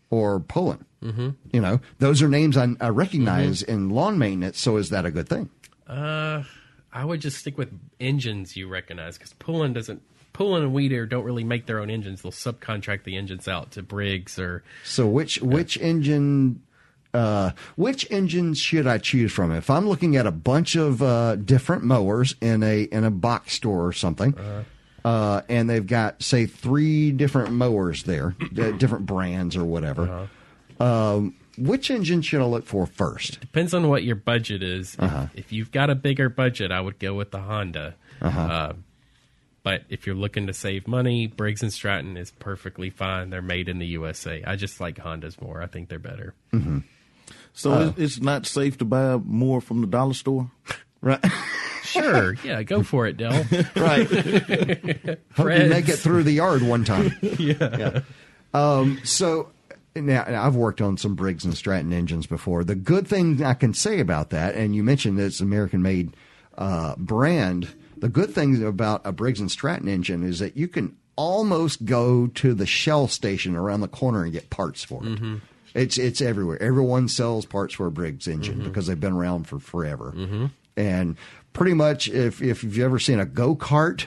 or 0.09 0.39
Poulan. 0.39 0.85
Mm-hmm. 1.03 1.29
You 1.51 1.61
know, 1.61 1.79
those 1.99 2.21
are 2.21 2.27
names 2.27 2.57
I, 2.57 2.69
I 2.79 2.89
recognize 2.89 3.61
in 3.61 3.89
lawn 3.89 4.17
maintenance. 4.17 4.59
So 4.59 4.77
is 4.77 4.89
that 4.89 5.05
a 5.05 5.11
good 5.11 5.29
thing? 5.29 5.49
Uh, 5.87 6.43
I 6.91 7.05
would 7.05 7.21
just 7.21 7.37
stick 7.37 7.57
with 7.57 7.71
engines 7.99 8.55
you 8.55 8.67
recognize 8.67 9.17
because 9.17 9.33
Poulan 9.33 9.73
doesn't. 9.73 10.01
Poulan 10.33 10.61
and 10.61 10.73
Weeder 10.73 11.05
don't 11.05 11.23
really 11.23 11.43
make 11.43 11.65
their 11.65 11.79
own 11.79 11.89
engines. 11.89 12.21
They'll 12.21 12.31
subcontract 12.31 13.03
the 13.03 13.17
engines 13.17 13.47
out 13.47 13.71
to 13.71 13.83
Briggs 13.83 14.37
or 14.39 14.63
So 14.83 15.07
which 15.07 15.41
which 15.41 15.77
engine 15.79 16.61
uh, 17.13 17.51
which 17.75 18.05
engines 18.11 18.59
should 18.59 18.85
I 18.87 18.97
choose 18.99 19.31
from? 19.31 19.51
If 19.51 19.69
I'm 19.69 19.87
looking 19.89 20.15
at 20.15 20.25
a 20.27 20.31
bunch 20.31 20.75
of 20.75 21.01
uh, 21.01 21.35
different 21.37 21.83
mowers 21.83 22.35
in 22.41 22.61
a 22.63 22.83
in 22.83 23.03
a 23.03 23.11
box 23.11 23.53
store 23.53 23.85
or 23.85 23.93
something, 23.93 24.35
uh 25.05 25.41
and 25.49 25.69
they've 25.69 25.87
got 25.87 26.21
say 26.21 26.45
three 26.45 27.11
different 27.11 27.51
mowers 27.51 28.03
there, 28.03 28.35
d- 28.53 28.71
different 28.77 29.05
brands 29.05 29.55
or 29.55 29.63
whatever. 29.65 30.27
Um, 30.79 31.35
which 31.57 31.91
engine 31.91 32.21
should 32.21 32.41
I 32.41 32.45
look 32.45 32.65
for 32.65 32.85
first? 32.85 33.41
depends 33.41 33.73
on 33.73 33.89
what 33.89 34.03
your 34.03 34.15
budget 34.15 34.61
is. 34.63 34.93
If- 34.93 34.99
Uh-huh. 35.01 35.25
If, 35.33 35.51
you've 35.51 35.71
got 35.71 35.89
a 35.89 35.95
bigger 35.95 36.29
budget, 36.29 36.71
I 36.71 36.79
would 36.79 36.99
go 36.99 37.13
with 37.15 37.31
the 37.31 37.39
Honda. 37.39 37.95
Uh, 38.21 38.73
but 39.63 39.83
if 39.89 40.05
you're 40.07 40.15
looking 40.15 40.47
to 40.47 40.53
save 40.53 40.87
money, 40.87 41.27
Briggs 41.27 41.61
and 41.61 41.71
Stratton 41.71 42.15
is 42.15 42.31
perfectly 42.31 42.89
fine. 42.89 43.29
They're 43.29 43.41
made 43.41 43.67
in 43.67 43.77
the 43.79 43.87
USA. 43.87 44.41
I 44.47 44.55
just 44.55 44.79
like 44.79 44.95
Hondas 44.97 45.41
more. 45.41 45.61
I 45.61 45.67
think 45.67 45.89
they're 45.89 45.99
better. 45.99 46.33
So 47.59 47.71
Uh. 47.73 47.87
it's, 47.89 47.99
it's 48.15 48.21
not 48.21 48.45
safe 48.45 48.77
to 48.77 48.85
buy 48.85 49.17
more 49.17 49.59
from 49.61 49.81
the 49.81 49.87
dollar 49.87 50.13
store. 50.13 50.49
Right, 51.01 51.23
Sure, 51.83 52.33
yeah, 52.43 52.61
go 52.63 52.83
for 52.83 53.07
it, 53.07 53.15
Del. 53.15 53.31
right. 53.77 54.05
Hope 54.05 55.19
you 55.37 55.69
make 55.69 55.87
it 55.87 55.95
through 55.97 56.23
the 56.23 56.33
yard 56.33 56.61
one 56.61 56.83
time. 56.83 57.13
yeah. 57.21 58.01
Um, 58.53 58.99
so 59.05 59.49
now 59.95 60.25
now, 60.27 60.45
I've 60.45 60.57
worked 60.57 60.81
on 60.81 60.97
some 60.97 61.15
Briggs 61.15 61.45
and 61.45 61.55
Stratton 61.55 61.93
engines 61.93 62.27
before. 62.27 62.65
The 62.65 62.75
good 62.75 63.07
thing 63.07 63.41
I 63.43 63.53
can 63.53 63.73
say 63.73 64.01
about 64.01 64.29
that, 64.31 64.55
and 64.55 64.75
you 64.75 64.83
mentioned 64.83 65.17
that 65.19 65.25
it's 65.27 65.39
American 65.39 65.81
made 65.81 66.17
uh, 66.57 66.95
brand. 66.97 67.69
The 67.97 68.09
good 68.09 68.31
thing 68.35 68.61
about 68.65 69.01
a 69.05 69.13
Briggs 69.13 69.39
and 69.39 69.49
Stratton 69.49 69.87
engine 69.87 70.21
is 70.23 70.39
that 70.39 70.57
you 70.57 70.67
can 70.67 70.97
almost 71.15 71.85
go 71.85 72.27
to 72.27 72.53
the 72.53 72.65
Shell 72.65 73.07
station 73.07 73.55
around 73.55 73.79
the 73.81 73.87
corner 73.87 74.23
and 74.23 74.33
get 74.33 74.49
parts 74.49 74.83
for 74.83 75.01
it. 75.05 75.39
It's 75.73 75.97
it's 75.97 76.21
everywhere. 76.21 76.61
Everyone 76.61 77.07
sells 77.07 77.45
parts 77.45 77.73
for 77.73 77.85
a 77.87 77.91
Briggs 77.91 78.27
engine 78.27 78.63
because 78.63 78.87
they've 78.87 78.99
been 78.99 79.13
around 79.13 79.47
for 79.47 79.59
forever. 79.59 80.13
And 80.77 81.15
pretty 81.53 81.73
much, 81.73 82.07
if 82.09 82.41
if 82.41 82.63
you've 82.63 82.79
ever 82.79 82.99
seen 82.99 83.19
a 83.19 83.25
go 83.25 83.55
kart 83.55 84.05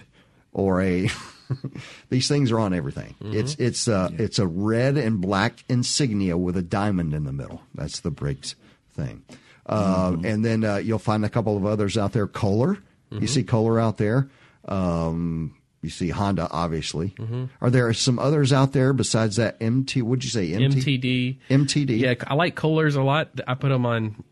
or 0.53 0.81
a 0.83 1.09
these 2.09 2.29
things 2.29 2.51
are 2.51 2.59
on 2.59 2.73
everything. 2.75 3.15
It's 3.21 3.55
it's 3.57 3.89
uh, 3.89 4.11
it's 4.19 4.39
a 4.39 4.47
red 4.47 4.97
and 4.97 5.21
black 5.21 5.65
insignia 5.69 6.37
with 6.37 6.57
a 6.57 6.63
diamond 6.63 7.15
in 7.15 7.25
the 7.25 7.33
middle. 7.33 7.63
That's 7.75 8.01
the 8.01 8.11
Briggs 8.11 8.55
thing. 8.95 9.23
Uh, 9.67 10.17
And 10.25 10.45
then 10.45 10.65
uh, 10.65 10.77
you'll 10.77 10.99
find 10.99 11.25
a 11.25 11.29
couple 11.29 11.57
of 11.57 11.65
others 11.67 11.97
out 11.99 12.13
there. 12.13 12.27
Kohler, 12.27 12.79
you 13.11 13.27
see 13.27 13.43
Kohler 13.45 13.79
out 13.79 13.99
there. 13.99 14.29
Um, 14.67 15.55
you 15.83 15.91
see 15.91 16.09
Honda, 16.11 16.49
obviously. 16.51 17.15
Are 17.61 17.69
there 17.71 17.93
some 17.93 18.19
others 18.19 18.53
out 18.53 18.73
there 18.73 18.93
besides 18.93 19.37
that 19.37 19.57
MT? 19.61 20.01
Would 20.03 20.25
you 20.25 20.31
say 20.31 20.53
MT? 20.55 20.81
MTD. 20.99 21.39
MTD. 21.51 21.99
Yeah, 21.99 22.15
I 22.27 22.35
like 22.35 22.55
Kohlers 22.57 22.97
a 22.97 23.03
lot. 23.03 23.29
I 23.47 23.55
put 23.55 23.69
them 23.69 23.85
on 23.85 24.23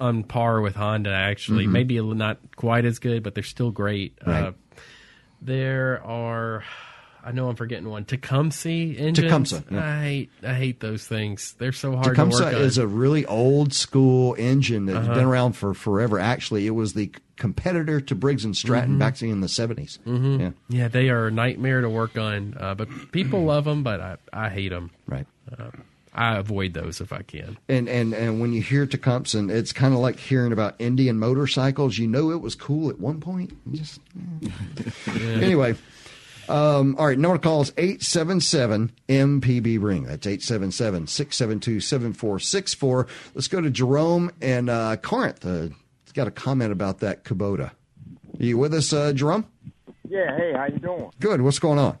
on 0.00 0.24
par 0.24 0.60
with 0.60 0.74
Honda. 0.74 1.10
Actually, 1.10 1.66
maybe 1.68 1.98
a 1.98 2.02
little- 2.02 2.16
not 2.16 2.38
quite 2.56 2.84
as 2.84 2.98
good, 2.98 3.22
but 3.22 3.34
they're 3.34 3.44
still 3.44 3.70
great. 3.70 4.18
Right. 4.26 4.44
Uh, 4.46 4.52
there 5.40 6.02
are, 6.04 6.64
I 7.24 7.32
know 7.32 7.48
I'm 7.48 7.56
forgetting 7.56 7.88
one. 7.88 8.04
Tecumseh 8.04 8.68
engines. 8.68 9.18
Tecumseh, 9.18 9.64
yeah. 9.70 9.84
I 9.84 10.02
hate 10.02 10.30
I 10.42 10.54
hate 10.54 10.80
those 10.80 11.06
things. 11.06 11.54
They're 11.58 11.72
so 11.72 11.92
hard 11.92 12.04
to 12.04 12.08
work 12.10 12.16
Tecumseh 12.16 12.46
on. 12.46 12.54
is 12.54 12.78
a 12.78 12.86
really 12.86 13.24
old 13.24 13.72
school 13.72 14.34
engine 14.38 14.86
that's 14.86 14.98
uh-huh. 14.98 15.14
been 15.14 15.24
around 15.24 15.54
for 15.54 15.72
forever. 15.74 16.18
Actually, 16.18 16.66
it 16.66 16.72
was 16.72 16.92
the 16.92 17.10
competitor 17.36 18.00
to 18.00 18.14
Briggs 18.14 18.44
and 18.44 18.56
Stratton 18.56 18.90
mm-hmm. 18.90 18.98
back 18.98 19.20
in 19.22 19.40
the 19.40 19.46
70s. 19.46 19.98
Mm-hmm. 20.00 20.40
Yeah, 20.40 20.50
yeah, 20.68 20.88
they 20.88 21.08
are 21.08 21.28
a 21.28 21.30
nightmare 21.30 21.80
to 21.80 21.88
work 21.88 22.18
on. 22.18 22.56
Uh, 22.58 22.74
but 22.74 22.88
people 23.10 23.40
mm-hmm. 23.40 23.48
love 23.48 23.64
them, 23.64 23.82
but 23.82 24.00
I 24.00 24.16
I 24.32 24.48
hate 24.50 24.70
them. 24.70 24.90
right. 25.06 25.26
Uh, 25.50 25.70
I 26.16 26.36
avoid 26.36 26.74
those 26.74 27.00
if 27.00 27.12
I 27.12 27.22
can. 27.22 27.58
And 27.68 27.88
and 27.88 28.14
and 28.14 28.40
when 28.40 28.52
you 28.52 28.62
hear 28.62 28.86
Tecumseh, 28.86 29.48
it's 29.48 29.72
kind 29.72 29.94
of 29.94 30.00
like 30.00 30.18
hearing 30.18 30.52
about 30.52 30.76
Indian 30.78 31.18
motorcycles. 31.18 31.98
You 31.98 32.06
know 32.06 32.30
it 32.30 32.40
was 32.40 32.54
cool 32.54 32.88
at 32.88 33.00
one 33.00 33.20
point. 33.20 33.52
Just 33.72 34.00
eh. 34.44 34.50
anyway. 35.40 35.74
Um, 36.48 36.96
all 36.98 37.06
right, 37.06 37.18
number 37.18 37.38
to 37.38 37.42
call 37.42 37.62
is 37.62 37.72
877 37.76 38.92
MPB 39.08 39.82
ring. 39.82 40.04
That's 40.04 40.26
877 40.26 41.06
672 41.06 41.80
7464. 41.80 43.06
Let's 43.34 43.48
go 43.48 43.60
to 43.60 43.70
Jerome 43.70 44.30
and 44.42 44.68
uh, 44.68 44.96
Corinth. 44.96 45.44
Uh, 45.44 45.74
he's 46.04 46.12
got 46.12 46.28
a 46.28 46.30
comment 46.30 46.72
about 46.72 47.00
that 47.00 47.24
Kubota. 47.24 47.70
Are 47.70 48.44
you 48.44 48.58
with 48.58 48.74
us, 48.74 48.92
uh, 48.92 49.12
Jerome? 49.12 49.46
Yeah, 50.08 50.36
hey, 50.36 50.52
how 50.54 50.66
you 50.66 50.78
doing? 50.78 51.10
Good. 51.20 51.40
What's 51.40 51.58
going 51.58 51.78
on? 51.78 51.98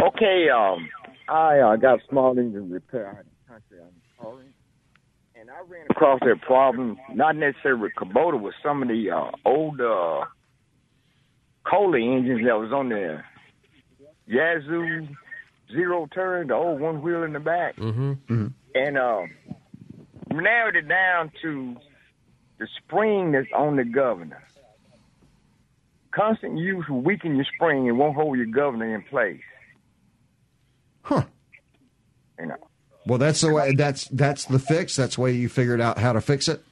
Okay, 0.00 0.48
um, 0.48 0.88
I 1.28 1.58
uh, 1.58 1.76
got 1.76 2.00
a 2.00 2.02
small 2.08 2.38
engine 2.38 2.70
repair 2.70 3.08
out 3.08 3.16
the 3.18 3.52
country. 3.52 3.78
I'm 3.80 3.92
calling, 4.18 4.52
and 5.38 5.50
I 5.50 5.60
ran 5.68 5.86
across 5.90 6.20
that 6.20 6.40
problem, 6.40 6.96
not 7.12 7.36
necessarily 7.36 7.82
with 7.82 7.92
Kubota, 7.96 8.40
with 8.40 8.54
some 8.62 8.82
of 8.82 8.88
the 8.88 9.10
uh, 9.10 9.30
old 9.44 9.80
uh, 9.80 10.24
Kohler 11.64 11.98
engines 11.98 12.46
that 12.46 12.58
was 12.58 12.72
on 12.72 12.88
the 12.88 13.22
Yazoo 14.26 15.06
zero 15.70 16.06
turn, 16.12 16.48
the 16.48 16.54
old 16.54 16.80
one 16.80 17.02
wheel 17.02 17.22
in 17.22 17.32
the 17.32 17.40
back, 17.40 17.76
Mm-hmm. 17.76 18.46
and 18.74 18.98
uh, 18.98 19.22
narrowed 20.30 20.76
it 20.76 20.88
down 20.88 21.30
to 21.42 21.76
the 22.58 22.66
spring 22.78 23.32
that's 23.32 23.48
on 23.54 23.76
the 23.76 23.84
governor. 23.84 24.42
constant 26.14 26.58
use 26.58 26.84
will 26.88 27.00
weaken 27.00 27.36
your 27.36 27.46
spring 27.54 27.88
and 27.88 27.98
won't 27.98 28.14
hold 28.14 28.36
your 28.36 28.46
governor 28.46 28.94
in 28.94 29.02
place. 29.02 29.40
Huh. 31.02 31.24
You 32.38 32.46
know. 32.46 32.56
Well, 33.06 33.18
that's 33.18 33.40
the 33.40 33.52
way. 33.52 33.74
That's 33.74 34.04
that's 34.08 34.44
the 34.44 34.58
fix. 34.60 34.94
That's 34.94 35.16
the 35.16 35.22
way 35.22 35.32
you 35.32 35.48
figured 35.48 35.80
out 35.80 35.98
how 35.98 36.12
to 36.12 36.20
fix 36.20 36.46
it. 36.48 36.62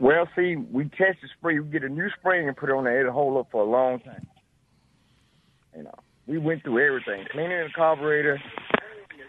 Well, 0.00 0.28
see, 0.34 0.56
we 0.56 0.84
test 0.84 1.18
the 1.22 1.28
spring. 1.38 1.62
We 1.62 1.68
get 1.70 1.84
a 1.84 1.88
new 1.88 2.10
spring 2.18 2.48
and 2.48 2.56
put 2.56 2.68
it 2.68 2.72
on 2.72 2.84
there. 2.84 3.00
It'll 3.00 3.12
hold 3.12 3.36
up 3.38 3.48
for 3.52 3.62
a 3.62 3.70
long 3.70 4.00
time. 4.00 4.26
You 5.76 5.84
know, 5.84 5.94
we 6.26 6.38
went 6.38 6.62
through 6.64 6.84
everything, 6.84 7.24
cleaning 7.30 7.50
the 7.64 7.70
carburetor, 7.74 8.40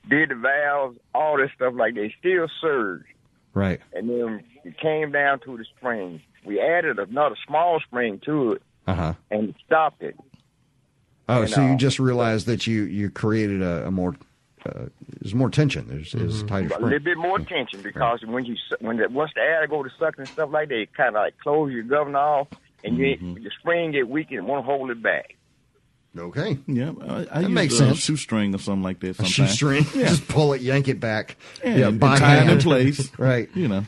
did 0.10 0.30
the 0.30 0.36
valves, 0.36 0.98
all 1.14 1.38
this 1.38 1.50
stuff 1.56 1.74
like 1.76 1.96
they 1.96 2.14
still 2.20 2.48
surge. 2.62 3.04
Right. 3.54 3.80
And 3.94 4.10
then 4.10 4.44
it 4.64 4.80
came 4.80 5.12
down 5.12 5.40
to 5.42 5.58
the 5.58 5.66
spring. 5.78 6.22
We 6.46 6.60
added 6.62 7.00
another 7.00 7.36
small 7.48 7.80
spring 7.82 8.22
to 8.26 8.54
it 8.54 8.62
Uh 8.88 8.94
huh. 8.96 9.14
and 9.32 9.54
stopped 9.66 10.02
it. 10.02 10.16
Oh, 11.30 11.42
And, 11.42 11.50
so 11.52 11.62
you 11.62 11.74
uh, 11.74 11.78
just 11.78 12.00
realized 12.00 12.46
that 12.48 12.68
you 12.68 12.84
you 12.84 13.10
created 13.10 13.62
a, 13.62 13.88
a 13.88 13.92
more 13.92 14.16
uh, 14.66 14.86
there's 15.22 15.36
more 15.36 15.50
tension. 15.50 15.88
There's, 15.88 16.12
there's 16.14 16.38
Mm-hmm. 16.38 16.48
tighter 16.48 16.68
A 16.76 16.82
little 16.82 17.00
bit 17.00 17.18
more 17.18 17.40
tension 17.40 17.82
because 17.84 18.20
when 18.26 18.46
you 18.46 18.56
su- 18.70 18.76
when 18.80 18.98
the, 18.98 19.08
once 19.10 19.32
the 19.36 19.42
air 19.42 19.66
go 19.68 19.84
to 19.84 19.90
sucking 20.00 20.22
and 20.24 20.30
stuff 20.32 20.50
like 20.52 20.70
that, 20.70 20.80
it 20.82 20.94
kind 20.96 21.10
of 21.10 21.16
like 21.22 21.38
close 21.40 21.72
your 21.72 21.84
governor 21.84 22.18
off, 22.20 22.48
and 22.84 22.98
you 22.98 23.18
your 23.40 23.52
spring 23.60 23.92
get 23.92 24.08
weak 24.10 24.32
and 24.32 24.46
won't 24.48 24.66
hold 24.66 24.90
it 24.90 25.02
back. 25.02 25.36
Okay. 26.18 26.58
Yeah, 26.68 26.94
I, 27.02 27.16
I 27.16 27.24
That 27.24 27.42
use 27.44 27.50
makes 27.50 27.74
a 27.76 27.78
sense. 27.78 28.00
shoestring 28.00 28.54
or 28.56 28.58
something 28.60 28.84
like 28.84 29.00
that. 29.02 29.10
A 29.12 29.14
Sometimes. 29.16 29.34
shoestring. 29.34 29.86
Yeah. 29.96 30.10
Just 30.10 30.28
pull 30.28 30.54
it, 30.54 30.62
yank 30.62 30.88
it 30.88 31.00
back. 31.00 31.38
Yeah, 31.64 31.88
and 31.90 32.00
by 32.00 32.18
tie 32.18 32.44
it 32.44 32.50
in 32.50 32.60
place. 32.60 33.10
right. 33.20 33.50
You 33.56 33.68
know. 33.68 33.86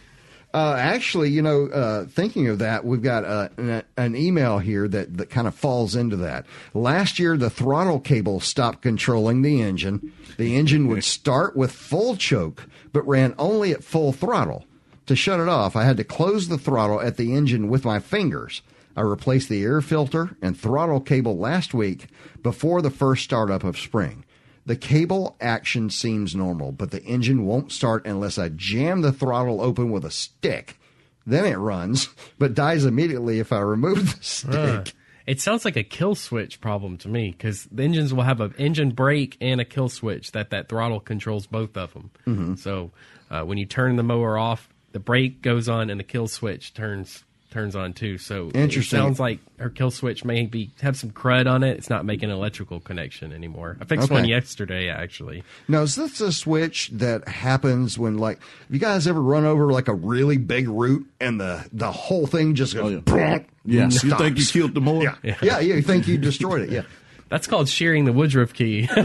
Uh, 0.51 0.73
actually, 0.79 1.29
you 1.29 1.43
know, 1.43 1.67
uh, 1.67 2.05
thinking 2.07 2.47
of 2.47 2.57
that, 2.57 2.83
we've 2.83 3.03
got 3.03 3.23
uh, 3.23 3.49
an, 3.57 3.83
an 3.97 4.15
email 4.15 4.57
here 4.57 4.87
that, 4.87 5.15
that 5.17 5.29
kind 5.29 5.47
of 5.47 5.53
falls 5.53 5.95
into 5.95 6.15
that. 6.17 6.43
Last 6.73 7.19
year, 7.19 7.37
the 7.37 7.51
throttle 7.51 7.99
cable 7.99 8.39
stopped 8.39 8.81
controlling 8.81 9.43
the 9.43 9.61
engine. 9.61 10.11
The 10.37 10.55
engine 10.55 10.87
would 10.87 11.03
start 11.03 11.55
with 11.55 11.71
full 11.71 12.15
choke, 12.15 12.67
but 12.91 13.07
ran 13.07 13.35
only 13.37 13.71
at 13.73 13.83
full 13.83 14.11
throttle. 14.11 14.65
To 15.05 15.15
shut 15.15 15.39
it 15.39 15.47
off, 15.47 15.75
I 15.75 15.83
had 15.83 15.97
to 15.97 16.03
close 16.03 16.47
the 16.47 16.57
throttle 16.57 16.99
at 16.99 17.17
the 17.17 17.35
engine 17.35 17.69
with 17.69 17.85
my 17.85 17.99
fingers. 17.99 18.63
I 18.99 19.03
replaced 19.03 19.47
the 19.47 19.63
air 19.63 19.79
filter 19.79 20.35
and 20.41 20.59
throttle 20.59 20.99
cable 20.99 21.37
last 21.37 21.73
week 21.73 22.07
before 22.43 22.81
the 22.81 22.89
first 22.89 23.23
startup 23.23 23.63
of 23.63 23.77
spring. 23.79 24.25
The 24.65 24.75
cable 24.75 25.37
action 25.39 25.89
seems 25.89 26.35
normal, 26.35 26.73
but 26.73 26.91
the 26.91 27.01
engine 27.05 27.45
won't 27.45 27.71
start 27.71 28.05
unless 28.05 28.37
I 28.37 28.49
jam 28.49 28.99
the 28.99 29.13
throttle 29.13 29.61
open 29.61 29.89
with 29.89 30.03
a 30.03 30.11
stick. 30.11 30.77
Then 31.25 31.45
it 31.45 31.55
runs, 31.55 32.09
but 32.39 32.53
dies 32.53 32.83
immediately 32.83 33.39
if 33.39 33.53
I 33.53 33.59
remove 33.61 34.17
the 34.17 34.23
stick. 34.23 34.53
Uh, 34.53 34.83
it 35.25 35.39
sounds 35.39 35.63
like 35.63 35.77
a 35.77 35.83
kill 35.83 36.13
switch 36.13 36.59
problem 36.59 36.97
to 36.97 37.07
me 37.07 37.31
because 37.31 37.69
the 37.71 37.83
engines 37.83 38.13
will 38.13 38.23
have 38.23 38.41
an 38.41 38.53
engine 38.57 38.89
brake 38.91 39.37
and 39.39 39.61
a 39.61 39.65
kill 39.65 39.87
switch 39.87 40.33
that 40.33 40.49
that 40.49 40.67
throttle 40.67 40.99
controls 40.99 41.47
both 41.47 41.77
of 41.77 41.93
them. 41.93 42.11
Mhm. 42.27 42.59
So 42.59 42.91
uh, 43.31 43.43
when 43.43 43.57
you 43.57 43.65
turn 43.65 43.95
the 43.95 44.03
mower 44.03 44.37
off, 44.37 44.67
the 44.91 44.99
brake 44.99 45.41
goes 45.41 45.69
on 45.69 45.89
and 45.89 45.97
the 46.01 46.03
kill 46.03 46.27
switch 46.27 46.73
turns 46.73 47.23
turns 47.51 47.75
on 47.75 47.93
too. 47.93 48.17
So 48.17 48.51
Interesting. 48.53 48.99
It 48.99 49.01
sounds 49.01 49.19
like 49.19 49.39
her 49.57 49.69
kill 49.69 49.91
switch 49.91 50.23
may 50.23 50.45
be 50.45 50.71
have 50.81 50.97
some 50.97 51.11
crud 51.11 51.49
on 51.49 51.63
it. 51.63 51.77
It's 51.77 51.89
not 51.89 52.05
making 52.05 52.29
an 52.29 52.35
electrical 52.35 52.79
connection 52.79 53.33
anymore. 53.33 53.77
I 53.81 53.85
fixed 53.85 54.09
one 54.09 54.27
yesterday 54.27 54.89
actually. 54.89 55.43
Now, 55.67 55.81
is 55.81 55.95
this 55.95 56.21
a 56.21 56.31
switch 56.31 56.89
that 56.93 57.27
happens 57.27 57.97
when, 57.97 58.17
like, 58.17 58.39
have 58.39 58.71
you 58.71 58.79
guys 58.79 59.07
ever 59.07 59.21
run 59.21 59.45
over 59.45 59.71
like 59.71 59.87
a 59.87 59.93
really 59.93 60.37
big 60.37 60.67
root 60.67 61.07
and 61.19 61.39
the 61.39 61.67
the 61.73 61.91
whole 61.91 62.27
thing 62.27 62.55
just 62.55 62.73
goes? 62.75 63.01
Oh, 63.07 63.39
Yeah, 63.65 63.83
and 63.83 64.03
you 64.03 64.15
think 64.15 64.37
you 64.37 64.45
killed 64.45 64.73
the 64.73 64.81
mower? 64.81 65.03
Yeah. 65.03 65.15
yeah, 65.23 65.35
yeah, 65.41 65.59
You 65.59 65.81
think 65.81 66.07
you 66.07 66.17
destroyed 66.17 66.61
it? 66.61 66.69
Yeah. 66.69 66.83
That's 67.29 67.45
called 67.47 67.69
shearing 67.69 68.05
the 68.05 68.13
Woodruff 68.13 68.53
key. 68.53 68.81
yeah, 68.97 69.03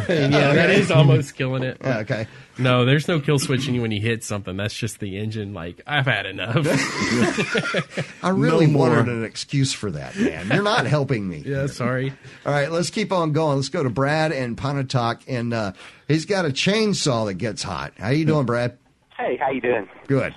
that 0.54 0.70
is 0.70 0.90
almost 0.90 1.36
killing 1.36 1.62
it. 1.62 1.76
Yeah, 1.84 1.98
okay. 1.98 2.26
No, 2.56 2.84
there's 2.84 3.08
no 3.08 3.20
kill 3.20 3.38
switching 3.38 3.80
when 3.82 3.90
you 3.90 4.00
hit 4.00 4.22
something. 4.24 4.56
That's 4.56 4.72
just 4.74 5.00
the 5.00 5.18
engine. 5.18 5.52
Like 5.54 5.80
I've 5.86 6.06
had 6.06 6.24
enough. 6.24 6.66
I 8.22 8.28
really 8.30 8.66
No 8.66 8.72
more. 8.72 8.88
wanted 8.90 9.08
an 9.08 9.24
excuse 9.24 9.72
for 9.72 9.90
that, 9.90 10.16
man. 10.16 10.48
You're 10.52 10.62
not 10.62 10.86
helping 10.86 11.28
me. 11.28 11.42
yeah, 11.44 11.66
sorry. 11.66 12.12
All 12.46 12.52
right, 12.52 12.70
let's 12.70 12.90
keep 12.90 13.12
on 13.12 13.32
going. 13.32 13.56
Let's 13.56 13.68
go 13.68 13.82
to 13.82 13.90
Brad 13.90 14.32
and 14.32 14.56
Pontotoc, 14.56 15.22
and 15.28 15.52
uh, 15.52 15.72
he's 16.08 16.24
got 16.26 16.44
a 16.44 16.50
chainsaw 16.50 17.26
that 17.26 17.34
gets 17.34 17.62
hot. 17.62 17.92
How 17.98 18.10
you 18.10 18.24
doing, 18.24 18.46
Brad? 18.46 18.78
Hey, 19.18 19.36
how 19.36 19.50
you 19.50 19.60
doing? 19.60 19.88
Good. 20.06 20.34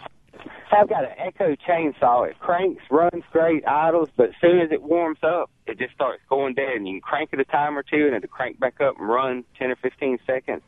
I've 0.71 0.89
got 0.89 1.03
an 1.03 1.11
Echo 1.17 1.55
chainsaw. 1.55 2.29
It 2.29 2.39
cranks, 2.39 2.83
runs 2.89 3.23
great, 3.31 3.65
idles, 3.67 4.09
but 4.15 4.29
as 4.29 4.35
soon 4.41 4.59
as 4.59 4.71
it 4.71 4.81
warms 4.81 5.19
up, 5.23 5.49
it 5.65 5.77
just 5.79 5.93
starts 5.93 6.21
going 6.29 6.55
dead. 6.55 6.75
And 6.75 6.87
you 6.87 6.95
can 6.95 7.01
crank 7.01 7.29
it 7.33 7.39
a 7.39 7.45
time 7.45 7.77
or 7.77 7.83
two, 7.83 8.05
and 8.07 8.15
it'll 8.15 8.27
crank 8.29 8.59
back 8.59 8.81
up 8.81 8.99
and 8.99 9.07
run 9.07 9.43
10 9.59 9.71
or 9.71 9.75
15 9.77 10.19
seconds. 10.25 10.61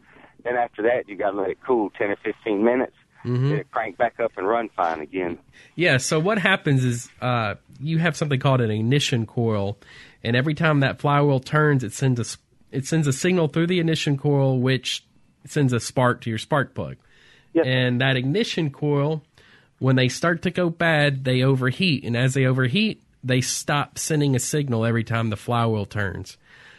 Then 0.43 0.55
after 0.55 0.81
that, 0.83 1.07
you 1.07 1.17
got 1.17 1.31
to 1.31 1.41
let 1.41 1.49
it 1.49 1.57
cool 1.65 1.89
10 1.97 2.11
or 2.11 2.15
15 2.23 2.63
minutes. 2.63 2.95
Mhm. 3.25 3.49
Then 3.49 3.59
it 3.59 3.71
crank 3.71 3.97
back 3.97 4.19
up 4.19 4.31
and 4.37 4.47
run 4.47 4.69
fine 4.69 5.01
again. 5.01 5.37
Yeah. 5.75 5.97
So 5.97 6.19
what 6.19 6.37
happens 6.37 6.85
is 6.85 7.09
uh, 7.21 7.55
you 7.79 7.97
have 7.97 8.15
something 8.15 8.39
called 8.39 8.61
an 8.61 8.71
ignition 8.71 9.25
coil, 9.25 9.77
and 10.23 10.37
every 10.37 10.53
time 10.53 10.79
that 10.79 10.99
flywheel 10.99 11.41
turns, 11.41 11.83
it 11.83 11.91
sends 11.91 12.19
a 12.19 12.37
it 12.75 12.85
sends 12.85 13.07
a 13.07 13.13
signal 13.13 13.49
through 13.49 13.67
the 13.67 13.79
ignition 13.79 14.17
coil, 14.17 14.59
which 14.59 15.03
sends 15.45 15.73
a 15.73 15.79
spark 15.81 16.21
to 16.21 16.29
your 16.29 16.39
spark 16.39 16.73
plug. 16.73 16.95
And 17.65 17.99
that 17.99 18.15
ignition 18.15 18.69
coil, 18.69 19.21
when 19.79 19.95
they 19.95 20.07
start 20.09 20.41
to 20.43 20.51
go 20.51 20.69
bad, 20.69 21.23
they 21.25 21.43
overheat, 21.43 22.03
and 22.03 22.15
as 22.15 22.33
they 22.33 22.45
overheat, 22.45 23.01
they 23.23 23.41
stop 23.41 23.97
sending 23.97 24.35
a 24.35 24.39
signal 24.39 24.85
every 24.85 25.03
time 25.03 25.29
the 25.29 25.35
flywheel 25.37 25.85
turns. 25.85 26.37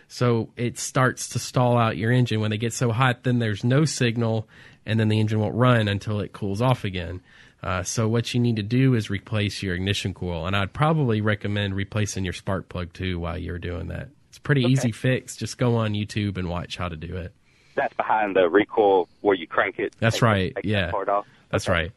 So 0.09 0.51
it 0.57 0.79
starts 0.79 1.29
to 1.31 1.39
stall 1.39 1.79
out 1.79 1.97
your 1.97 2.11
engine. 2.11 2.41
When 2.41 2.51
they 2.51 2.59
get 2.59 2.73
so 2.73 2.91
hot, 2.93 3.23
then 3.23 3.39
there's 3.39 3.63
no 3.65 3.85
signal, 3.85 4.49
and 4.87 4.99
then 4.99 5.09
the 5.09 5.21
engine 5.21 5.39
won't 5.41 5.55
run 5.55 5.87
until 5.89 6.21
it 6.21 6.33
cools 6.33 6.61
off 6.61 6.85
again. 6.85 7.21
Uh, 7.63 7.83
so 7.83 8.09
what 8.09 8.33
you 8.33 8.41
need 8.41 8.57
to 8.57 8.63
do 8.63 8.95
is 8.95 9.11
replace 9.11 9.63
your 9.63 9.75
ignition 9.75 10.15
coil, 10.15 10.47
and 10.47 10.57
I'd 10.57 10.73
probably 10.73 11.21
recommend 11.21 11.75
replacing 11.77 12.25
your 12.25 12.33
spark 12.33 12.69
plug 12.69 12.93
too 12.93 13.21
while 13.21 13.37
you're 13.39 13.59
doing 13.59 13.89
that. 13.89 14.09
It's 14.31 14.39
a 14.39 14.41
pretty 14.41 14.65
Okay. 14.65 14.73
easy 14.73 14.93
fix. 14.93 15.37
Just 15.37 15.59
go 15.59 15.77
on 15.77 15.93
YouTube 15.93 16.39
and 16.39 16.49
watch 16.49 16.77
how 16.77 16.89
to 16.89 16.97
do 16.97 17.17
it. 17.17 17.33
That's 17.75 17.95
behind 17.95 18.35
the 18.35 18.49
recoil 18.49 19.09
where 19.21 19.37
you 19.37 19.47
crank 19.47 19.79
it. 19.79 19.95
That's 20.01 20.17
take- 20.17 20.23
right. 20.23 20.55
take 20.57 20.65
Yeah, 20.65 20.87
That 20.87 20.93
part 20.93 21.09
off. 21.11 21.27
that's 21.51 21.69
right. 21.69 21.93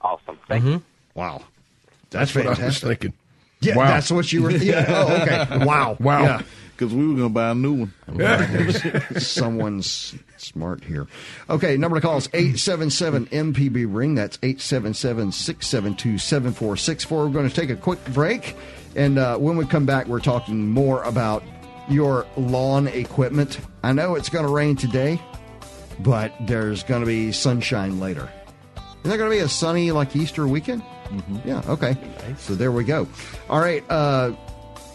Awesome. 0.00 0.38
Thank 0.48 0.64
Mhm. 0.64 0.82
Wow. 1.14 1.42
That's, 2.10 2.32
That's 2.32 2.34
what 2.34 2.46
I 2.46 2.48
was 2.50 2.58
fantastic. 2.58 2.88
thinking. 3.00 3.12
Yeah, 3.60 3.76
Wow. 3.76 3.88
that's 3.88 4.10
what 4.10 4.32
you 4.32 4.42
were. 4.42 4.50
Yeah. 4.56 4.84
Oh, 4.88 5.22
okay. 5.22 5.64
Wow. 5.64 5.96
Wow. 6.00 6.22
Yeah. 6.22 6.42
Because 6.76 6.94
we 6.94 7.08
were 7.08 7.14
going 7.14 7.28
to 7.28 7.34
buy 7.34 7.50
a 7.50 7.54
new 7.56 7.90
one. 8.06 9.02
Someone's 9.20 10.14
smart 10.36 10.84
here. 10.84 11.08
Okay, 11.50 11.76
number 11.76 11.96
to 11.96 12.00
call 12.00 12.16
is 12.18 12.28
877 12.32 13.26
MPB 13.26 13.84
Ring. 13.92 14.14
That's 14.14 14.38
877 14.44 15.32
672 15.32 16.18
7464. 16.18 17.18
We're 17.26 17.32
going 17.32 17.48
to 17.48 17.54
take 17.54 17.70
a 17.70 17.76
quick 17.76 18.02
break. 18.14 18.56
And 18.94 19.18
uh, 19.18 19.38
when 19.38 19.56
we 19.56 19.66
come 19.66 19.86
back, 19.86 20.06
we're 20.06 20.20
talking 20.20 20.70
more 20.70 21.02
about 21.02 21.42
your 21.88 22.26
lawn 22.36 22.86
equipment. 22.86 23.58
I 23.82 23.92
know 23.92 24.14
it's 24.14 24.28
going 24.28 24.46
to 24.46 24.52
rain 24.52 24.76
today, 24.76 25.20
but 25.98 26.32
there's 26.42 26.84
going 26.84 27.00
to 27.00 27.06
be 27.06 27.32
sunshine 27.32 27.98
later. 27.98 28.30
Is 29.04 29.10
there 29.10 29.18
going 29.18 29.30
to 29.30 29.36
be 29.36 29.40
a 29.42 29.48
sunny, 29.48 29.90
like 29.92 30.14
Easter 30.16 30.46
weekend? 30.46 30.82
Mm-hmm. 31.08 31.48
Yeah, 31.48 31.62
okay. 31.68 31.96
So 32.38 32.54
there 32.54 32.72
we 32.72 32.84
go. 32.84 33.08
All 33.48 33.60
right. 33.60 33.82
Uh, 33.88 34.32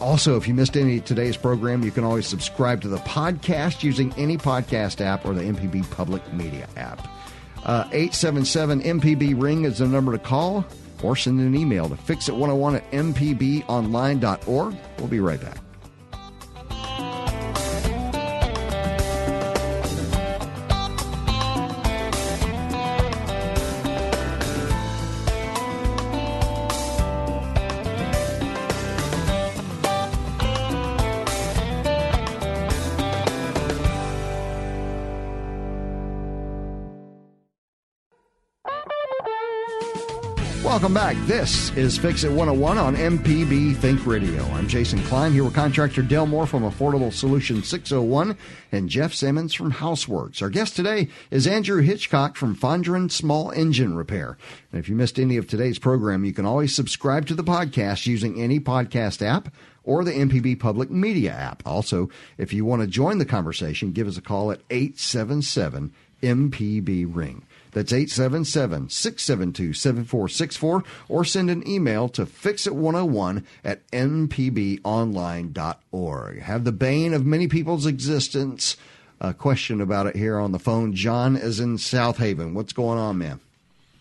also, 0.00 0.36
if 0.36 0.46
you 0.46 0.54
missed 0.54 0.76
any 0.76 0.98
of 0.98 1.04
today's 1.04 1.36
program, 1.36 1.82
you 1.82 1.90
can 1.90 2.04
always 2.04 2.26
subscribe 2.26 2.82
to 2.82 2.88
the 2.88 2.98
podcast 2.98 3.82
using 3.82 4.12
any 4.16 4.36
podcast 4.36 5.00
app 5.00 5.24
or 5.24 5.34
the 5.34 5.42
MPB 5.42 5.90
Public 5.90 6.32
Media 6.32 6.68
app. 6.76 7.08
Uh, 7.64 7.88
877 7.92 8.82
MPB 8.82 9.40
Ring 9.40 9.64
is 9.64 9.78
the 9.78 9.86
number 9.88 10.12
to 10.12 10.18
call 10.18 10.64
or 11.02 11.16
send 11.16 11.40
an 11.40 11.54
email 11.54 11.88
to 11.88 11.94
fixit101 11.94 12.76
at 12.76 12.90
mpbonline.org. 12.92 14.76
We'll 14.98 15.08
be 15.08 15.20
right 15.20 15.40
back. 15.40 15.58
Welcome 40.84 41.16
back. 41.16 41.26
This 41.26 41.74
is 41.78 41.96
Fix 41.96 42.24
It 42.24 42.28
101 42.28 42.76
on 42.76 42.94
MPB 42.94 43.74
Think 43.76 44.04
Radio. 44.04 44.44
I'm 44.48 44.68
Jason 44.68 45.02
Klein 45.04 45.32
here 45.32 45.42
with 45.42 45.54
contractor 45.54 46.02
Del 46.02 46.26
Moore 46.26 46.46
from 46.46 46.62
Affordable 46.62 47.10
Solution 47.10 47.62
601 47.62 48.36
and 48.70 48.90
Jeff 48.90 49.14
Simmons 49.14 49.54
from 49.54 49.72
Houseworks. 49.72 50.42
Our 50.42 50.50
guest 50.50 50.76
today 50.76 51.08
is 51.30 51.46
Andrew 51.46 51.80
Hitchcock 51.80 52.36
from 52.36 52.54
Fondren 52.54 53.10
Small 53.10 53.50
Engine 53.52 53.96
Repair. 53.96 54.36
And 54.72 54.78
if 54.78 54.90
you 54.90 54.94
missed 54.94 55.18
any 55.18 55.38
of 55.38 55.48
today's 55.48 55.78
program, 55.78 56.22
you 56.26 56.34
can 56.34 56.44
always 56.44 56.74
subscribe 56.74 57.24
to 57.28 57.34
the 57.34 57.42
podcast 57.42 58.04
using 58.04 58.38
any 58.38 58.60
podcast 58.60 59.22
app 59.24 59.54
or 59.84 60.04
the 60.04 60.12
MPB 60.12 60.60
Public 60.60 60.90
Media 60.90 61.32
app. 61.32 61.62
Also, 61.64 62.10
if 62.36 62.52
you 62.52 62.66
want 62.66 62.82
to 62.82 62.86
join 62.86 63.16
the 63.16 63.24
conversation, 63.24 63.92
give 63.92 64.06
us 64.06 64.18
a 64.18 64.22
call 64.22 64.52
at 64.52 64.60
877 64.68 65.94
MPB 66.22 67.06
Ring. 67.08 67.46
That's 67.74 67.92
877 67.92 68.88
672 68.88 69.72
7464 69.74 70.84
or 71.08 71.24
send 71.24 71.50
an 71.50 71.66
email 71.68 72.08
to 72.10 72.24
fixit101 72.24 73.44
at 73.64 73.86
mpbonline.org. 73.90 74.82
Have 76.42 76.64
the 76.64 76.72
bane 76.72 77.12
of 77.14 77.26
many 77.26 77.48
people's 77.48 77.86
existence. 77.86 78.76
A 79.20 79.32
question 79.34 79.80
about 79.80 80.06
it 80.06 80.16
here 80.16 80.38
on 80.38 80.52
the 80.52 80.58
phone. 80.58 80.94
John 80.94 81.36
is 81.36 81.60
in 81.60 81.76
Southaven. 81.76 82.52
What's 82.54 82.72
going 82.72 82.98
on, 82.98 83.18
man? 83.18 83.40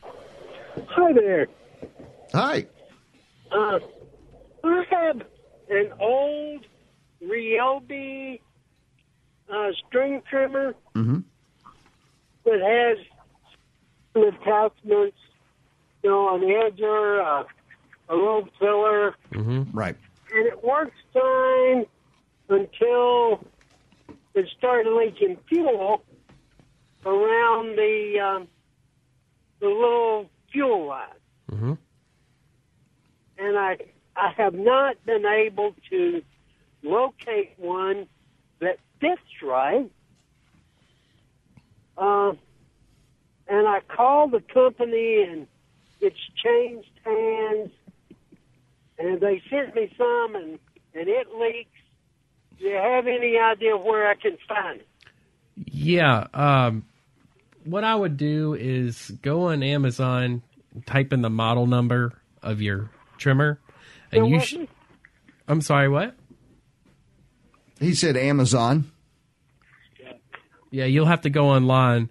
Hi 0.02 1.14
there. 1.14 1.48
Hi. 2.34 2.66
Uh, 3.52 3.80
I 4.64 4.84
have 4.90 5.22
an 5.70 5.92
old 6.00 6.66
Ryobi 7.24 8.40
uh, 9.52 9.72
string 9.88 10.22
trimmer 10.30 10.76
Mm-hmm. 10.96 11.20
that 12.46 12.62
has 12.62 12.98
attachments, 14.22 15.18
you 16.04 16.10
know, 16.10 16.36
an 16.36 16.42
edger, 16.42 17.22
uh, 17.24 17.44
a 18.10 18.16
little 18.16 18.48
filler, 18.60 19.16
Mm-hmm. 19.32 19.76
Right. 19.76 19.96
and 20.34 20.46
it 20.48 20.64
works 20.64 20.96
fine 21.14 21.86
until 22.50 23.44
it 24.36 24.48
started 24.58 24.92
leaking 24.94 25.38
fuel 25.50 26.04
around 27.06 27.76
the 27.78 28.20
um, 28.20 28.48
the 29.60 29.68
little 29.68 30.30
fuel 30.52 30.88
line. 30.88 31.08
Mm-hmm. 31.52 31.74
and 33.38 33.58
I 33.58 33.78
I 34.16 34.32
have 34.38 34.54
not 34.54 35.04
been 35.06 35.26
able 35.26 35.74
to 35.90 36.22
locate 36.84 37.54
one 37.58 38.08
that 38.60 38.78
fits 39.00 39.22
right. 39.42 39.90
Uh, 41.98 42.34
and 43.54 43.68
I 43.68 43.82
called 43.82 44.32
the 44.32 44.42
company, 44.42 45.24
and 45.30 45.48
it's 46.02 46.18
changed 46.44 46.90
hands, 47.06 47.70
and 48.98 49.22
they 49.22 49.42
sent 49.50 49.76
me 49.76 49.94
some, 49.96 50.36
and 50.36 50.60
and 50.96 51.08
it 51.08 51.28
leaks. 51.40 51.70
Do 52.58 52.66
you 52.66 52.76
have 52.76 53.06
any 53.06 53.38
idea 53.38 53.78
where 53.78 54.10
I 54.10 54.16
can 54.16 54.38
find 54.48 54.80
it? 54.80 54.88
Yeah. 55.56 56.28
Um, 56.34 56.86
what 57.64 57.84
I 57.84 57.96
would 57.96 58.18
do 58.18 58.56
is 58.56 59.12
go 59.22 59.50
on 59.50 59.62
Amazon, 59.62 60.42
type 60.86 61.14
in 61.14 61.22
the 61.22 61.30
model 61.30 61.68
number 61.68 62.14
of 62.42 62.62
your 62.62 62.90
trimmer, 63.18 63.60
and 64.12 64.28
you. 64.28 64.36
was 64.38 64.48
Sh- 64.48 64.56
I'm 65.48 65.62
sorry. 65.62 65.90
What? 65.90 66.16
He 67.80 67.94
said 67.94 68.18
Amazon. 68.18 68.92
Yeah, 70.72 70.86
you'll 70.86 71.06
have 71.06 71.22
to 71.22 71.30
go 71.30 71.50
online 71.50 72.10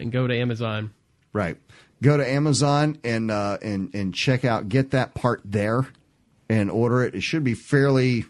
and 0.00 0.10
go 0.12 0.26
to 0.26 0.34
Amazon. 0.34 0.92
Right. 1.32 1.56
Go 2.02 2.16
to 2.16 2.28
Amazon 2.28 2.98
and 3.04 3.30
uh, 3.30 3.58
and 3.62 3.92
and 3.94 4.14
check 4.14 4.44
out 4.44 4.68
get 4.68 4.92
that 4.92 5.14
part 5.14 5.40
there 5.44 5.86
and 6.48 6.70
order 6.70 7.02
it. 7.04 7.14
It 7.14 7.22
should 7.22 7.44
be 7.44 7.54
fairly 7.54 8.24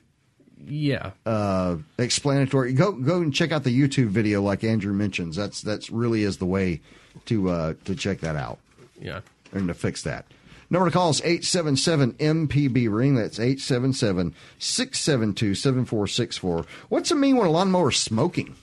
Yeah. 0.67 1.11
uh, 1.27 1.77
explanatory. 1.99 2.73
Go 2.73 2.93
go 2.93 3.19
and 3.21 3.33
check 3.35 3.53
out 3.53 3.65
the 3.65 3.79
YouTube 3.79 4.09
video 4.09 4.41
like 4.43 4.65
Andrew 4.65 4.93
mentions. 4.95 5.37
That's 5.37 5.61
that's 5.63 5.91
really 5.91 6.23
is 6.23 6.39
the 6.39 6.47
way 6.47 6.81
to 7.27 7.51
uh, 7.51 7.75
to 7.85 7.95
check 7.95 8.21
that 8.21 8.37
out 8.37 8.59
Yeah. 9.01 9.21
and 9.53 9.69
to 9.69 9.75
fix 9.75 10.03
that. 10.03 10.25
Number 10.71 10.89
to 10.89 10.93
call 10.93 11.09
is 11.11 11.21
877 11.23 12.13
MPB 12.15 12.89
ring. 12.95 13.15
That's 13.15 13.39
877 13.41 14.35
672 14.59 15.55
7464. 15.55 16.67
What's 16.91 17.11
it 17.11 17.15
mean 17.15 17.37
when 17.37 17.47
a 17.47 17.51
lawnmower 17.51 17.91
is 17.91 17.97
smoking? 17.97 18.55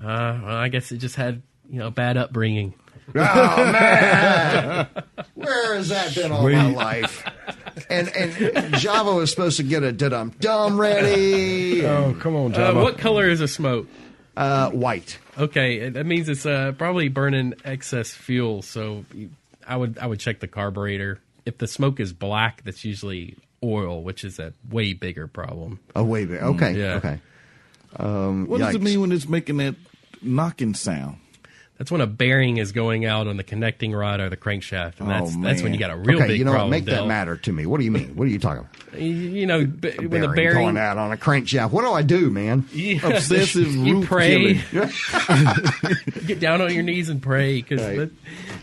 Uh, 0.00 0.38
well, 0.44 0.56
I 0.56 0.68
guess 0.68 0.90
it 0.92 0.98
just 0.98 1.16
had 1.16 1.42
you 1.72 1.78
know 1.80 1.90
bad 1.90 2.16
upbringing. 2.16 2.74
Oh 3.14 3.72
man, 3.72 4.86
where 5.34 5.74
has 5.76 5.88
that 5.90 6.14
been 6.14 6.30
all 6.32 6.48
my 6.48 6.70
life? 6.70 7.24
And 7.90 8.08
and 8.08 8.74
Java 8.76 9.12
was 9.14 9.30
supposed 9.30 9.56
to 9.58 9.64
get 9.64 9.82
a 9.82 9.90
dum 9.92 10.32
dum 10.40 10.78
ready. 10.80 11.84
Oh, 11.84 12.16
come 12.20 12.36
on, 12.36 12.54
Uh, 12.54 12.74
what 12.74 12.98
color 12.98 13.28
is 13.28 13.40
a 13.40 13.48
smoke? 13.48 13.86
Uh, 14.36 14.70
white. 14.70 15.18
Okay, 15.36 15.88
that 15.90 16.06
means 16.06 16.28
it's 16.28 16.46
uh, 16.46 16.72
probably 16.78 17.08
burning 17.08 17.54
excess 17.64 18.12
fuel. 18.12 18.62
So 18.62 19.04
I 19.66 19.76
would 19.76 19.98
I 19.98 20.06
would 20.06 20.20
check 20.20 20.40
the 20.40 20.48
carburetor. 20.48 21.18
If 21.44 21.58
the 21.58 21.66
smoke 21.66 21.98
is 22.00 22.12
black, 22.12 22.62
that's 22.64 22.84
usually 22.84 23.36
oil, 23.64 24.02
which 24.02 24.22
is 24.24 24.38
a 24.38 24.54
way 24.70 24.92
bigger 24.94 25.26
problem. 25.26 25.80
Oh, 25.96 26.04
way 26.04 26.24
bigger. 26.24 26.44
Okay, 26.44 26.78
Yeah. 26.78 26.94
okay. 26.94 27.20
Um, 27.96 28.46
What 28.46 28.58
does 28.60 28.74
it 28.76 28.80
mean 28.82 29.00
when 29.00 29.12
it's 29.12 29.28
making 29.28 29.56
that 29.58 29.74
knocking 30.22 30.74
sound? 30.74 31.18
That's 31.78 31.90
when 31.90 32.00
a 32.00 32.06
bearing 32.06 32.58
is 32.58 32.70
going 32.70 33.06
out 33.06 33.26
on 33.26 33.36
the 33.38 33.42
connecting 33.42 33.92
rod 33.92 34.20
or 34.20 34.28
the 34.28 34.36
crankshaft, 34.36 35.00
and 35.00 35.10
that's 35.10 35.34
Oh, 35.34 35.42
that's 35.42 35.62
when 35.62 35.72
you 35.72 35.80
got 35.80 35.90
a 35.90 35.96
real 35.96 36.18
okay, 36.18 36.28
big 36.28 36.38
you 36.38 36.44
know 36.44 36.52
problem. 36.52 36.70
what? 36.70 36.76
Make 36.76 36.84
that 36.84 37.06
matter 37.08 37.36
to 37.38 37.52
me. 37.52 37.66
What 37.66 37.78
do 37.78 37.84
you 37.84 37.90
mean? 37.90 38.14
What 38.14 38.24
are 38.24 38.30
you 38.30 38.38
talking 38.38 38.60
about? 38.60 38.70
You, 39.00 39.06
you 39.06 39.46
know, 39.46 39.64
b- 39.64 39.88
when 40.06 40.20
the 40.20 40.28
Bearing 40.28 40.34
bearing 40.36 40.54
going 40.58 40.76
out 40.76 40.98
on 40.98 41.12
a 41.12 41.16
crankshaft. 41.16 41.70
What 41.70 41.80
do 41.82 41.92
I 41.92 42.02
do, 42.02 42.30
man? 42.30 42.68
Yeah. 42.74 43.06
Obsessive 43.06 43.66
you 43.74 44.00
root 44.00 44.06
pray, 44.06 44.54
get 46.26 46.40
down 46.40 46.60
on 46.60 46.72
your 46.74 46.82
knees 46.82 47.08
and 47.08 47.22
pray 47.22 47.62
because 47.62 48.10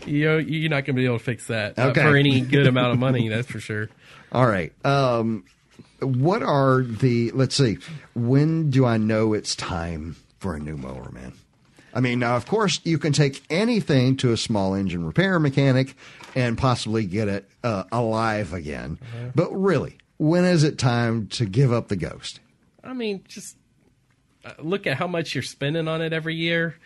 you 0.06 0.24
know 0.26 0.38
you're 0.38 0.70
not 0.70 0.84
going 0.84 0.94
to 0.94 1.00
be 1.00 1.04
able 1.04 1.18
to 1.18 1.24
fix 1.24 1.48
that 1.48 1.76
uh, 1.78 1.88
Okay. 1.88 2.02
for 2.02 2.16
any 2.16 2.40
good 2.42 2.68
amount 2.68 2.92
of 2.92 2.98
money. 3.00 3.28
That's 3.28 3.48
for 3.50 3.58
sure. 3.58 3.88
All 4.32 4.46
right. 4.46 4.72
Um, 4.86 5.44
what 6.00 6.44
are 6.44 6.82
the? 6.82 7.32
Let's 7.32 7.56
see. 7.56 7.78
When 8.14 8.70
do 8.70 8.86
I 8.86 8.96
know 8.98 9.32
it's 9.34 9.56
time 9.56 10.14
for 10.38 10.54
a 10.54 10.60
new 10.60 10.76
mower, 10.76 11.10
man? 11.10 11.32
I 11.92 12.00
mean, 12.00 12.18
now 12.20 12.36
of 12.36 12.46
course 12.46 12.80
you 12.84 12.98
can 12.98 13.12
take 13.12 13.42
anything 13.50 14.16
to 14.18 14.32
a 14.32 14.36
small 14.36 14.74
engine 14.74 15.04
repair 15.04 15.38
mechanic 15.40 15.94
and 16.34 16.56
possibly 16.56 17.04
get 17.04 17.28
it 17.28 17.48
uh, 17.64 17.84
alive 17.90 18.52
again. 18.52 18.98
But 19.34 19.50
really, 19.52 19.98
when 20.18 20.44
is 20.44 20.62
it 20.64 20.78
time 20.78 21.26
to 21.28 21.46
give 21.46 21.72
up 21.72 21.88
the 21.88 21.96
ghost? 21.96 22.40
I 22.84 22.92
mean, 22.92 23.24
just 23.28 23.56
uh, 24.44 24.52
look 24.60 24.86
at 24.86 24.96
how 24.96 25.06
much 25.06 25.34
you're 25.34 25.42
spending 25.42 25.88
on 25.88 26.00
it 26.02 26.12
every 26.12 26.34
year. 26.36 26.76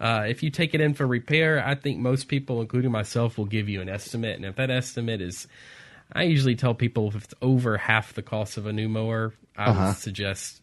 Uh, 0.00 0.24
if 0.28 0.42
you 0.42 0.50
take 0.50 0.74
it 0.74 0.80
in 0.80 0.94
for 0.94 1.06
repair, 1.06 1.64
I 1.64 1.74
think 1.76 1.98
most 2.00 2.26
people, 2.28 2.60
including 2.60 2.90
myself, 2.90 3.38
will 3.38 3.44
give 3.44 3.68
you 3.68 3.80
an 3.80 3.88
estimate. 3.88 4.36
And 4.36 4.44
if 4.44 4.56
that 4.56 4.70
estimate 4.70 5.20
is, 5.20 5.46
I 6.12 6.24
usually 6.24 6.56
tell 6.56 6.74
people 6.74 7.08
if 7.08 7.24
it's 7.24 7.34
over 7.40 7.76
half 7.76 8.12
the 8.14 8.22
cost 8.22 8.56
of 8.56 8.66
a 8.66 8.72
new 8.72 8.88
mower, 8.88 9.32
I 9.56 9.66
Uh-huh. 9.70 9.86
would 9.88 9.96
suggest 9.96 10.60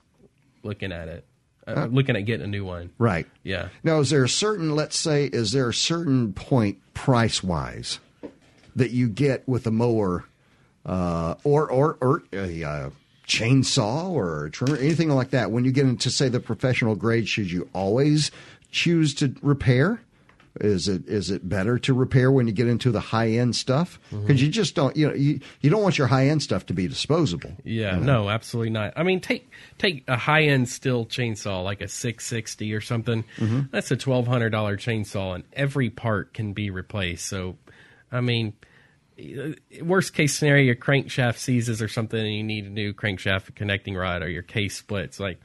looking 0.64 0.91
at 0.91 1.08
it, 1.08 1.26
uh, 1.68 1.86
looking 1.86 2.16
at 2.16 2.22
getting 2.22 2.43
a 2.43 2.49
new 2.49 2.66
one. 2.66 2.89
Right. 2.97 3.28
Yeah. 3.43 3.70
Now, 3.84 3.99
is 3.99 4.09
there 4.09 4.24
a 4.24 4.30
certain, 4.30 4.76
let's 4.76 4.97
say, 4.97 5.26
is 5.26 5.51
there 5.51 5.70
a 5.70 5.74
certain 5.74 6.34
point 6.34 6.80
price 6.93 7.43
wise 7.43 7.99
that 8.76 8.91
you 8.91 9.07
get 9.09 9.47
with 9.47 9.68
a 9.68 9.72
mower 9.72 10.26
uh, 10.86 11.36
or, 11.43 11.70
or, 11.70 11.97
or 12.01 12.24
a 12.34 12.64
uh, 12.64 12.89
chainsaw 13.28 14.09
or 14.09 14.45
a 14.45 14.51
trimmer, 14.51 14.78
anything 14.78 15.09
like 15.09 15.32
that? 15.32 15.51
When 15.51 15.66
you 15.66 15.72
get 15.72 15.86
into, 15.86 16.09
say, 16.09 16.30
the 16.30 16.39
professional 16.39 16.95
grade, 16.95 17.28
should 17.28 17.51
you 17.51 17.70
always 17.74 18.32
choose 18.72 19.14
to 19.16 19.36
repair? 19.41 20.01
Is 20.60 20.89
it 20.89 21.08
is 21.08 21.32
it 21.32 21.47
better 21.47 21.80
to 21.80 21.93
repair 21.93 22.30
when 22.30 22.45
you 22.45 22.52
get 22.52 22.68
into 22.68 22.91
the 22.91 22.99
high 22.99 23.30
end 23.30 23.56
stuff? 23.56 23.99
Because 24.10 24.41
you 24.41 24.49
just 24.49 24.76
don't 24.76 24.95
you 24.97 25.08
know 25.08 25.14
you, 25.14 25.39
you 25.62 25.70
don't 25.70 25.82
want 25.82 25.97
your 25.97 26.08
high 26.08 26.28
end 26.28 26.43
stuff 26.43 26.66
to 26.66 26.74
be 26.74 26.89
disposable. 26.89 27.52
Yeah, 27.64 27.95
you 27.95 28.04
know? 28.04 28.24
no, 28.24 28.30
absolutely 28.30 28.72
not. 28.72 28.91
I 28.97 29.04
mean, 29.04 29.22
take 29.22 29.49
take 29.78 30.04
a 30.10 30.18
high 30.18 30.43
end 30.43 30.66
Stihl 30.66 31.08
chainsaw 31.08 31.64
like 31.64 31.80
a 31.80 31.88
660 31.88 32.74
or 32.74 32.82
something. 32.82 33.24
Mhm. 33.38 33.72
That's 33.72 33.91
a 33.91 33.95
twelve 33.95 34.28
hundred 34.28 34.49
dollar 34.49 34.76
chainsaw, 34.76 35.36
and 35.36 35.45
every 35.54 35.89
part 35.89 36.34
can 36.34 36.52
be 36.52 36.70
replaced. 36.70 37.28
So, 37.28 37.58
I 38.12 38.20
mean, 38.20 38.52
uh, 39.18 39.52
worst 39.82 40.14
case 40.14 40.38
scenario, 40.38 40.66
your 40.66 40.76
crankshaft 40.76 41.38
seizes 41.38 41.82
or 41.82 41.88
something, 41.88 42.20
and 42.20 42.36
you 42.36 42.43
need 42.43 42.66
a 42.66 42.70
new 42.70 42.93
crankshaft 42.93 43.56
connecting 43.56 43.95
rod, 43.95 44.22
or 44.22 44.30
your 44.30 44.43
case 44.43 44.76
splits. 44.76 45.18
Like 45.18 45.39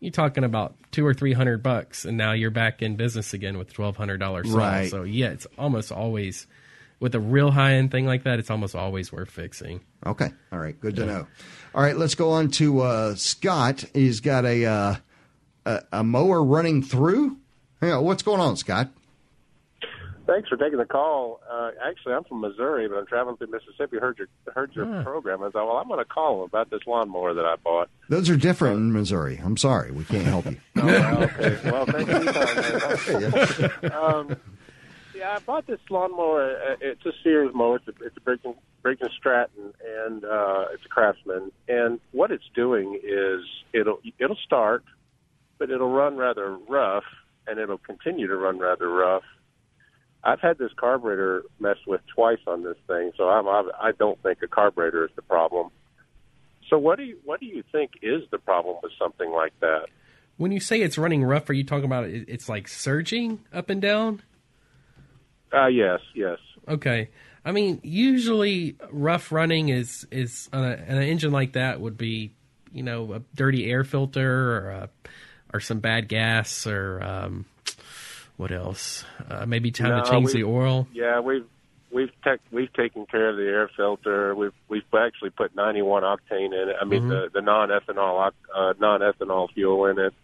you're 0.00 0.12
talking 0.12 0.44
about 0.44 0.74
two 0.92 1.06
or 1.06 1.14
three 1.14 1.32
hundred 1.32 1.62
bucks, 1.62 2.04
and 2.04 2.16
now 2.16 2.32
you're 2.32 2.50
back 2.50 2.82
in 2.82 2.96
business 2.96 3.34
again 3.34 3.58
with 3.58 3.72
twelve 3.72 3.96
hundred 3.96 4.18
dollars. 4.18 4.48
Right. 4.50 4.90
So 4.90 5.02
yeah, 5.02 5.30
it's 5.30 5.46
almost 5.58 5.90
always 5.92 6.46
with 7.00 7.14
a 7.14 7.20
real 7.20 7.50
high 7.50 7.74
end 7.74 7.90
thing 7.90 8.06
like 8.06 8.24
that. 8.24 8.38
It's 8.38 8.50
almost 8.50 8.74
always 8.74 9.12
worth 9.12 9.30
fixing. 9.30 9.80
Okay. 10.06 10.30
All 10.52 10.58
right. 10.58 10.78
Good 10.80 10.96
to 10.96 11.06
know. 11.06 11.26
All 11.74 11.82
right. 11.82 11.96
Let's 11.96 12.14
go 12.14 12.30
on 12.30 12.50
to 12.52 12.80
uh, 12.80 13.14
Scott. 13.14 13.84
He's 13.94 14.20
got 14.20 14.44
a, 14.44 14.64
uh, 14.64 14.94
a 15.66 15.82
a 15.92 16.04
mower 16.04 16.42
running 16.42 16.82
through. 16.82 17.36
Hang 17.80 17.92
on. 17.92 18.04
What's 18.04 18.22
going 18.22 18.40
on, 18.40 18.56
Scott? 18.56 18.90
Thanks 20.28 20.48
for 20.50 20.56
taking 20.58 20.76
the 20.78 20.84
call. 20.84 21.40
Uh, 21.50 21.70
actually, 21.82 22.12
I'm 22.12 22.22
from 22.24 22.42
Missouri, 22.42 22.86
but 22.86 22.96
I'm 22.98 23.06
traveling 23.06 23.38
through 23.38 23.46
Mississippi. 23.50 23.96
Heard 23.98 24.18
your 24.18 24.28
heard 24.54 24.70
your 24.76 24.84
Ah. 24.84 25.02
program. 25.02 25.42
I 25.42 25.48
thought, 25.48 25.66
well, 25.66 25.78
I'm 25.78 25.88
going 25.88 25.98
to 25.98 26.04
call 26.04 26.44
about 26.44 26.68
this 26.70 26.80
lawnmower 26.86 27.32
that 27.32 27.46
I 27.46 27.56
bought. 27.56 27.88
Those 28.10 28.28
are 28.28 28.36
different 28.36 28.76
in 28.76 28.92
Missouri. 28.92 29.40
I'm 29.42 29.56
sorry. 29.56 29.90
We 29.90 30.04
can't 30.04 30.24
help 30.26 30.44
you. 30.44 30.58
Oh, 30.80 31.22
okay. 31.22 31.58
Well, 31.64 31.86
thank 31.86 32.08
you. 32.08 32.18
for 32.98 33.20
your 33.20 33.30
time, 33.30 33.80
man. 33.82 33.92
um, 33.92 34.36
yeah, 35.14 35.34
I 35.34 35.38
bought 35.40 35.66
this 35.66 35.80
lawnmower. 35.90 36.50
Uh, 36.72 36.76
It's 36.82 37.04
a 37.06 37.12
Sears 37.24 37.52
mower. 37.54 37.76
It's 37.76 37.88
a, 37.88 38.04
it's 38.04 38.16
a 38.16 38.20
Briggs, 38.20 38.42
Briggs 38.82 39.00
and 39.00 39.10
Stratton, 39.18 39.72
and 40.04 40.24
uh, 40.26 40.66
it's 40.74 40.84
a 40.84 40.88
Craftsman. 40.88 41.50
And 41.68 41.98
what 42.12 42.30
it's 42.30 42.44
doing 42.54 43.00
is 43.02 43.40
it'll 43.72 44.00
it'll 44.18 44.36
start, 44.44 44.84
but 45.58 45.70
it'll 45.70 45.90
run 45.90 46.16
rather 46.18 46.56
rough, 46.68 47.04
and 47.46 47.58
it'll 47.58 47.78
continue 47.78 48.26
to 48.26 48.36
run 48.36 48.58
rather 48.58 48.88
rough. 48.90 49.24
I've 50.28 50.40
had 50.40 50.58
this 50.58 50.72
carburetor 50.76 51.44
messed 51.58 51.86
with 51.86 52.02
twice 52.14 52.40
on 52.46 52.62
this 52.62 52.76
thing, 52.86 53.12
so 53.16 53.30
I'm 53.30 53.48
I 53.48 53.92
don't 53.98 54.22
think 54.22 54.42
a 54.42 54.46
carburetor 54.46 55.06
is 55.06 55.10
the 55.16 55.22
problem. 55.22 55.70
So 56.68 56.76
what 56.76 56.98
do 56.98 57.04
you 57.04 57.16
what 57.24 57.40
do 57.40 57.46
you 57.46 57.64
think 57.72 57.92
is 58.02 58.22
the 58.30 58.36
problem 58.36 58.76
with 58.82 58.92
something 58.98 59.32
like 59.32 59.58
that? 59.60 59.86
When 60.36 60.52
you 60.52 60.60
say 60.60 60.82
it's 60.82 60.98
running 60.98 61.24
rough, 61.24 61.48
are 61.48 61.54
you 61.54 61.64
talking 61.64 61.86
about 61.86 62.04
it, 62.04 62.26
it's 62.28 62.46
like 62.46 62.68
surging 62.68 63.40
up 63.54 63.70
and 63.70 63.80
down? 63.80 64.20
Uh, 65.50 65.68
yes, 65.68 66.00
yes. 66.14 66.38
Okay. 66.68 67.08
I 67.42 67.52
mean, 67.52 67.80
usually 67.82 68.76
rough 68.92 69.32
running 69.32 69.70
is 69.70 70.06
is 70.10 70.50
on, 70.52 70.62
a, 70.62 70.72
an 70.72 71.02
engine 71.02 71.32
like 71.32 71.54
that 71.54 71.80
would 71.80 71.96
be, 71.96 72.34
you 72.70 72.82
know, 72.82 73.14
a 73.14 73.22
dirty 73.34 73.70
air 73.70 73.82
filter 73.82 74.58
or 74.58 74.70
a, 74.72 74.90
or 75.54 75.60
some 75.60 75.80
bad 75.80 76.06
gas 76.06 76.66
or 76.66 77.02
um, 77.02 77.46
what 78.38 78.50
else? 78.52 79.04
Uh, 79.28 79.44
maybe 79.44 79.70
time 79.70 79.90
No, 79.90 80.02
to 80.02 80.10
change 80.10 80.32
the 80.32 80.44
oil. 80.44 80.88
Yeah, 80.94 81.20
we've 81.20 81.44
we've 81.92 82.10
tech, 82.24 82.40
we've 82.50 82.72
taken 82.72 83.04
care 83.06 83.28
of 83.28 83.36
the 83.36 83.42
air 83.44 83.68
filter. 83.76 84.34
We've 84.34 84.52
we've 84.68 84.82
actually 84.98 85.30
put 85.30 85.54
91 85.54 86.04
octane 86.04 86.46
in 86.46 86.68
it. 86.70 86.76
I 86.80 86.84
mean 86.86 87.02
Mhm. 87.02 87.08
the 87.10 87.30
the 87.34 87.42
non 87.42 87.68
ethanol 87.68 88.32
uh, 88.54 88.72
non 88.80 89.00
ethanol 89.00 89.50
fuel 89.52 89.84
in 89.86 89.98
it. 89.98 90.14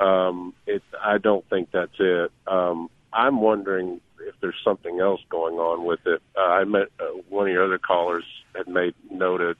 Um, 0.00 0.54
it 0.66 0.82
I 1.00 1.18
don't 1.18 1.48
think 1.48 1.70
that's 1.70 1.98
it. 2.00 2.32
Um, 2.46 2.88
I'm 3.12 3.40
wondering 3.40 4.00
if 4.26 4.34
there's 4.40 4.60
something 4.64 4.98
else 5.00 5.20
going 5.28 5.54
on 5.56 5.84
with 5.84 6.00
it. 6.06 6.20
Uh, 6.36 6.40
I 6.40 6.64
met 6.64 6.88
uh, 6.98 7.04
one 7.28 7.46
of 7.46 7.52
your 7.52 7.64
other 7.64 7.78
callers 7.78 8.24
had 8.56 8.66
made 8.66 8.94
noted 9.10 9.56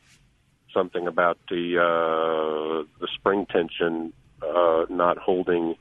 something 0.72 1.06
about 1.06 1.38
the 1.50 1.78
uh, 1.78 2.86
the 3.00 3.08
spring 3.14 3.46
tension 3.46 4.12
uh, 4.42 4.86
not 4.88 5.18
holding 5.18 5.76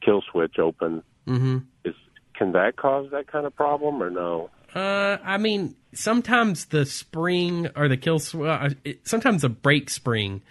kill 0.00 0.22
switch 0.30 0.58
open. 0.58 1.02
Mm-hmm. 1.26 1.58
Is 1.84 1.94
can 2.34 2.52
that 2.52 2.76
cause 2.76 3.08
that 3.12 3.26
kind 3.26 3.46
of 3.46 3.54
problem 3.54 4.02
or 4.02 4.10
no? 4.10 4.50
Uh, 4.74 5.18
I 5.24 5.36
mean, 5.38 5.74
sometimes 5.92 6.66
the 6.66 6.86
spring 6.86 7.68
or 7.76 7.88
the 7.88 7.96
kill, 7.96 8.18
sw- 8.18 8.36
uh, 8.36 8.70
it, 8.84 9.06
sometimes 9.06 9.42
the 9.42 9.48
brake 9.48 9.90
spring 9.90 10.42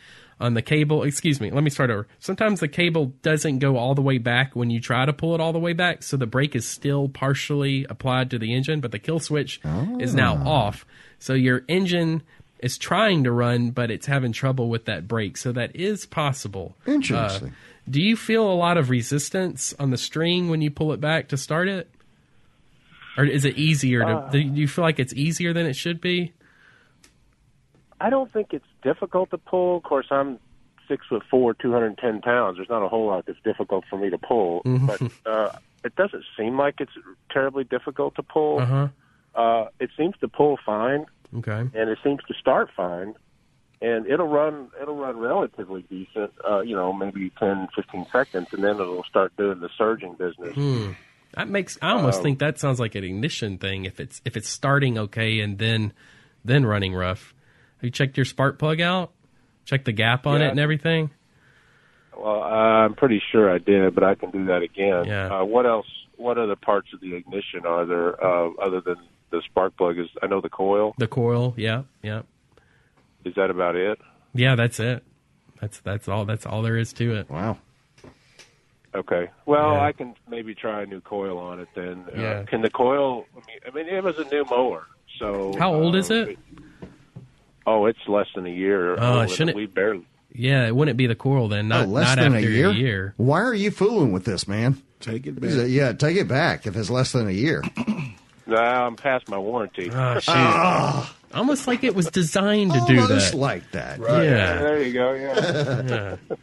on 0.42 0.54
the 0.54 0.62
cable. 0.62 1.04
Excuse 1.04 1.40
me, 1.42 1.52
let 1.52 1.64
me 1.64 1.70
start 1.70 1.90
over. 1.90 2.06
Sometimes 2.20 2.60
the 2.60 2.68
cable 2.68 3.08
doesn't 3.22 3.60
go 3.60 3.78
all 3.78 3.96
the 3.96 4.02
way 4.02 4.18
back 4.18 4.56
when 4.56 4.70
you 4.70 4.80
try 4.82 5.06
to 5.06 5.14
pull 5.14 5.36
it 5.36 5.42
all 5.42 5.54
the 5.54 5.60
way 5.60 5.74
back, 5.74 6.04
so 6.04 6.16
the 6.18 6.28
brake 6.28 6.56
is 6.56 6.68
still 6.68 7.08
partially 7.10 7.86
applied 7.90 8.30
to 8.32 8.40
the 8.40 8.54
engine, 8.54 8.82
but 8.82 8.92
the 8.92 9.00
kill 9.00 9.20
switch 9.20 9.60
is 10.00 10.14
now 10.14 10.36
Ah. 10.46 10.50
off. 10.50 10.86
So 11.18 11.34
your 11.34 11.64
engine 11.68 12.22
is 12.60 12.78
trying 12.78 13.24
to 13.24 13.32
run, 13.32 13.72
but 13.72 13.90
it's 13.90 14.06
having 14.06 14.34
trouble 14.34 14.70
with 14.70 14.84
that 14.86 15.08
brake. 15.08 15.38
So 15.38 15.54
that 15.54 15.74
is 15.76 16.06
possible. 16.06 16.76
Interesting. 16.86 17.50
Uh, 17.50 17.52
do 17.90 18.02
you 18.02 18.16
feel 18.16 18.50
a 18.52 18.54
lot 18.54 18.78
of 18.78 18.90
resistance 18.90 19.74
on 19.80 19.90
the 19.90 19.98
string 19.98 20.50
when 20.50 20.62
you 20.62 20.70
pull 20.72 20.94
it 20.94 21.00
back 21.02 21.28
to 21.30 21.38
start 21.38 21.68
it? 21.68 21.90
Or 23.18 23.26
is 23.26 23.44
it 23.46 23.58
easier 23.58 24.00
to? 24.02 24.08
Uh, 24.18 24.30
do 24.30 24.40
you 24.40 24.68
feel 24.68 24.84
like 24.84 25.00
it's 25.00 25.14
easier 25.14 25.52
than 25.54 25.66
it 25.66 25.76
should 25.76 26.00
be? 26.00 26.32
I 28.00 28.10
don't 28.10 28.32
think 28.32 28.54
it's 28.54 28.66
difficult 28.82 29.32
to 29.32 29.38
pull. 29.38 29.78
Of 29.78 29.84
course, 29.84 30.08
I'm 30.10 30.40
six 30.88 31.06
foot 31.08 31.24
four, 31.30 31.54
two 31.54 31.72
hundred 31.72 31.88
and 31.88 31.98
ten 31.98 32.22
pounds. 32.22 32.58
There's 32.58 32.70
not 32.70 32.84
a 32.84 32.88
whole 32.88 33.08
lot 33.08 33.26
that's 33.26 33.40
difficult 33.44 33.84
for 33.90 33.98
me 33.98 34.10
to 34.10 34.18
pull, 34.18 34.62
Mhm. 34.66 34.88
but 35.26 35.30
uh, 35.30 35.52
it 35.84 35.96
doesn't 35.96 36.24
seem 36.38 36.58
like 36.58 36.76
it's 36.80 36.92
terribly 37.32 37.64
difficult 37.66 38.16
to 38.16 38.24
pull. 38.24 38.60
Uh-huh. 38.60 38.88
Uh, 39.36 39.68
it 39.80 39.90
seems 39.98 40.16
to 40.22 40.28
pull 40.28 40.58
fine, 40.66 41.06
Okay. 41.38 41.60
and 41.60 41.90
it 41.90 41.98
seems 42.04 42.20
to 42.28 42.34
start 42.36 42.70
fine, 42.76 43.14
and 43.82 44.06
it'll 44.08 44.28
run. 44.28 44.70
It'll 44.82 44.96
run 44.96 45.18
relatively 45.18 45.84
decent. 45.90 46.32
Uh, 46.50 46.60
you 46.62 46.76
know, 46.76 46.92
maybe 46.94 47.32
10, 47.40 47.68
15 47.76 48.06
seconds, 48.12 48.48
and 48.52 48.64
then 48.64 48.76
it'll 48.76 49.04
start 49.04 49.36
doing 49.38 49.60
the 49.60 49.70
surging 49.78 50.14
business. 50.14 50.54
Hmm. 50.56 50.92
That 51.36 51.48
makes. 51.48 51.78
I 51.82 51.92
almost 51.92 52.18
Um, 52.20 52.24
think 52.24 52.40
that 52.40 52.60
sounds 52.60 52.80
like 52.80 52.96
an 52.96 53.04
ignition 53.04 53.58
thing. 53.58 53.86
If 53.86 54.00
it's 54.00 54.22
if 54.26 54.36
it's 54.36 54.50
starting 54.50 54.98
okay 54.98 55.40
and 55.40 55.58
then 55.58 55.94
then 56.44 56.66
running 56.66 56.94
rough. 56.94 57.34
Have 57.78 57.84
you 57.84 57.92
checked 57.92 58.18
your 58.18 58.26
spark 58.26 58.58
plug 58.60 58.82
out? 58.82 59.12
Check 59.66 59.86
the 59.86 59.92
gap 59.92 60.26
on 60.28 60.40
Yeah. 60.42 60.48
it 60.48 60.52
and 60.52 60.60
everything. 60.60 61.12
Well, 62.18 62.42
I'm 62.44 62.96
pretty 62.96 63.22
sure 63.32 63.50
I 63.54 63.60
did, 63.60 63.94
but 63.96 64.04
I 64.04 64.16
can 64.16 64.32
do 64.32 64.46
that 64.48 64.62
again. 64.62 65.06
Yeah. 65.06 65.40
Uh, 65.42 65.46
what 65.46 65.66
else? 65.66 65.86
What 66.18 66.38
other 66.38 66.56
parts 66.58 66.90
of 66.94 67.00
the 67.00 67.16
ignition 67.16 67.66
are 67.66 67.86
there 67.86 68.22
uh, 68.22 68.50
other 68.62 68.82
than 68.82 68.96
the 69.30 69.42
spark 69.46 69.78
plug? 69.78 69.98
Is 70.00 70.08
I 70.22 70.28
know 70.28 70.42
the 70.42 70.50
coil. 70.50 70.94
The 70.98 71.08
coil. 71.08 71.54
Yeah. 71.56 71.84
Yeah. 72.02 72.24
Is 73.26 73.36
that 73.36 73.50
about 73.50 73.76
it? 73.76 74.00
Yeah. 74.34 74.56
That's 74.56 74.80
it. 74.80 75.04
That's 75.62 75.80
that's 75.82 76.08
all. 76.08 76.26
That's 76.26 76.46
all 76.46 76.62
there 76.62 76.78
is 76.78 76.94
to 76.94 77.16
it. 77.16 77.30
Wow. 77.30 77.58
Okay. 78.96 79.30
Well, 79.46 79.74
Yeah. 79.74 79.82
I 79.82 79.92
can 79.92 80.16
maybe 80.28 80.56
try 80.56 80.82
a 80.82 80.86
new 80.86 81.02
coil 81.02 81.38
on 81.38 81.60
it 81.60 81.68
then. 81.76 82.06
Uh, 82.16 82.20
Yeah. 82.22 82.44
Can 82.44 82.62
the 82.62 82.70
coil? 82.72 83.26
I 83.34 83.36
mean, 83.48 83.60
I 83.68 83.72
mean, 83.72 83.88
it 83.96 84.04
was 84.04 84.18
a 84.18 84.24
new 84.26 84.46
mower, 84.50 84.88
so 85.20 85.54
How 85.60 85.74
old 85.74 85.96
uh, 85.96 86.00
is 86.00 86.10
it? 86.10 86.40
Oh, 87.68 87.86
it's 87.86 88.00
less 88.08 88.26
than 88.34 88.48
a 88.48 88.50
year. 88.52 88.96
Oh, 89.00 89.20
old, 89.22 89.30
shouldn't 89.30 89.52
it- 89.52 89.56
we 89.56 89.66
barely? 89.68 90.06
Yeah. 90.34 90.66
It 90.68 90.76
wouldn't 90.76 90.98
be 90.98 91.08
the 91.08 91.16
coil 91.16 91.48
then. 91.50 91.68
Not 91.68 91.88
oh, 91.88 91.90
less 91.90 92.16
not 92.16 92.24
than 92.24 92.36
after 92.36 92.48
a 92.48 92.52
year? 92.52 92.72
year. 92.72 93.14
Why 93.18 93.42
are 93.42 93.54
you 93.54 93.70
fooling 93.72 94.12
with 94.12 94.26
this, 94.26 94.48
man? 94.48 94.82
Take 95.02 95.28
it 95.28 95.44
Is 95.44 95.56
it- 95.58 95.70
yeah, 95.70 95.94
take 95.94 96.18
it 96.18 96.28
back 96.28 96.66
if 96.66 96.76
it's 96.76 96.90
less 96.90 97.12
than 97.12 97.28
a 97.28 97.32
year. 97.32 97.62
No, 98.48 98.56
I'm 98.58 98.96
past 98.96 99.30
my 99.30 99.38
warranty. 99.38 99.92
Oh, 99.94 100.20
shoot. 100.20 101.10
Almost 101.34 101.68
like 101.68 101.84
it 101.84 101.96
was 101.96 102.08
designed 102.08 102.74
to 102.74 102.84
do 102.88 103.02
Almost 103.02 103.32
that. 103.34 103.38
like 103.38 103.72
that. 103.72 104.00
Yeah. 104.00 104.62
There 104.62 104.82
you 104.82 104.94
go. 104.94 105.14
Yeah. 105.14 105.82
Yeah. 105.88 106.36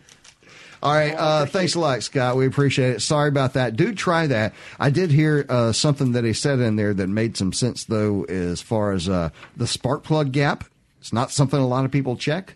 All 0.82 0.94
right. 0.94 1.14
Uh, 1.14 1.46
thanks 1.46 1.74
a 1.74 1.80
lot, 1.80 2.02
Scott. 2.02 2.36
We 2.36 2.46
appreciate 2.46 2.90
it. 2.90 3.00
Sorry 3.02 3.28
about 3.28 3.54
that. 3.54 3.74
Do 3.76 3.92
try 3.94 4.26
that. 4.28 4.54
I 4.78 4.90
did 4.90 5.10
hear 5.10 5.44
uh, 5.48 5.72
something 5.72 6.12
that 6.12 6.22
he 6.24 6.32
said 6.32 6.60
in 6.60 6.76
there 6.76 6.94
that 6.94 7.08
made 7.08 7.36
some 7.36 7.52
sense, 7.52 7.84
though, 7.84 8.24
as 8.24 8.60
far 8.60 8.92
as 8.92 9.08
uh, 9.08 9.30
the 9.56 9.66
spark 9.66 10.04
plug 10.04 10.30
gap. 10.32 10.64
It's 11.00 11.12
not 11.12 11.30
something 11.30 11.58
a 11.58 11.66
lot 11.66 11.84
of 11.84 11.90
people 11.90 12.16
check. 12.16 12.54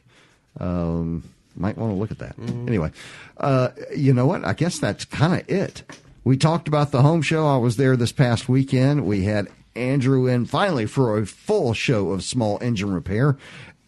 Um, 0.61 1.25
might 1.57 1.77
want 1.77 1.93
to 1.93 1.97
look 1.97 2.11
at 2.11 2.19
that. 2.19 2.39
Anyway, 2.39 2.93
uh, 3.39 3.71
you 3.97 4.13
know 4.13 4.27
what? 4.27 4.45
I 4.45 4.53
guess 4.53 4.79
that's 4.79 5.05
kind 5.05 5.41
of 5.41 5.49
it. 5.49 5.83
We 6.23 6.37
talked 6.37 6.69
about 6.69 6.91
the 6.93 7.03
home 7.03 7.23
show. 7.23 7.47
I 7.47 7.57
was 7.57 7.77
there 7.77 7.97
this 7.97 8.13
past 8.13 8.49
weekend. 8.49 9.05
We 9.07 9.23
had 9.25 9.49
Andrew 9.75 10.27
in 10.27 10.47
finally 10.47 10.87
for 10.87 11.19
a 11.19 11.27
full 11.27 11.73
show 11.73 12.11
of 12.11 12.25
small 12.25 12.59
engine 12.61 12.93
repair 12.93 13.37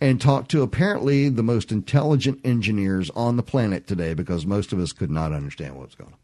and 0.00 0.20
talked 0.20 0.50
to 0.50 0.62
apparently 0.62 1.28
the 1.28 1.42
most 1.42 1.70
intelligent 1.70 2.40
engineers 2.44 3.10
on 3.10 3.36
the 3.36 3.42
planet 3.42 3.86
today 3.86 4.14
because 4.14 4.44
most 4.44 4.72
of 4.72 4.80
us 4.80 4.92
could 4.92 5.10
not 5.10 5.32
understand 5.32 5.76
what 5.76 5.86
was 5.86 5.94
going 5.94 6.14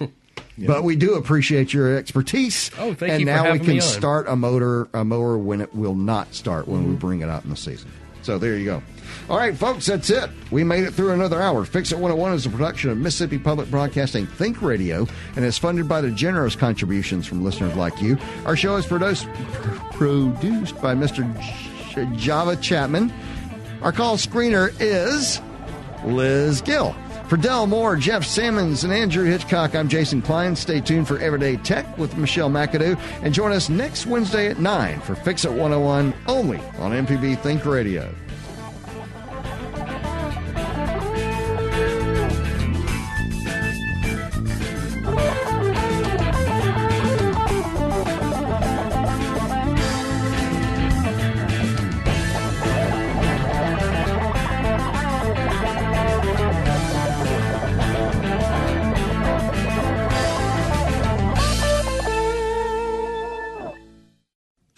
on. 0.00 0.12
But 0.56 0.84
we 0.84 0.94
do 0.94 1.14
appreciate 1.14 1.72
your 1.72 1.96
expertise. 1.96 2.70
Oh, 2.78 2.94
thank 2.94 3.12
and 3.12 3.20
you 3.20 3.26
now 3.26 3.52
we 3.52 3.58
can 3.58 3.80
start 3.80 4.28
a 4.28 4.36
motor 4.36 4.88
a 4.94 5.04
mower 5.04 5.36
when 5.36 5.60
it 5.60 5.74
will 5.74 5.96
not 5.96 6.32
start 6.34 6.68
when 6.68 6.88
we 6.88 6.94
bring 6.94 7.22
it 7.22 7.28
out 7.28 7.44
in 7.44 7.50
the 7.50 7.56
season. 7.56 7.90
So 8.22 8.38
there 8.38 8.56
you 8.56 8.64
go. 8.64 8.82
All 9.30 9.38
right, 9.38 9.56
folks, 9.56 9.86
that's 9.86 10.10
it. 10.10 10.28
We 10.50 10.64
made 10.64 10.84
it 10.84 10.92
through 10.92 11.12
another 11.12 11.40
hour. 11.40 11.64
Fix 11.64 11.92
It 11.92 11.94
101 11.94 12.34
is 12.34 12.44
a 12.44 12.50
production 12.50 12.90
of 12.90 12.98
Mississippi 12.98 13.38
Public 13.38 13.70
Broadcasting 13.70 14.26
Think 14.26 14.60
Radio 14.60 15.06
and 15.34 15.44
is 15.46 15.56
funded 15.56 15.88
by 15.88 16.02
the 16.02 16.10
generous 16.10 16.54
contributions 16.54 17.26
from 17.26 17.42
listeners 17.42 17.74
like 17.74 18.02
you. 18.02 18.18
Our 18.44 18.54
show 18.54 18.76
is 18.76 18.84
produced 18.84 19.26
produced 19.92 20.78
by 20.82 20.94
Mr. 20.94 21.24
Java 22.18 22.56
Chapman. 22.56 23.10
Our 23.80 23.92
call 23.92 24.18
screener 24.18 24.74
is 24.78 25.40
Liz 26.04 26.60
Gill. 26.60 26.94
For 27.28 27.38
Del 27.38 27.66
Moore, 27.66 27.96
Jeff 27.96 28.22
Sammons, 28.26 28.84
and 28.84 28.92
Andrew 28.92 29.24
Hitchcock, 29.24 29.74
I'm 29.74 29.88
Jason 29.88 30.20
Klein. 30.20 30.54
Stay 30.54 30.82
tuned 30.82 31.08
for 31.08 31.18
Everyday 31.18 31.56
Tech 31.56 31.96
with 31.96 32.14
Michelle 32.18 32.50
McAdoo 32.50 33.00
and 33.22 33.32
join 33.32 33.52
us 33.52 33.70
next 33.70 34.04
Wednesday 34.04 34.48
at 34.48 34.58
9 34.58 35.00
for 35.00 35.14
Fix 35.14 35.46
It 35.46 35.50
101 35.50 36.12
only 36.26 36.58
on 36.78 36.92
MPB 36.92 37.38
Think 37.40 37.64
Radio. 37.64 38.14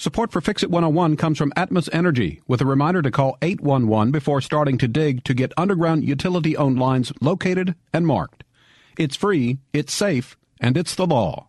Support 0.07 0.30
for 0.30 0.40
Fix 0.40 0.62
It 0.62 0.70
101 0.70 1.16
comes 1.16 1.36
from 1.36 1.50
Atmos 1.57 1.88
Energy 1.92 2.40
with 2.46 2.61
a 2.61 2.64
reminder 2.64 3.02
to 3.02 3.11
call 3.11 3.36
811 3.42 4.12
before 4.12 4.40
starting 4.40 4.78
to 4.78 4.86
dig 4.86 5.24
to 5.24 5.34
get 5.34 5.52
underground 5.57 6.04
utility 6.04 6.57
owned 6.57 6.78
lines 6.78 7.12
located 7.20 7.74
and 7.92 8.07
marked. 8.07 8.44
It's 8.96 9.16
free, 9.16 9.59
it's 9.72 9.92
safe, 9.92 10.36
and 10.61 10.76
it's 10.76 10.94
the 10.94 11.09
law. 11.09 11.48